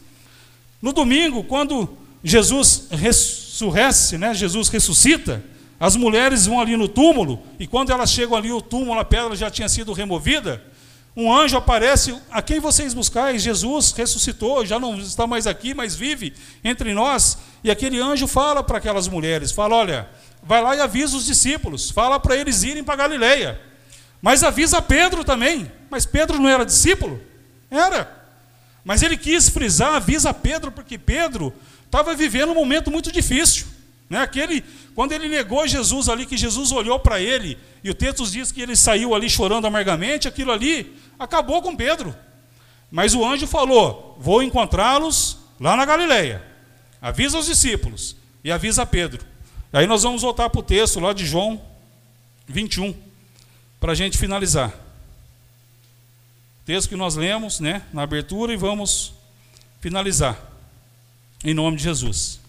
No 0.83 0.91
domingo, 0.91 1.45
quando 1.45 1.97
Jesus 2.21 2.87
ressurrece, 2.91 4.17
né? 4.17 4.33
Jesus 4.33 4.67
ressuscita, 4.67 5.41
as 5.79 5.95
mulheres 5.95 6.45
vão 6.45 6.59
ali 6.59 6.75
no 6.75 6.89
túmulo, 6.89 7.41
e 7.57 7.65
quando 7.65 7.93
elas 7.93 8.11
chegam 8.11 8.35
ali, 8.35 8.51
o 8.51 8.61
túmulo, 8.61 8.99
a 8.99 9.05
pedra 9.05 9.33
já 9.33 9.49
tinha 9.49 9.69
sido 9.69 9.93
removida. 9.93 10.61
Um 11.15 11.33
anjo 11.33 11.55
aparece, 11.55 12.13
a 12.29 12.41
quem 12.41 12.59
vocês 12.59 12.93
buscais? 12.93 13.41
Jesus 13.41 13.93
ressuscitou, 13.93 14.65
já 14.65 14.77
não 14.77 14.99
está 14.99 15.25
mais 15.25 15.47
aqui, 15.47 15.73
mas 15.73 15.95
vive 15.95 16.33
entre 16.65 16.93
nós. 16.93 17.37
E 17.63 17.71
aquele 17.71 18.01
anjo 18.01 18.27
fala 18.27 18.61
para 18.61 18.77
aquelas 18.77 19.07
mulheres: 19.07 19.53
fala, 19.53 19.77
olha, 19.77 20.09
vai 20.43 20.61
lá 20.61 20.75
e 20.75 20.81
avisa 20.81 21.15
os 21.15 21.25
discípulos, 21.25 21.91
fala 21.91 22.19
para 22.19 22.35
eles 22.35 22.61
irem 22.61 22.83
para 22.83 22.97
Galileia. 22.97 23.57
Mas 24.21 24.43
avisa 24.43 24.81
Pedro 24.81 25.23
também. 25.23 25.71
Mas 25.89 26.05
Pedro 26.05 26.41
não 26.41 26.49
era 26.49 26.65
discípulo? 26.65 27.21
Era. 27.71 28.22
Mas 28.83 29.01
ele 29.01 29.15
quis 29.15 29.49
frisar, 29.49 29.95
avisa 29.95 30.33
Pedro, 30.33 30.71
porque 30.71 30.97
Pedro 30.97 31.53
estava 31.85 32.13
vivendo 32.15 32.51
um 32.51 32.55
momento 32.55 32.91
muito 32.91 33.11
difícil. 33.11 33.65
Né? 34.09 34.19
Aquele, 34.19 34.63
quando 34.93 35.13
ele 35.13 35.29
negou 35.29 35.65
Jesus 35.67 36.09
ali, 36.09 36.25
que 36.25 36.37
Jesus 36.37 36.71
olhou 36.71 36.99
para 36.99 37.19
ele, 37.19 37.57
e 37.83 37.89
o 37.89 37.93
texto 37.93 38.25
diz 38.29 38.51
que 38.51 38.61
ele 38.61 38.75
saiu 38.75 39.15
ali 39.15 39.29
chorando 39.29 39.65
amargamente, 39.65 40.27
aquilo 40.27 40.51
ali 40.51 40.95
acabou 41.17 41.61
com 41.61 41.75
Pedro. 41.75 42.15
Mas 42.91 43.15
o 43.15 43.25
anjo 43.25 43.47
falou: 43.47 44.17
Vou 44.19 44.43
encontrá-los 44.43 45.37
lá 45.59 45.75
na 45.75 45.85
Galileia. 45.85 46.43
Avisa 47.01 47.39
os 47.39 47.47
discípulos 47.47 48.15
e 48.43 48.51
avisa 48.51 48.85
Pedro. 48.85 49.25
Aí 49.71 49.87
nós 49.87 50.03
vamos 50.03 50.21
voltar 50.21 50.49
para 50.49 50.59
o 50.59 50.63
texto 50.63 50.99
lá 50.99 51.13
de 51.13 51.25
João 51.25 51.59
21, 52.47 52.93
para 53.79 53.93
a 53.93 53.95
gente 53.95 54.17
finalizar. 54.17 54.82
Texto 56.65 56.89
que 56.89 56.95
nós 56.95 57.15
lemos 57.15 57.59
né, 57.59 57.81
na 57.91 58.03
abertura 58.03 58.53
e 58.53 58.57
vamos 58.57 59.13
finalizar. 59.81 60.39
Em 61.43 61.53
nome 61.53 61.75
de 61.75 61.83
Jesus. 61.83 62.39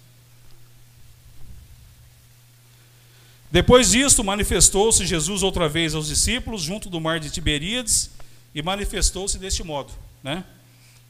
Depois 3.51 3.91
disto, 3.91 4.25
manifestou-se 4.25 5.07
Jesus 5.07 5.43
outra 5.43 5.69
vez 5.69 5.95
aos 5.95 6.09
discípulos 6.09 6.63
junto 6.63 6.89
do 6.89 7.01
mar 7.01 7.21
de 7.21 7.31
Tiberíades 7.31 8.11
e 8.55 8.63
manifestou-se 8.63 9.39
deste 9.39 9.63
modo, 9.63 9.93
né? 10.23 10.45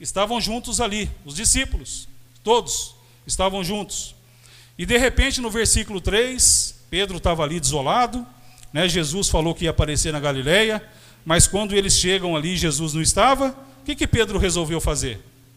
Estavam 0.00 0.40
juntos 0.40 0.80
ali, 0.80 1.10
os 1.24 1.34
discípulos, 1.34 2.08
todos 2.42 2.94
estavam 3.26 3.64
juntos. 3.64 4.14
E 4.76 4.84
de 4.84 4.98
repente, 4.98 5.40
no 5.40 5.50
versículo 5.50 6.00
3, 6.00 6.84
Pedro 6.90 7.16
estava 7.16 7.42
ali 7.42 7.58
desolado, 7.58 8.26
né? 8.72 8.88
Jesus 8.88 9.28
falou 9.28 9.54
que 9.54 9.64
ia 9.64 9.70
aparecer 9.70 10.12
na 10.12 10.20
Galileia, 10.20 10.86
mas 11.24 11.46
quando 11.46 11.74
eles 11.74 11.94
chegam 11.94 12.36
ali, 12.36 12.56
Jesus 12.56 12.92
não 12.92 13.00
estava. 13.02 13.48
O 13.48 13.84
que, 13.84 13.94
que 13.94 14.06
Pedro 14.06 14.38
resolveu 14.38 14.80
fazer? 14.80 15.16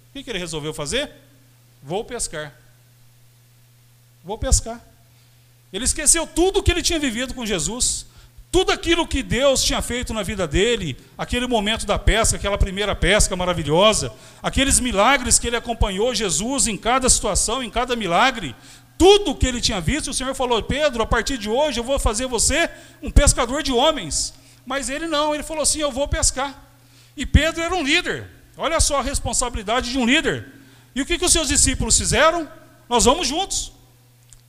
O 0.10 0.14
que, 0.14 0.24
que 0.24 0.30
ele 0.30 0.40
resolveu 0.40 0.74
fazer? 0.74 1.10
Vou 1.84 2.04
pescar. 2.04 2.54
Vou 4.24 4.38
pescar. 4.38 4.82
Ele 5.72 5.86
esqueceu 5.86 6.26
tudo 6.26 6.64
que 6.64 6.72
ele 6.72 6.82
tinha 6.82 7.00
vivido 7.00 7.34
com 7.34 7.46
Jesus, 7.46 8.06
tudo 8.52 8.72
aquilo 8.72 9.06
que 9.06 9.22
Deus 9.22 9.64
tinha 9.64 9.82
feito 9.82 10.14
na 10.14 10.24
vida 10.24 10.48
dele, 10.48 10.98
aquele 11.18 11.46
momento 11.48 11.86
da 11.86 12.00
pesca, 12.00 12.38
aquela 12.38 12.58
primeira 12.58 12.96
pesca 12.96 13.36
maravilhosa, 13.36 14.12
aqueles 14.42 14.80
milagres 14.80 15.38
que 15.38 15.48
ele 15.48 15.58
acompanhou 15.58 16.16
Jesus 16.16 16.68
em 16.68 16.78
cada 16.78 17.10
situação, 17.10 17.62
em 17.62 17.70
cada 17.70 17.96
milagre, 17.96 18.56
tudo 18.98 19.36
que 19.36 19.46
ele 19.46 19.62
tinha 19.62 19.80
visto, 19.80 20.10
o 20.10 20.14
Senhor 20.14 20.34
falou: 20.34 20.64
Pedro, 20.64 21.04
a 21.04 21.06
partir 21.06 21.38
de 21.38 21.50
hoje 21.50 21.80
eu 21.80 21.84
vou 21.84 22.00
fazer 22.00 22.26
você 22.26 22.70
um 23.02 23.12
pescador 23.12 23.62
de 23.62 23.72
homens. 23.72 24.34
Mas 24.68 24.90
ele 24.90 25.08
não, 25.08 25.34
ele 25.34 25.44
falou 25.44 25.64
assim: 25.64 25.80
Eu 25.80 25.94
vou 25.94 26.10
pescar. 26.10 26.54
E 27.16 27.26
Pedro 27.26 27.64
era 27.64 27.74
um 27.74 27.82
líder, 27.82 28.28
olha 28.58 28.82
só 28.82 29.00
a 29.00 29.02
responsabilidade 29.02 29.90
de 29.90 29.98
um 29.98 30.06
líder. 30.06 30.46
E 30.94 31.02
o 31.02 31.06
que, 31.06 31.18
que 31.18 31.24
os 31.24 31.32
seus 31.32 31.48
discípulos 31.48 31.98
fizeram? 31.98 32.48
Nós 32.90 33.06
vamos 33.06 33.28
juntos. 33.28 33.72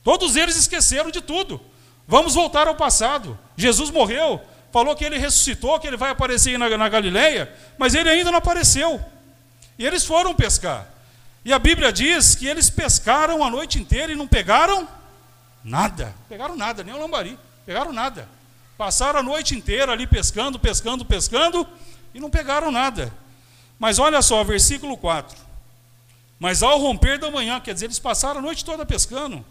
Todos 0.03 0.35
eles 0.35 0.57
esqueceram 0.57 1.09
de 1.09 1.21
tudo. 1.21 1.61
Vamos 2.05 2.35
voltar 2.35 2.67
ao 2.67 2.75
passado. 2.75 3.39
Jesus 3.55 3.89
morreu, 3.89 4.41
falou 4.73 4.95
que 4.95 5.05
ele 5.05 5.17
ressuscitou, 5.17 5.79
que 5.79 5.87
ele 5.87 5.97
vai 5.97 6.11
aparecer 6.11 6.59
na, 6.59 6.69
na 6.77 6.89
Galileia, 6.89 7.53
mas 7.77 7.95
ele 7.95 8.09
ainda 8.09 8.29
não 8.29 8.39
apareceu. 8.39 8.99
E 9.77 9.85
eles 9.85 10.03
foram 10.03 10.35
pescar. 10.35 10.87
E 11.45 11.53
a 11.53 11.59
Bíblia 11.59 11.93
diz 11.93 12.35
que 12.35 12.45
eles 12.45 12.69
pescaram 12.69 13.41
a 13.43 13.49
noite 13.49 13.79
inteira 13.79 14.11
e 14.11 14.15
não 14.15 14.27
pegaram 14.27 14.87
nada. 15.63 16.13
Pegaram 16.27 16.57
nada, 16.57 16.83
nem 16.83 16.93
o 16.93 16.99
lambari. 16.99 17.39
Pegaram 17.65 17.93
nada. 17.93 18.27
Passaram 18.79 19.19
a 19.19 19.23
noite 19.23 19.53
inteira 19.53 19.91
ali 19.91 20.07
pescando, 20.07 20.57
pescando, 20.57 21.03
pescando 21.03 21.67
e 22.13 22.19
não 22.21 22.29
pegaram 22.29 22.71
nada. 22.71 23.13
Mas 23.77 23.99
olha 23.99 24.21
só, 24.21 24.41
versículo 24.41 24.95
4. 24.95 25.37
Mas 26.39 26.63
ao 26.63 26.79
romper 26.79 27.19
da 27.19 27.29
manhã, 27.29 27.59
quer 27.59 27.73
dizer, 27.73 27.87
eles 27.87 27.99
passaram 27.99 28.39
a 28.39 28.41
noite 28.41 28.63
toda 28.63 28.85
pescando 28.85 29.43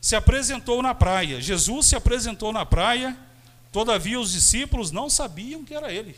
se 0.00 0.16
apresentou 0.16 0.80
na 0.82 0.94
praia. 0.94 1.42
Jesus 1.42 1.88
se 1.88 1.94
apresentou 1.94 2.54
na 2.54 2.64
praia, 2.64 3.14
todavia 3.70 4.18
os 4.18 4.32
discípulos 4.32 4.90
não 4.90 5.10
sabiam 5.10 5.62
que 5.62 5.74
era 5.74 5.92
ele. 5.92 6.16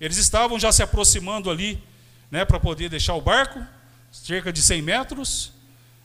Eles 0.00 0.16
estavam 0.16 0.58
já 0.58 0.72
se 0.72 0.82
aproximando 0.82 1.48
ali, 1.48 1.80
né, 2.28 2.44
para 2.44 2.58
poder 2.58 2.88
deixar 2.88 3.14
o 3.14 3.20
barco, 3.20 3.64
cerca 4.10 4.52
de 4.52 4.60
100 4.60 4.82
metros, 4.82 5.52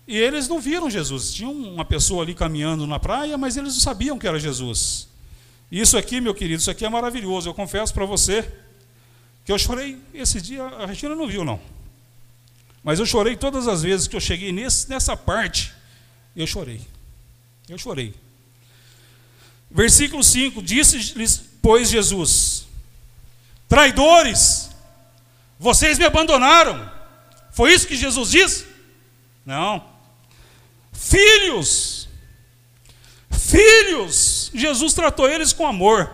e 0.08 0.18
eles 0.18 0.47
não 0.47 0.60
viram 0.60 0.89
Jesus. 0.89 1.34
Tinha 1.34 1.49
uma 1.49 1.86
pessoa 1.86 2.24
ali 2.24 2.34
caminhando 2.34 2.86
na 2.88 2.99
praia, 2.99 3.38
mas 3.38 3.58
eles 3.58 3.74
não 3.74 3.82
sabiam 3.82 4.18
que 4.18 4.28
era 4.28 4.39
Jesus. 4.39 5.08
Isso 5.72 5.97
aqui, 5.97 6.20
meu 6.20 6.34
querido, 6.34 6.60
isso 6.60 6.72
aqui 6.72 6.86
é 6.86 6.89
maravilhoso. 6.89 7.49
Eu 7.49 7.54
confesso 7.54 7.93
para 7.93 8.06
você 8.06 8.52
que 9.45 9.52
eu 9.52 9.58
chorei 9.58 9.97
esse 10.14 10.41
dia, 10.41 10.64
a 10.64 10.86
Regina 10.86 11.16
não 11.16 11.28
viu 11.28 11.45
não. 11.45 11.60
Mas 12.84 12.99
eu 12.99 13.06
chorei 13.06 13.36
todas 13.36 13.68
as 13.68 13.84
vezes 13.84 14.08
que 14.08 14.16
eu 14.16 14.20
cheguei 14.20 14.52
nesse, 14.52 14.89
nessa 14.89 15.16
parte 15.16 15.74
eu 16.36 16.47
chorei. 16.47 16.82
Eu 17.68 17.78
chorei. 17.78 18.14
Versículo 19.70 20.24
5: 20.24 20.62
Disse-lhes, 20.62 21.43
pois, 21.62 21.89
Jesus: 21.89 22.66
Traidores, 23.68 24.70
vocês 25.60 25.97
me 25.97 26.06
abandonaram. 26.06 26.89
Foi 27.52 27.74
isso 27.74 27.88
que 27.88 27.95
Jesus 27.95 28.32
disse? 28.32 28.66
Não. 29.45 29.91
Filhos, 31.04 32.08
filhos, 33.32 34.52
Jesus 34.54 34.93
tratou 34.93 35.28
eles 35.28 35.52
com 35.52 35.66
amor. 35.66 36.12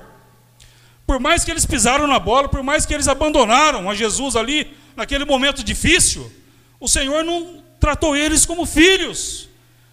Por 1.05 1.19
mais 1.19 1.43
que 1.43 1.51
eles 1.51 1.65
pisaram 1.65 2.07
na 2.07 2.17
bola, 2.17 2.47
por 2.47 2.63
mais 2.63 2.85
que 2.85 2.93
eles 2.93 3.09
abandonaram 3.09 3.89
a 3.89 3.93
Jesus 3.93 4.37
ali, 4.37 4.75
naquele 4.95 5.25
momento 5.25 5.61
difícil, 5.61 6.31
o 6.79 6.87
Senhor 6.87 7.21
não 7.25 7.61
tratou 7.81 8.15
eles 8.15 8.45
como 8.45 8.65
filhos. 8.65 9.49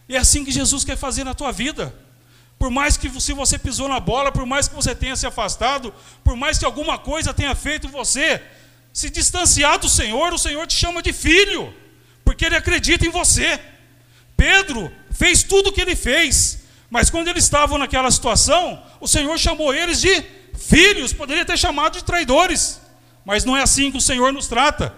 E 0.09 0.15
é 0.15 0.19
assim 0.19 0.45
que 0.45 0.53
Jesus 0.53 0.85
quer 0.85 0.97
fazer 0.97 1.25
na 1.25 1.35
tua 1.35 1.51
vida. 1.51 1.93
Por 2.57 2.71
mais 2.71 2.97
que 2.97 3.11
se 3.21 3.33
você 3.33 3.59
pisou 3.59 3.89
na 3.89 3.99
bola, 3.99 4.31
por 4.31 4.47
mais 4.47 4.69
que 4.69 4.77
você 4.77 4.95
tenha 4.95 5.17
se 5.17 5.27
afastado, 5.27 5.93
por 6.23 6.37
mais 6.37 6.57
que 6.57 6.65
alguma 6.65 6.99
coisa 6.99 7.35
tenha 7.35 7.55
feito 7.57 7.89
você 7.89 8.41
se 8.93 9.11
distanciar 9.11 9.77
do 9.81 9.89
Senhor, 9.89 10.33
o 10.33 10.39
Senhor 10.39 10.65
te 10.69 10.75
chama 10.75 11.03
de 11.03 11.13
filho, 11.13 11.75
porque 12.25 12.45
Ele 12.47 12.55
acredita 12.57 13.05
em 13.05 13.11
você. 13.11 13.61
Pedro 14.37 14.93
fez 15.11 15.43
tudo 15.43 15.71
o 15.71 15.73
que 15.73 15.81
ele 15.81 15.97
fez, 15.97 16.65
mas 16.91 17.11
quando 17.11 17.29
eles 17.29 17.45
estavam 17.45 17.79
naquela 17.79 18.11
situação, 18.11 18.83
o 19.01 19.09
Senhor 19.09 19.39
chamou 19.39 19.75
eles 19.75 20.01
de 20.01 20.25
filhos, 20.59 21.13
poderia 21.13 21.45
ter 21.45 21.59
chamado 21.59 21.95
de 21.95 22.05
traidores, 22.05 22.81
mas 23.25 23.45
não 23.45 23.57
é 23.57 23.63
assim 23.63 23.91
que 23.91 23.99
o 23.99 24.01
Senhor 24.01 24.33
nos 24.33 24.49
trata, 24.49 24.95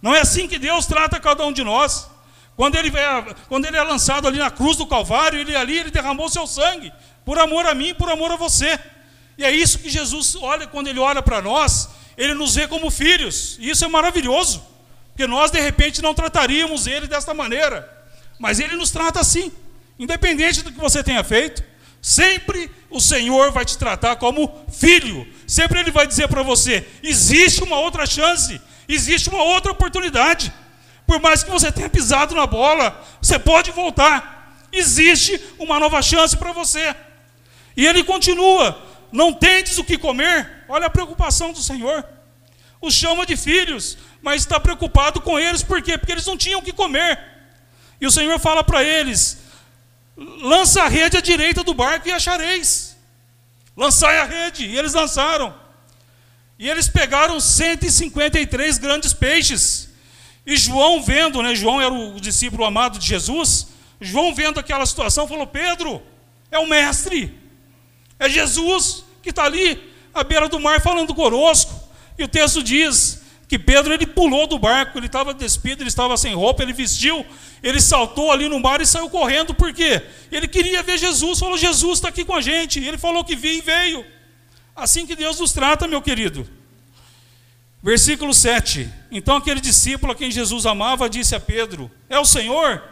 não 0.00 0.14
é 0.14 0.20
assim 0.20 0.46
que 0.46 0.58
Deus 0.58 0.86
trata 0.86 1.20
cada 1.20 1.44
um 1.46 1.52
de 1.52 1.64
nós. 1.64 2.08
Quando 2.56 2.76
ele, 2.76 2.88
é, 2.96 3.34
quando 3.48 3.64
ele 3.64 3.76
é 3.76 3.82
lançado 3.82 4.28
ali 4.28 4.38
na 4.38 4.50
cruz 4.50 4.76
do 4.76 4.86
Calvário, 4.86 5.40
ele 5.40 5.56
ali 5.56 5.78
ele 5.78 5.90
derramou 5.90 6.28
seu 6.28 6.46
sangue, 6.46 6.92
por 7.24 7.38
amor 7.38 7.66
a 7.66 7.74
mim 7.74 7.94
por 7.94 8.08
amor 8.08 8.30
a 8.30 8.36
você. 8.36 8.78
E 9.36 9.44
é 9.44 9.50
isso 9.50 9.78
que 9.78 9.90
Jesus 9.90 10.36
olha 10.36 10.66
quando 10.66 10.88
ele 10.88 11.00
olha 11.00 11.20
para 11.20 11.42
nós, 11.42 11.88
ele 12.16 12.34
nos 12.34 12.54
vê 12.54 12.68
como 12.68 12.90
filhos. 12.90 13.56
E 13.58 13.70
isso 13.70 13.84
é 13.84 13.88
maravilhoso, 13.88 14.64
porque 15.08 15.26
nós 15.26 15.50
de 15.50 15.60
repente 15.60 16.00
não 16.00 16.14
trataríamos 16.14 16.86
ele 16.86 17.06
desta 17.06 17.34
maneira, 17.34 18.03
mas 18.38 18.60
ele 18.60 18.76
nos 18.76 18.90
trata 18.90 19.20
assim, 19.20 19.52
independente 19.98 20.62
do 20.62 20.72
que 20.72 20.78
você 20.78 21.02
tenha 21.02 21.22
feito. 21.22 21.62
Sempre 22.00 22.70
o 22.90 23.00
Senhor 23.00 23.50
vai 23.50 23.64
te 23.64 23.78
tratar 23.78 24.16
como 24.16 24.66
filho. 24.70 25.26
Sempre 25.46 25.80
ele 25.80 25.90
vai 25.90 26.06
dizer 26.06 26.28
para 26.28 26.42
você: 26.42 26.86
existe 27.02 27.62
uma 27.62 27.78
outra 27.78 28.04
chance, 28.06 28.60
existe 28.88 29.28
uma 29.28 29.42
outra 29.42 29.72
oportunidade. 29.72 30.52
Por 31.06 31.20
mais 31.20 31.42
que 31.42 31.50
você 31.50 31.70
tenha 31.72 31.88
pisado 31.88 32.34
na 32.34 32.46
bola, 32.46 33.02
você 33.20 33.38
pode 33.38 33.70
voltar. 33.70 34.58
Existe 34.72 35.40
uma 35.58 35.78
nova 35.78 36.02
chance 36.02 36.36
para 36.36 36.52
você. 36.52 36.94
E 37.76 37.86
ele 37.86 38.04
continua: 38.04 38.82
Não 39.10 39.32
tendes 39.32 39.78
o 39.78 39.84
que 39.84 39.96
comer? 39.96 40.64
Olha 40.68 40.86
a 40.86 40.90
preocupação 40.90 41.52
do 41.52 41.62
Senhor. 41.62 42.04
Os 42.80 42.94
chama 42.94 43.24
de 43.24 43.36
filhos, 43.36 43.96
mas 44.20 44.42
está 44.42 44.60
preocupado 44.60 45.20
com 45.22 45.38
eles, 45.38 45.62
por 45.62 45.80
quê? 45.80 45.96
Porque 45.96 46.12
eles 46.12 46.26
não 46.26 46.36
tinham 46.36 46.60
o 46.60 46.62
que 46.62 46.72
comer. 46.72 47.18
E 48.04 48.06
o 48.06 48.10
Senhor 48.10 48.38
fala 48.38 48.62
para 48.62 48.84
eles: 48.84 49.38
Lança 50.14 50.82
a 50.82 50.88
rede 50.88 51.16
à 51.16 51.22
direita 51.22 51.64
do 51.64 51.72
barco 51.72 52.06
e 52.06 52.12
achareis. 52.12 52.98
Lançai 53.74 54.18
a 54.18 54.24
rede. 54.24 54.66
E 54.66 54.76
eles 54.76 54.92
lançaram. 54.92 55.54
E 56.58 56.68
eles 56.68 56.86
pegaram 56.86 57.40
153 57.40 58.76
grandes 58.76 59.14
peixes. 59.14 59.88
E 60.44 60.54
João 60.54 61.02
vendo, 61.02 61.42
né, 61.42 61.54
João 61.54 61.80
era 61.80 61.94
o 61.94 62.20
discípulo 62.20 62.66
amado 62.66 62.98
de 62.98 63.06
Jesus, 63.06 63.68
João 63.98 64.34
vendo 64.34 64.60
aquela 64.60 64.84
situação, 64.84 65.26
falou: 65.26 65.46
Pedro, 65.46 66.02
é 66.50 66.58
o 66.58 66.68
mestre, 66.68 67.34
é 68.18 68.28
Jesus 68.28 69.02
que 69.22 69.30
está 69.30 69.44
ali 69.44 69.82
à 70.12 70.22
beira 70.22 70.46
do 70.46 70.60
mar 70.60 70.82
falando 70.82 71.14
conosco. 71.14 71.72
E 72.18 72.22
o 72.22 72.28
texto 72.28 72.62
diz 72.62 73.22
que 73.48 73.58
Pedro 73.58 73.94
ele 73.94 74.06
pulou 74.06 74.46
do 74.46 74.58
barco, 74.58 74.98
ele 74.98 75.06
estava 75.06 75.32
despido, 75.32 75.82
ele 75.82 75.88
estava 75.88 76.16
sem 76.16 76.34
roupa, 76.34 76.62
ele 76.62 76.72
vestiu, 76.72 77.24
ele 77.64 77.80
saltou 77.80 78.30
ali 78.30 78.46
no 78.46 78.60
mar 78.60 78.82
e 78.82 78.86
saiu 78.86 79.08
correndo, 79.08 79.54
por 79.54 79.72
quê? 79.72 80.02
Ele 80.30 80.46
queria 80.46 80.82
ver 80.82 80.98
Jesus, 80.98 81.38
falou: 81.38 81.56
Jesus 81.56 81.94
está 81.94 82.10
aqui 82.10 82.22
com 82.22 82.34
a 82.34 82.42
gente. 82.42 82.78
Ele 82.78 82.98
falou 82.98 83.24
que 83.24 83.34
vinha 83.34 83.54
e 83.54 83.60
veio. 83.62 84.04
Assim 84.76 85.06
que 85.06 85.16
Deus 85.16 85.40
nos 85.40 85.50
trata, 85.50 85.88
meu 85.88 86.02
querido. 86.02 86.46
Versículo 87.82 88.34
7. 88.34 88.86
Então 89.10 89.36
aquele 89.36 89.62
discípulo 89.62 90.12
a 90.12 90.14
quem 90.14 90.30
Jesus 90.30 90.66
amava 90.66 91.08
disse 91.08 91.34
a 91.34 91.40
Pedro: 91.40 91.90
É 92.06 92.18
o 92.18 92.24
Senhor? 92.26 92.82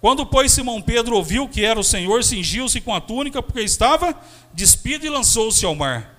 Quando, 0.00 0.26
pois, 0.26 0.50
Simão 0.50 0.82
Pedro 0.82 1.14
ouviu 1.14 1.46
que 1.46 1.64
era 1.64 1.78
o 1.78 1.84
Senhor, 1.84 2.24
cingiu-se 2.24 2.80
com 2.80 2.92
a 2.92 3.00
túnica, 3.00 3.40
porque 3.40 3.60
estava 3.60 4.12
despido 4.52 5.06
e 5.06 5.08
lançou-se 5.08 5.64
ao 5.64 5.76
mar. 5.76 6.16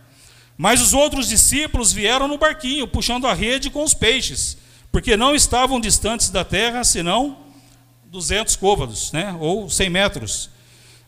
Mas 0.57 0.81
os 0.81 0.93
outros 0.93 1.27
discípulos 1.27 1.91
vieram 1.91 2.29
no 2.29 2.37
barquinho, 2.37 2.87
puxando 2.87 3.27
a 3.27 3.33
rede 3.33 3.69
com 3.69 3.83
os 3.83 3.93
peixes, 3.93 4.57
porque 4.93 5.17
não 5.17 5.35
estavam 5.35 5.77
distantes 5.77 6.29
da 6.29 6.45
terra, 6.45 6.85
senão 6.85 7.50
200 8.11 8.57
côvados, 8.57 9.13
né? 9.13 9.33
ou 9.39 9.69
100 9.69 9.89
metros. 9.89 10.49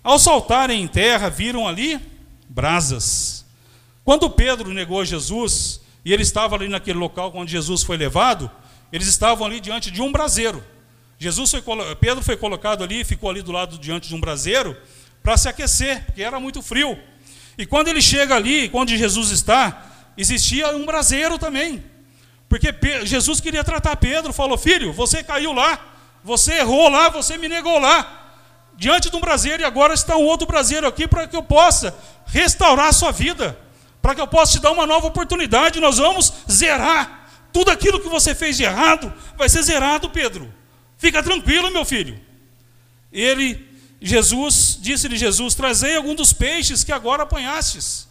Ao 0.01 0.17
saltarem 0.17 0.81
em 0.81 0.87
terra, 0.87 1.29
viram 1.29 1.67
ali 1.67 1.99
brasas. 2.47 3.45
Quando 4.05 4.29
Pedro 4.29 4.73
negou 4.73 5.03
Jesus, 5.03 5.81
e 6.05 6.13
ele 6.13 6.23
estava 6.23 6.55
ali 6.55 6.69
naquele 6.69 6.97
local 6.97 7.29
onde 7.35 7.51
Jesus 7.51 7.83
foi 7.83 7.97
levado, 7.97 8.49
eles 8.89 9.07
estavam 9.07 9.45
ali 9.45 9.59
diante 9.59 9.91
de 9.91 10.01
um 10.01 10.13
braseiro. 10.13 10.63
Jesus 11.19 11.51
foi, 11.51 11.61
Pedro 11.99 12.23
foi 12.23 12.37
colocado 12.37 12.85
ali, 12.85 13.03
ficou 13.03 13.29
ali 13.29 13.41
do 13.41 13.51
lado 13.51 13.77
diante 13.77 14.07
de 14.07 14.15
um 14.15 14.19
braseiro, 14.21 14.73
para 15.21 15.35
se 15.35 15.49
aquecer, 15.49 16.05
porque 16.05 16.23
era 16.23 16.39
muito 16.39 16.61
frio. 16.61 16.97
E 17.57 17.65
quando 17.65 17.89
ele 17.89 18.01
chega 18.01 18.33
ali, 18.33 18.69
onde 18.71 18.97
Jesus 18.97 19.29
está, 19.29 19.91
existia 20.17 20.69
um 20.69 20.85
braseiro 20.85 21.37
também. 21.37 21.83
Porque 22.47 22.73
Jesus 23.03 23.41
queria 23.41 23.63
tratar 23.63 23.97
Pedro, 23.97 24.31
falou: 24.31 24.57
Filho, 24.57 24.93
você 24.93 25.21
caiu 25.21 25.51
lá, 25.51 25.93
você 26.23 26.53
errou 26.53 26.89
lá, 26.89 27.09
você 27.09 27.37
me 27.37 27.47
negou 27.47 27.79
lá. 27.79 28.21
Diante 28.75 29.09
de 29.09 29.15
um 29.15 29.21
braseiro, 29.21 29.61
e 29.61 29.65
agora 29.65 29.93
está 29.93 30.17
um 30.17 30.23
outro 30.23 30.47
braseiro 30.47 30.87
aqui 30.87 31.07
para 31.07 31.27
que 31.27 31.35
eu 31.35 31.43
possa 31.43 31.95
restaurar 32.25 32.87
a 32.87 32.93
sua 32.93 33.11
vida, 33.11 33.57
para 34.01 34.15
que 34.15 34.21
eu 34.21 34.27
possa 34.27 34.53
te 34.53 34.59
dar 34.59 34.71
uma 34.71 34.87
nova 34.87 35.07
oportunidade. 35.07 35.79
Nós 35.79 35.97
vamos 35.97 36.33
zerar 36.49 37.29
tudo 37.51 37.69
aquilo 37.69 37.99
que 37.99 38.09
você 38.09 38.33
fez 38.33 38.57
de 38.57 38.63
errado, 38.63 39.13
vai 39.37 39.47
ser 39.47 39.61
zerado, 39.61 40.09
Pedro. 40.09 40.51
Fica 40.97 41.21
tranquilo, 41.21 41.71
meu 41.71 41.85
filho. 41.85 42.19
Ele, 43.11 43.63
Jesus, 44.01 44.79
disse-lhe 44.81 45.15
Jesus: 45.15 45.53
Trazei 45.53 45.95
algum 45.95 46.15
dos 46.15 46.33
peixes 46.33 46.83
que 46.83 46.91
agora 46.91 47.23
apanhastes. 47.23 48.07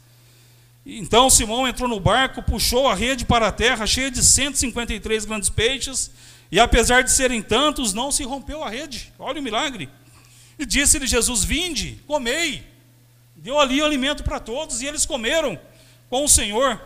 Então 0.84 1.30
Simão 1.30 1.66
entrou 1.66 1.88
no 1.88 2.00
barco, 2.00 2.42
puxou 2.42 2.88
a 2.88 2.94
rede 2.94 3.24
para 3.24 3.48
a 3.48 3.52
terra, 3.52 3.86
cheia 3.86 4.10
de 4.10 4.22
153 4.22 5.24
grandes 5.24 5.48
peixes, 5.48 6.10
e 6.52 6.60
apesar 6.60 7.02
de 7.02 7.10
serem 7.10 7.42
tantos, 7.42 7.92
não 7.92 8.12
se 8.12 8.22
rompeu 8.22 8.62
a 8.62 8.70
rede. 8.70 9.12
Olha 9.18 9.40
o 9.40 9.42
milagre. 9.42 9.88
E 10.58 10.64
disse-lhe 10.64 11.06
Jesus: 11.06 11.42
Vinde, 11.42 11.98
comei. 12.06 12.64
Deu 13.34 13.58
ali 13.58 13.82
alimento 13.82 14.22
para 14.22 14.38
todos, 14.38 14.80
e 14.80 14.86
eles 14.86 15.04
comeram 15.04 15.58
com 16.08 16.24
o 16.24 16.28
Senhor. 16.28 16.80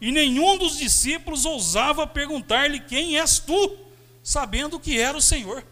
E 0.00 0.10
nenhum 0.10 0.56
dos 0.56 0.78
discípulos 0.78 1.44
ousava 1.44 2.06
perguntar-lhe: 2.06 2.80
Quem 2.80 3.18
és 3.18 3.38
tu? 3.38 3.88
sabendo 4.28 4.78
que 4.78 4.98
era 4.98 5.16
o 5.16 5.22
Senhor. 5.22 5.64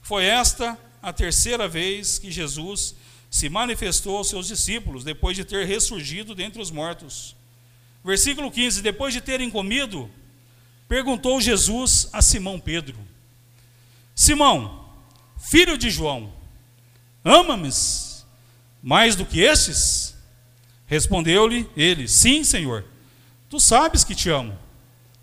Foi 0.00 0.24
esta 0.24 0.78
a 1.02 1.12
terceira 1.12 1.66
vez 1.66 2.20
que 2.20 2.30
Jesus 2.30 2.94
se 3.28 3.48
manifestou 3.48 4.16
aos 4.16 4.28
seus 4.28 4.46
discípulos, 4.46 5.02
depois 5.02 5.36
de 5.36 5.44
ter 5.44 5.66
ressurgido 5.66 6.36
dentre 6.36 6.62
os 6.62 6.70
mortos. 6.70 7.34
Versículo 8.04 8.48
15: 8.48 8.80
Depois 8.80 9.12
de 9.12 9.20
terem 9.20 9.50
comido, 9.50 10.08
perguntou 10.90 11.40
Jesus 11.40 12.08
a 12.12 12.20
Simão 12.20 12.58
Pedro: 12.58 12.96
Simão, 14.12 14.86
filho 15.38 15.78
de 15.78 15.88
João, 15.88 16.32
ama-me 17.24 17.70
mais 18.82 19.14
do 19.14 19.24
que 19.24 19.40
estes? 19.40 20.16
Respondeu-lhe 20.86 21.70
ele: 21.76 22.08
Sim, 22.08 22.42
Senhor, 22.42 22.84
tu 23.48 23.60
sabes 23.60 24.02
que 24.02 24.16
te 24.16 24.28
amo. 24.28 24.58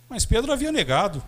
Mas 0.07 0.26
Pedro 0.26 0.53
havia 0.53 0.72
negado. 0.72 1.22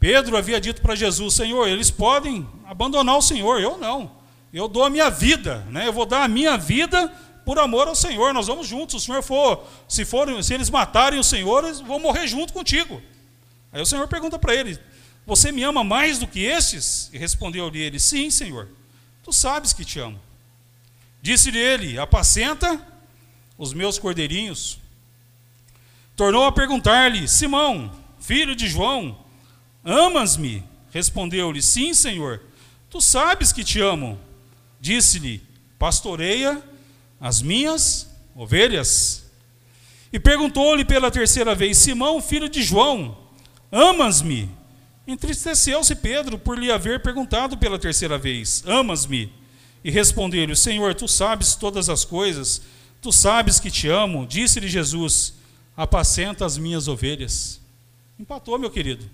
Pedro 0.00 0.36
havia 0.36 0.60
dito 0.60 0.82
para 0.82 0.96
Jesus: 0.96 1.36
Senhor, 1.36 1.68
eles 1.68 1.88
podem 1.88 2.44
abandonar 2.66 3.16
o 3.16 3.22
Senhor, 3.22 3.60
eu 3.60 3.78
não. 3.78 4.10
Eu 4.52 4.66
dou 4.66 4.84
a 4.84 4.90
minha 4.90 5.08
vida, 5.08 5.64
né? 5.70 5.86
Eu 5.86 5.92
vou 5.92 6.04
dar 6.04 6.24
a 6.24 6.28
minha 6.28 6.58
vida 6.58 7.06
por 7.44 7.60
amor 7.60 7.86
ao 7.86 7.94
Senhor. 7.94 8.34
Nós 8.34 8.48
vamos 8.48 8.66
juntos. 8.66 8.90
Se 8.90 8.96
o 8.96 9.12
Senhor 9.12 9.22
for, 9.22 9.64
se 9.88 10.04
for, 10.04 10.42
se 10.42 10.52
eles 10.52 10.68
matarem 10.68 11.20
o 11.20 11.24
Senhor, 11.24 11.62
eles 11.62 11.80
vão 11.80 12.00
morrer 12.00 12.26
junto 12.26 12.52
contigo. 12.52 13.00
Aí 13.72 13.80
o 13.80 13.86
Senhor 13.86 14.06
pergunta 14.06 14.38
para 14.38 14.54
ele: 14.54 14.78
Você 15.26 15.50
me 15.50 15.62
ama 15.62 15.82
mais 15.82 16.18
do 16.18 16.26
que 16.26 16.40
estes? 16.40 17.08
E 17.12 17.18
respondeu-lhe 17.18 17.80
ele: 17.80 17.98
Sim, 17.98 18.30
Senhor. 18.30 18.68
Tu 19.22 19.32
sabes 19.32 19.72
que 19.72 19.84
te 19.84 19.98
amo. 19.98 20.20
Disse-lhe 21.22 21.58
ele: 21.58 21.98
Apacenta 21.98 22.80
os 23.56 23.72
meus 23.72 23.98
cordeirinhos. 23.98 24.78
Tornou 26.14 26.44
a 26.44 26.52
perguntar-lhe: 26.52 27.26
Simão, 27.26 27.90
filho 28.20 28.54
de 28.54 28.68
João, 28.68 29.18
amas-me? 29.84 30.62
Respondeu-lhe: 30.92 31.62
Sim, 31.62 31.94
Senhor. 31.94 32.42
Tu 32.90 33.00
sabes 33.00 33.52
que 33.52 33.64
te 33.64 33.80
amo. 33.80 34.20
Disse-lhe: 34.80 35.42
Pastoreia 35.78 36.62
as 37.20 37.40
minhas 37.40 38.10
ovelhas. 38.34 39.30
E 40.12 40.18
perguntou-lhe 40.18 40.84
pela 40.84 41.10
terceira 41.10 41.54
vez: 41.54 41.78
Simão, 41.78 42.20
filho 42.20 42.48
de 42.48 42.62
João, 42.62 43.16
amas-me? 43.72 44.48
Entristeceu-se 45.06 45.96
Pedro 45.96 46.38
por 46.38 46.56
lhe 46.56 46.70
haver 46.70 47.02
perguntado 47.02 47.58
pela 47.58 47.78
terceira 47.78 48.16
vez: 48.18 48.62
Amas-me? 48.66 49.32
E 49.82 49.90
respondeu-lhe: 49.90 50.54
Senhor, 50.54 50.94
tu 50.94 51.08
sabes 51.08 51.56
todas 51.56 51.88
as 51.88 52.04
coisas, 52.04 52.62
tu 53.00 53.10
sabes 53.10 53.58
que 53.58 53.70
te 53.70 53.88
amo. 53.88 54.26
Disse-lhe 54.26 54.68
Jesus: 54.68 55.34
Apacenta 55.76 56.46
as 56.46 56.56
minhas 56.56 56.86
ovelhas. 56.86 57.60
Empatou, 58.18 58.58
meu 58.58 58.70
querido. 58.70 59.10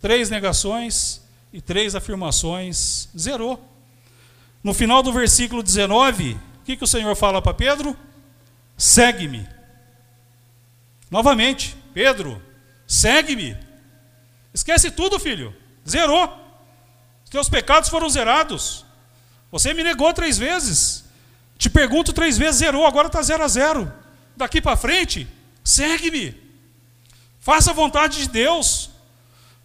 Três 0.00 0.28
negações 0.28 1.22
e 1.52 1.60
três 1.60 1.94
afirmações, 1.94 3.08
zerou. 3.16 3.62
No 4.62 4.74
final 4.74 5.02
do 5.02 5.12
versículo 5.12 5.62
19, 5.62 6.32
o 6.32 6.64
que, 6.64 6.76
que 6.76 6.84
o 6.84 6.88
Senhor 6.88 7.14
fala 7.16 7.40
para 7.40 7.54
Pedro? 7.54 7.96
Segue-me. 8.76 9.46
Novamente, 11.10 11.76
Pedro, 11.94 12.40
segue-me. 12.86 13.56
Esquece 14.52 14.90
tudo, 14.90 15.18
filho. 15.18 15.54
Zerou. 15.88 16.38
Os 17.24 17.30
teus 17.30 17.48
pecados 17.48 17.88
foram 17.88 18.08
zerados. 18.08 18.84
Você 19.50 19.72
me 19.74 19.82
negou 19.82 20.12
três 20.12 20.38
vezes. 20.38 21.04
Te 21.56 21.70
pergunto 21.70 22.12
três 22.12 22.36
vezes, 22.36 22.56
zerou, 22.56 22.86
agora 22.86 23.06
está 23.06 23.22
zero 23.22 23.44
a 23.44 23.48
zero. 23.48 23.92
Daqui 24.36 24.60
para 24.60 24.76
frente, 24.76 25.28
segue-me. 25.62 26.34
Faça 27.38 27.70
a 27.70 27.74
vontade 27.74 28.18
de 28.18 28.28
Deus. 28.28 28.90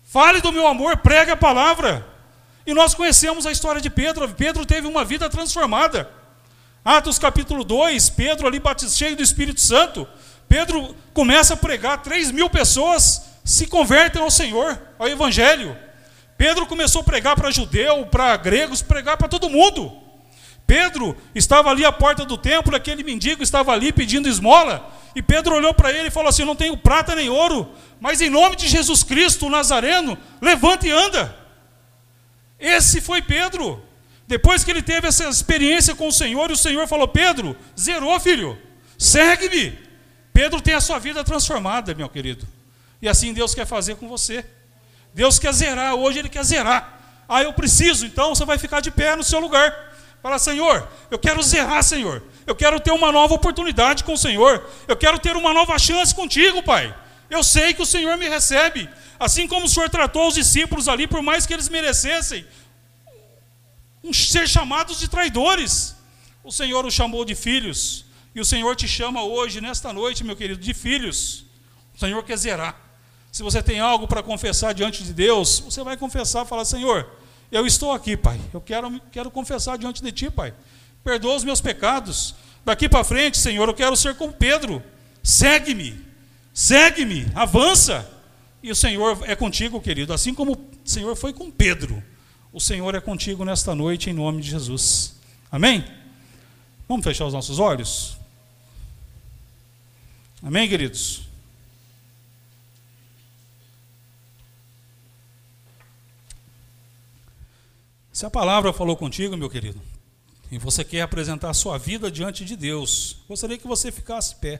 Fale 0.03 0.41
do 0.41 0.51
meu 0.51 0.67
amor, 0.67 0.97
pregue 0.97 1.31
a 1.31 1.38
palavra. 1.38 2.07
E 2.65 2.73
nós 2.73 2.93
conhecemos 2.93 3.45
a 3.45 3.51
história 3.51 3.81
de 3.81 3.89
Pedro. 3.89 4.27
Pedro 4.29 4.65
teve 4.65 4.88
uma 4.88 5.03
vida 5.03 5.29
transformada. 5.29 6.09
Atos 6.83 7.19
capítulo 7.19 7.63
2, 7.63 8.09
Pedro 8.11 8.47
ali 8.47 8.61
cheio 8.89 9.15
do 9.15 9.23
Espírito 9.23 9.59
Santo. 9.59 10.07
Pedro 10.47 10.95
começa 11.13 11.53
a 11.53 11.57
pregar, 11.57 12.01
3 12.01 12.31
mil 12.31 12.49
pessoas 12.49 13.26
se 13.47 13.65
convertem 13.65 14.21
ao 14.21 14.29
Senhor, 14.29 14.77
ao 14.99 15.07
Evangelho. 15.07 15.75
Pedro 16.37 16.67
começou 16.67 16.99
a 16.99 17.03
pregar 17.03 17.33
para 17.33 17.49
judeu, 17.49 18.05
para 18.05 18.35
gregos, 18.35 18.81
pregar 18.81 19.15
para 19.15 19.29
todo 19.29 19.49
mundo. 19.49 19.89
Pedro 20.67 21.15
estava 21.33 21.69
ali 21.69 21.85
à 21.85 21.91
porta 21.93 22.25
do 22.25 22.37
templo, 22.37 22.75
aquele 22.75 23.03
mendigo 23.03 23.41
estava 23.41 23.71
ali 23.71 23.93
pedindo 23.93 24.27
esmola, 24.27 24.93
e 25.15 25.21
Pedro 25.21 25.55
olhou 25.55 25.73
para 25.73 25.93
ele 25.93 26.09
e 26.09 26.11
falou 26.11 26.27
assim: 26.27 26.43
Não 26.43 26.57
tenho 26.57 26.75
prata 26.75 27.15
nem 27.15 27.29
ouro, 27.29 27.71
mas 28.01 28.19
em 28.19 28.29
nome 28.29 28.57
de 28.57 28.67
Jesus 28.67 29.01
Cristo, 29.01 29.47
o 29.47 29.49
Nazareno, 29.49 30.17
levanta 30.41 30.85
e 30.85 30.91
anda. 30.91 31.33
Esse 32.59 32.99
foi 32.99 33.21
Pedro. 33.21 33.81
Depois 34.27 34.61
que 34.65 34.71
ele 34.71 34.81
teve 34.81 35.07
essa 35.07 35.23
experiência 35.23 35.95
com 35.95 36.09
o 36.09 36.11
Senhor, 36.11 36.49
e 36.49 36.53
o 36.53 36.57
Senhor 36.57 36.85
falou: 36.85 37.07
Pedro, 37.07 37.55
zerou, 37.79 38.19
filho, 38.19 38.57
segue-me. 38.97 39.79
Pedro 40.33 40.59
tem 40.59 40.73
a 40.73 40.81
sua 40.81 40.99
vida 40.99 41.23
transformada, 41.23 41.95
meu 41.95 42.09
querido. 42.09 42.56
E 43.01 43.07
assim 43.07 43.33
Deus 43.33 43.53
quer 43.53 43.65
fazer 43.65 43.95
com 43.95 44.07
você. 44.07 44.45
Deus 45.13 45.39
quer 45.39 45.53
zerar, 45.53 45.95
hoje 45.95 46.19
Ele 46.19 46.29
quer 46.29 46.43
zerar. 46.43 47.25
Ah, 47.27 47.43
eu 47.43 47.53
preciso, 47.53 48.05
então 48.05 48.33
você 48.33 48.45
vai 48.45 48.57
ficar 48.57 48.79
de 48.79 48.89
pé 48.89 49.15
no 49.15 49.23
seu 49.23 49.39
lugar. 49.39 49.73
Fala, 50.21 50.39
Senhor, 50.39 50.87
eu 51.11 51.19
quero 51.19 51.41
zerar, 51.43 51.83
Senhor. 51.83 52.23
Eu 52.45 52.55
quero 52.55 52.79
ter 52.79 52.91
uma 52.91 53.11
nova 53.11 53.33
oportunidade 53.33 54.03
com 54.03 54.13
o 54.13 54.17
Senhor. 54.17 54.67
Eu 54.87 54.95
quero 54.95 55.19
ter 55.19 55.35
uma 55.35 55.53
nova 55.53 55.77
chance 55.77 56.13
contigo, 56.13 56.63
Pai. 56.63 56.95
Eu 57.29 57.43
sei 57.43 57.73
que 57.73 57.81
o 57.81 57.85
Senhor 57.85 58.17
me 58.17 58.27
recebe. 58.27 58.89
Assim 59.19 59.47
como 59.47 59.65
o 59.65 59.69
Senhor 59.69 59.89
tratou 59.89 60.27
os 60.27 60.35
discípulos 60.35 60.87
ali, 60.87 61.07
por 61.07 61.21
mais 61.21 61.45
que 61.45 61.53
eles 61.53 61.69
merecessem 61.69 62.45
ser 64.13 64.47
chamados 64.47 64.99
de 64.99 65.07
traidores, 65.07 65.95
o 66.43 66.51
Senhor 66.51 66.85
os 66.85 66.93
chamou 66.93 67.25
de 67.25 67.35
filhos. 67.35 68.05
E 68.33 68.39
o 68.39 68.45
Senhor 68.45 68.75
te 68.75 68.87
chama 68.87 69.23
hoje, 69.23 69.59
nesta 69.59 69.91
noite, 69.91 70.23
meu 70.23 70.35
querido, 70.35 70.61
de 70.61 70.73
filhos. 70.73 71.45
O 71.95 71.99
Senhor 71.99 72.23
quer 72.23 72.37
zerar. 72.37 72.86
Se 73.38 73.43
você 73.43 73.61
tem 73.61 73.79
algo 73.79 74.07
para 74.07 74.23
confessar 74.23 74.73
diante 74.73 75.03
de 75.03 75.13
Deus, 75.13 75.59
você 75.59 75.83
vai 75.83 75.95
confessar, 75.95 76.43
falar: 76.43 76.65
Senhor, 76.65 77.07
eu 77.51 77.67
estou 77.67 77.91
aqui, 77.91 78.17
Pai. 78.17 78.41
Eu 78.51 78.59
quero, 78.59 78.99
quero 79.11 79.29
confessar 79.29 79.77
diante 79.77 80.01
de 80.01 80.11
Ti, 80.11 80.31
Pai. 80.31 80.55
Perdoa 81.03 81.35
os 81.35 81.43
meus 81.43 81.61
pecados. 81.61 82.33
Daqui 82.65 82.89
para 82.89 83.03
frente, 83.03 83.38
Senhor, 83.38 83.69
eu 83.69 83.75
quero 83.75 83.95
ser 83.95 84.15
como 84.15 84.33
Pedro. 84.33 84.81
Segue-me, 85.21 86.03
segue-me, 86.51 87.27
avança. 87.35 88.09
E 88.63 88.71
o 88.71 88.75
Senhor 88.75 89.19
é 89.21 89.35
contigo, 89.35 89.79
querido, 89.79 90.13
assim 90.13 90.33
como 90.33 90.53
o 90.53 90.67
Senhor 90.83 91.15
foi 91.15 91.31
com 91.31 91.51
Pedro. 91.51 92.03
O 92.51 92.59
Senhor 92.59 92.95
é 92.95 92.99
contigo 92.99 93.45
nesta 93.45 93.75
noite, 93.75 94.09
em 94.09 94.13
nome 94.13 94.41
de 94.41 94.49
Jesus. 94.49 95.13
Amém? 95.51 95.85
Vamos 96.89 97.03
fechar 97.03 97.27
os 97.27 97.33
nossos 97.33 97.59
olhos? 97.59 98.17
Amém, 100.41 100.67
queridos? 100.67 101.26
Se 108.18 108.26
a 108.26 108.32
palavra 108.32 108.74
falou 108.74 108.97
contigo, 108.97 109.38
meu 109.38 109.47
querido, 109.47 109.80
e 110.51 110.57
você 110.57 110.84
quer 110.84 111.01
apresentar 111.01 111.51
a 111.51 111.53
sua 111.53 111.78
vida 111.78 112.09
diante 112.09 112.43
de 112.43 112.55
Deus, 112.55 113.18
gostaria 113.30 113.59
que 113.59 113.68
você 113.68 113.91
ficasse 113.91 114.36
pé. 114.38 114.59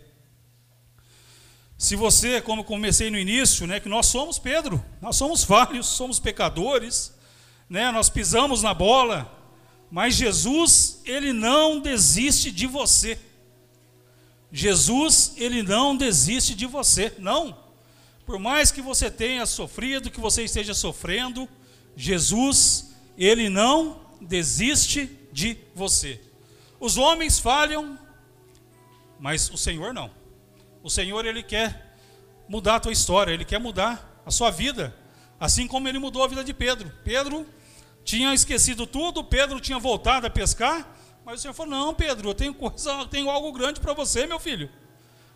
Se 1.76 1.96
você, 1.96 2.40
como 2.40 2.64
comecei 2.64 3.10
no 3.10 3.18
início, 3.18 3.66
né, 3.66 3.80
que 3.80 3.90
nós 3.90 4.06
somos 4.06 4.38
Pedro, 4.38 4.80
nós 5.02 5.16
somos 5.16 5.44
vários, 5.44 5.88
somos 5.88 6.20
pecadores, 6.20 7.16
né, 7.68 7.92
nós 7.92 8.12
pisamos 8.12 8.62
na 8.62 8.76
bola, 8.76 9.28
Mas 9.90 10.14
Jesus, 10.14 11.02
ele 11.04 11.34
não 11.34 11.80
desiste 11.80 12.52
de 12.52 12.68
você. 12.68 13.18
Jesus, 14.52 15.34
ele 15.36 15.64
não 15.64 15.98
desiste 15.98 16.54
de 16.54 16.68
você, 16.68 17.12
não. 17.18 17.58
Por 18.24 18.38
mais 18.38 18.72
que 18.72 18.84
você 18.84 19.10
tenha 19.10 19.48
sofrido, 19.48 20.12
que 20.12 20.20
você 20.20 20.44
esteja 20.44 20.76
sofrendo, 20.76 21.50
Jesus, 21.96 22.88
ele 23.26 23.50
não 23.50 24.00
desiste 24.22 25.06
de 25.32 25.58
você. 25.74 26.22
Os 26.80 26.98
homens 26.98 27.40
falham, 27.40 27.98
mas 29.20 29.50
o 29.50 29.58
Senhor 29.58 29.94
não. 29.94 30.12
O 30.84 30.90
Senhor 30.90 31.26
ele 31.26 31.42
quer 31.42 31.98
mudar 32.48 32.76
a 32.76 32.80
tua 32.80 32.92
história, 32.92 33.32
ele 33.32 33.46
quer 33.46 33.60
mudar 33.60 34.22
a 34.26 34.32
sua 34.32 34.52
vida, 34.52 34.96
assim 35.40 35.68
como 35.68 35.88
ele 35.88 36.00
mudou 36.00 36.24
a 36.24 36.28
vida 36.28 36.44
de 36.44 36.54
Pedro. 36.54 36.92
Pedro 37.04 37.46
tinha 38.04 38.34
esquecido 38.34 38.86
tudo, 38.86 39.24
Pedro 39.24 39.60
tinha 39.60 39.80
voltado 39.80 40.28
a 40.28 40.30
pescar, 40.30 40.96
mas 41.26 41.40
o 41.40 41.42
Senhor 41.42 41.54
falou: 41.54 41.72
"Não, 41.72 41.94
Pedro, 41.94 42.30
eu 42.30 42.34
tenho 42.34 42.54
coisa, 42.54 42.92
eu 42.92 43.08
tenho 43.08 43.30
algo 43.30 43.52
grande 43.52 43.80
para 43.80 43.94
você, 43.94 44.26
meu 44.26 44.40
filho". 44.40 44.70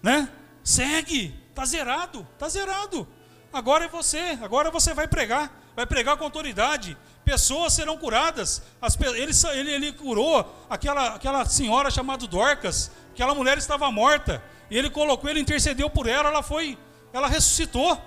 Né? 0.02 0.30
Segue, 0.64 1.36
tá 1.54 1.66
zerado, 1.66 2.26
tá 2.38 2.48
zerado. 2.48 3.08
Agora 3.52 3.86
é 3.86 3.88
você, 3.88 4.38
agora 4.42 4.72
você 4.72 4.94
vai 4.94 5.08
pregar, 5.08 5.72
vai 5.76 5.86
pregar 5.86 6.16
com 6.16 6.24
autoridade. 6.24 6.98
Pessoas 7.32 7.72
serão 7.72 7.98
curadas. 7.98 8.62
As, 8.82 9.00
ele, 9.00 9.32
ele, 9.54 9.72
ele 9.72 9.94
curou 9.94 10.46
aquela, 10.70 11.16
aquela 11.16 11.46
senhora 11.46 11.90
chamada 11.90 12.28
Dorcas, 12.28 12.92
aquela 13.14 13.34
mulher 13.34 13.58
estava 13.58 13.90
morta. 13.90 14.44
E 14.70 14.78
ele 14.78 14.90
colocou, 14.90 15.30
ele 15.30 15.40
intercedeu 15.40 15.90
por 15.90 16.08
ela, 16.08 16.28
ela 16.28 16.44
foi, 16.44 16.78
ela 17.14 17.30
ressuscitou. 17.30 17.98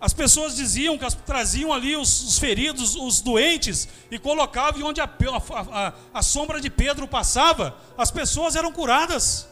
As 0.00 0.12
pessoas 0.12 0.56
diziam 0.56 0.98
que 0.98 1.04
as, 1.04 1.14
traziam 1.14 1.72
ali 1.72 1.94
os, 1.94 2.24
os, 2.24 2.40
feridos, 2.40 2.96
os 2.96 3.20
doentes, 3.20 3.88
e 4.10 4.18
colocavam 4.18 4.88
onde 4.88 5.00
a, 5.00 5.04
a, 5.04 5.86
a, 5.86 5.92
a 6.14 6.22
sombra 6.22 6.60
de 6.60 6.68
Pedro 6.68 7.06
passava, 7.06 7.76
as 7.96 8.10
pessoas 8.10 8.56
eram 8.56 8.72
curadas. 8.72 9.46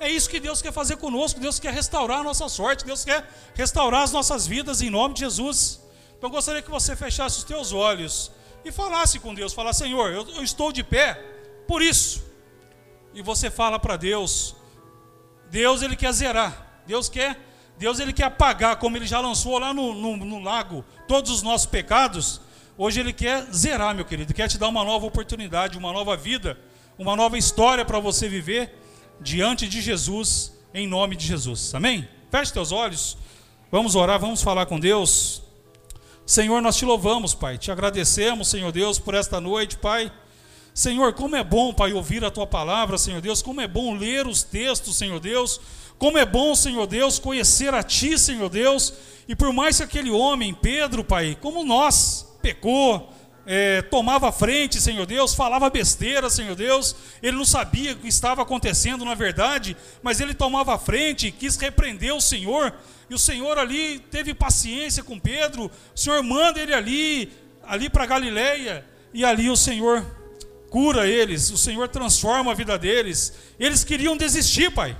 É 0.00 0.10
isso 0.10 0.28
que 0.28 0.40
Deus 0.40 0.60
quer 0.60 0.72
fazer 0.72 0.96
conosco. 0.96 1.38
Deus 1.38 1.60
quer 1.60 1.72
restaurar 1.72 2.18
a 2.18 2.24
nossa 2.24 2.48
sorte. 2.48 2.84
Deus 2.84 3.04
quer 3.04 3.32
restaurar 3.54 4.02
as 4.02 4.10
nossas 4.10 4.48
vidas 4.48 4.82
em 4.82 4.90
nome 4.90 5.14
de 5.14 5.20
Jesus. 5.20 5.85
Então 6.16 6.28
eu 6.28 6.30
gostaria 6.30 6.62
que 6.62 6.70
você 6.70 6.96
fechasse 6.96 7.38
os 7.38 7.44
teus 7.44 7.72
olhos 7.72 8.30
e 8.64 8.72
falasse 8.72 9.18
com 9.18 9.34
Deus. 9.34 9.52
Falar, 9.52 9.72
Senhor, 9.72 10.10
eu, 10.10 10.28
eu 10.30 10.42
estou 10.42 10.72
de 10.72 10.82
pé 10.82 11.14
por 11.68 11.82
isso. 11.82 12.24
E 13.14 13.22
você 13.22 13.50
fala 13.50 13.78
para 13.78 13.96
Deus. 13.96 14.56
Deus 15.50 15.82
ele 15.82 15.96
quer 15.96 16.12
zerar. 16.12 16.82
Deus 16.86 17.08
quer, 17.08 17.38
Deus 17.78 17.98
ele 17.98 18.12
quer 18.12 18.24
apagar, 18.24 18.76
como 18.76 18.96
ele 18.96 19.06
já 19.06 19.20
lançou 19.20 19.58
lá 19.58 19.74
no, 19.74 19.92
no, 19.92 20.16
no 20.16 20.38
lago, 20.38 20.84
todos 21.08 21.30
os 21.30 21.42
nossos 21.42 21.66
pecados. 21.66 22.40
Hoje 22.78 23.00
ele 23.00 23.12
quer 23.12 23.42
zerar, 23.52 23.94
meu 23.94 24.04
querido. 24.04 24.32
Quer 24.34 24.48
te 24.48 24.58
dar 24.58 24.68
uma 24.68 24.84
nova 24.84 25.06
oportunidade, 25.06 25.78
uma 25.78 25.92
nova 25.92 26.16
vida, 26.16 26.58
uma 26.98 27.16
nova 27.16 27.36
história 27.38 27.84
para 27.84 27.98
você 27.98 28.28
viver 28.28 28.72
diante 29.20 29.66
de 29.66 29.80
Jesus, 29.80 30.52
em 30.72 30.86
nome 30.86 31.16
de 31.16 31.26
Jesus. 31.26 31.74
Amém? 31.74 32.08
Feche 32.30 32.52
teus 32.52 32.70
olhos. 32.70 33.16
Vamos 33.70 33.94
orar, 33.94 34.20
vamos 34.20 34.42
falar 34.42 34.66
com 34.66 34.78
Deus. 34.78 35.45
Senhor, 36.26 36.60
nós 36.60 36.74
te 36.74 36.84
louvamos, 36.84 37.34
Pai. 37.34 37.56
Te 37.56 37.70
agradecemos, 37.70 38.48
Senhor 38.48 38.72
Deus, 38.72 38.98
por 38.98 39.14
esta 39.14 39.40
noite, 39.40 39.76
Pai. 39.76 40.10
Senhor, 40.74 41.12
como 41.12 41.36
é 41.36 41.44
bom, 41.44 41.72
Pai, 41.72 41.92
ouvir 41.92 42.24
a 42.24 42.32
tua 42.32 42.44
palavra, 42.44 42.98
Senhor 42.98 43.20
Deus. 43.20 43.40
Como 43.42 43.60
é 43.60 43.68
bom 43.68 43.94
ler 43.94 44.26
os 44.26 44.42
textos, 44.42 44.96
Senhor 44.96 45.20
Deus. 45.20 45.60
Como 46.00 46.18
é 46.18 46.26
bom, 46.26 46.52
Senhor 46.56 46.84
Deus, 46.88 47.20
conhecer 47.20 47.72
a 47.72 47.80
ti, 47.80 48.18
Senhor 48.18 48.48
Deus. 48.48 48.92
E 49.28 49.36
por 49.36 49.52
mais 49.52 49.76
que 49.76 49.84
aquele 49.84 50.10
homem, 50.10 50.52
Pedro, 50.52 51.04
Pai, 51.04 51.38
como 51.40 51.64
nós, 51.64 52.26
pecou, 52.42 53.08
é, 53.46 53.80
tomava 53.82 54.32
frente, 54.32 54.80
Senhor 54.80 55.06
Deus, 55.06 55.32
falava 55.32 55.70
besteira, 55.70 56.28
Senhor 56.28 56.56
Deus, 56.56 56.96
ele 57.22 57.36
não 57.36 57.44
sabia 57.44 57.92
o 57.92 57.96
que 57.96 58.08
estava 58.08 58.42
acontecendo 58.42 59.04
na 59.04 59.14
verdade, 59.14 59.76
mas 60.02 60.20
ele 60.20 60.34
tomava 60.34 60.76
frente, 60.76 61.30
quis 61.30 61.56
repreender 61.56 62.12
o 62.12 62.20
Senhor, 62.20 62.74
e 63.08 63.14
o 63.14 63.18
Senhor 63.18 63.58
ali 63.58 63.98
teve 64.10 64.34
paciência 64.34 65.02
com 65.02 65.18
Pedro, 65.18 65.70
o 65.94 65.98
Senhor 65.98 66.22
manda 66.22 66.60
ele 66.60 66.74
ali, 66.74 67.32
ali 67.62 67.88
para 67.88 68.06
Galileia, 68.06 68.84
e 69.14 69.24
ali 69.24 69.48
o 69.48 69.56
Senhor 69.56 70.04
cura 70.70 71.06
eles, 71.06 71.50
o 71.50 71.58
Senhor 71.58 71.88
transforma 71.88 72.50
a 72.50 72.54
vida 72.54 72.76
deles. 72.76 73.32
Eles 73.58 73.84
queriam 73.84 74.16
desistir, 74.16 74.70
Pai, 74.70 74.96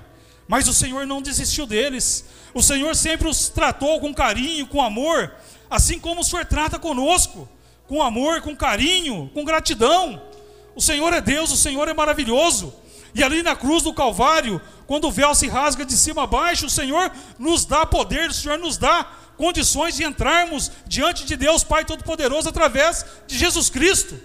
mas 0.46 0.68
o 0.68 0.72
Senhor 0.72 1.06
não 1.06 1.20
desistiu 1.20 1.66
deles. 1.66 2.24
O 2.54 2.62
Senhor 2.62 2.94
sempre 2.94 3.28
os 3.28 3.48
tratou 3.48 4.00
com 4.00 4.14
carinho, 4.14 4.66
com 4.66 4.80
amor, 4.80 5.34
assim 5.68 5.98
como 5.98 6.20
o 6.20 6.24
Senhor 6.24 6.46
trata 6.46 6.78
conosco 6.78 7.48
com 7.86 8.02
amor, 8.02 8.40
com 8.40 8.54
carinho, 8.56 9.30
com 9.32 9.44
gratidão. 9.44 10.20
O 10.74 10.80
Senhor 10.80 11.12
é 11.12 11.20
Deus, 11.20 11.50
o 11.52 11.56
Senhor 11.56 11.88
é 11.88 11.94
maravilhoso. 11.94 12.74
E 13.16 13.24
ali 13.24 13.42
na 13.42 13.56
cruz 13.56 13.82
do 13.82 13.94
Calvário, 13.94 14.60
quando 14.86 15.06
o 15.06 15.10
véu 15.10 15.34
se 15.34 15.48
rasga 15.48 15.86
de 15.86 15.94
cima 15.94 16.24
a 16.24 16.26
baixo, 16.26 16.66
o 16.66 16.70
Senhor 16.70 17.10
nos 17.38 17.64
dá 17.64 17.86
poder, 17.86 18.28
o 18.28 18.34
Senhor 18.34 18.58
nos 18.58 18.76
dá 18.76 19.10
condições 19.38 19.96
de 19.96 20.04
entrarmos 20.04 20.70
diante 20.86 21.24
de 21.24 21.34
Deus 21.34 21.64
Pai 21.64 21.82
Todo-Poderoso 21.82 22.46
através 22.46 23.06
de 23.26 23.38
Jesus 23.38 23.70
Cristo. 23.70 24.20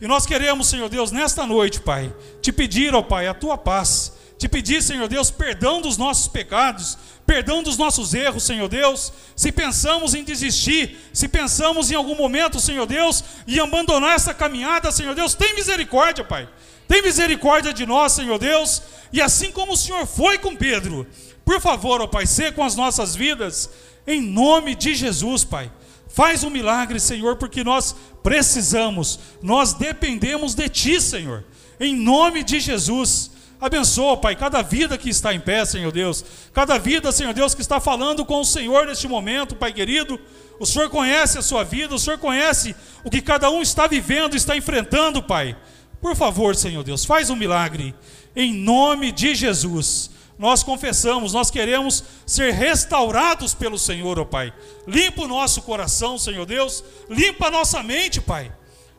E 0.00 0.06
nós 0.06 0.26
queremos, 0.26 0.68
Senhor 0.68 0.88
Deus, 0.88 1.10
nesta 1.10 1.44
noite, 1.44 1.80
Pai, 1.80 2.14
te 2.40 2.52
pedir, 2.52 2.94
ó 2.94 3.02
Pai, 3.02 3.26
a 3.26 3.34
tua 3.34 3.58
paz, 3.58 4.12
te 4.38 4.48
pedir, 4.48 4.80
Senhor 4.80 5.08
Deus, 5.08 5.28
perdão 5.28 5.80
dos 5.80 5.96
nossos 5.96 6.28
pecados, 6.28 6.96
perdão 7.26 7.64
dos 7.64 7.76
nossos 7.76 8.14
erros, 8.14 8.44
Senhor 8.44 8.68
Deus. 8.68 9.12
Se 9.34 9.50
pensamos 9.50 10.14
em 10.14 10.22
desistir, 10.22 10.96
se 11.12 11.26
pensamos 11.26 11.90
em 11.90 11.96
algum 11.96 12.14
momento, 12.14 12.60
Senhor 12.60 12.86
Deus, 12.86 13.24
em 13.48 13.58
abandonar 13.58 14.14
essa 14.14 14.32
caminhada, 14.32 14.92
Senhor 14.92 15.16
Deus, 15.16 15.34
tem 15.34 15.56
misericórdia, 15.56 16.22
Pai. 16.22 16.48
Tem 16.86 17.02
misericórdia 17.02 17.72
de 17.72 17.84
nós, 17.84 18.12
Senhor 18.12 18.38
Deus. 18.38 18.82
E 19.12 19.20
assim 19.20 19.50
como 19.50 19.72
o 19.72 19.76
Senhor 19.76 20.06
foi 20.06 20.38
com 20.38 20.54
Pedro, 20.54 21.06
por 21.44 21.60
favor, 21.60 22.00
ó 22.00 22.06
Pai, 22.06 22.26
ser 22.26 22.54
com 22.54 22.64
as 22.64 22.74
nossas 22.74 23.14
vidas, 23.14 23.70
em 24.06 24.20
nome 24.20 24.74
de 24.74 24.94
Jesus, 24.94 25.44
Pai. 25.44 25.70
Faz 26.08 26.42
um 26.42 26.50
milagre, 26.50 26.98
Senhor, 26.98 27.36
porque 27.36 27.62
nós 27.62 27.94
precisamos, 28.22 29.18
nós 29.42 29.72
dependemos 29.72 30.54
de 30.54 30.68
Ti, 30.68 31.00
Senhor. 31.00 31.44
Em 31.78 31.94
nome 31.94 32.42
de 32.42 32.58
Jesus. 32.58 33.30
Abençoa, 33.60 34.16
Pai, 34.16 34.36
cada 34.36 34.60
vida 34.60 34.98
que 34.98 35.08
está 35.08 35.32
em 35.32 35.40
pé, 35.40 35.64
Senhor 35.64 35.90
Deus. 35.90 36.24
Cada 36.52 36.78
vida, 36.78 37.10
Senhor 37.10 37.32
Deus, 37.32 37.54
que 37.54 37.62
está 37.62 37.80
falando 37.80 38.24
com 38.24 38.40
o 38.40 38.44
Senhor 38.44 38.86
neste 38.86 39.08
momento, 39.08 39.56
Pai 39.56 39.72
querido. 39.72 40.20
O 40.58 40.66
Senhor 40.66 40.90
conhece 40.90 41.38
a 41.38 41.42
sua 41.42 41.64
vida, 41.64 41.94
o 41.94 41.98
Senhor 41.98 42.18
conhece 42.18 42.74
o 43.04 43.10
que 43.10 43.22
cada 43.22 43.50
um 43.50 43.62
está 43.62 43.86
vivendo, 43.86 44.36
está 44.36 44.56
enfrentando, 44.56 45.22
Pai. 45.22 45.56
Por 46.00 46.14
favor, 46.14 46.54
Senhor 46.54 46.82
Deus, 46.82 47.04
faz 47.04 47.30
um 47.30 47.36
milagre. 47.36 47.94
Em 48.34 48.52
nome 48.52 49.12
de 49.12 49.34
Jesus. 49.34 50.10
Nós 50.38 50.62
confessamos, 50.62 51.32
nós 51.32 51.50
queremos 51.50 52.04
ser 52.26 52.52
restaurados 52.52 53.54
pelo 53.54 53.78
Senhor, 53.78 54.18
ó 54.18 54.24
Pai. 54.24 54.52
Limpa 54.86 55.22
o 55.22 55.28
nosso 55.28 55.62
coração, 55.62 56.18
Senhor 56.18 56.44
Deus. 56.44 56.84
Limpa 57.08 57.46
a 57.46 57.50
nossa 57.50 57.82
mente, 57.82 58.20
Pai. 58.20 58.52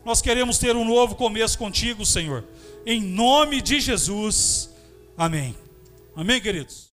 Nós 0.03 0.21
queremos 0.21 0.57
ter 0.57 0.75
um 0.75 0.85
novo 0.85 1.15
começo 1.15 1.57
contigo, 1.57 2.05
Senhor 2.05 2.43
em 2.87 3.01
nome 3.01 3.61
de 3.61 3.81
Jesus. 3.81 4.69
Amém. 5.17 5.53
Amém, 6.15 6.39
queridos? 6.39 6.85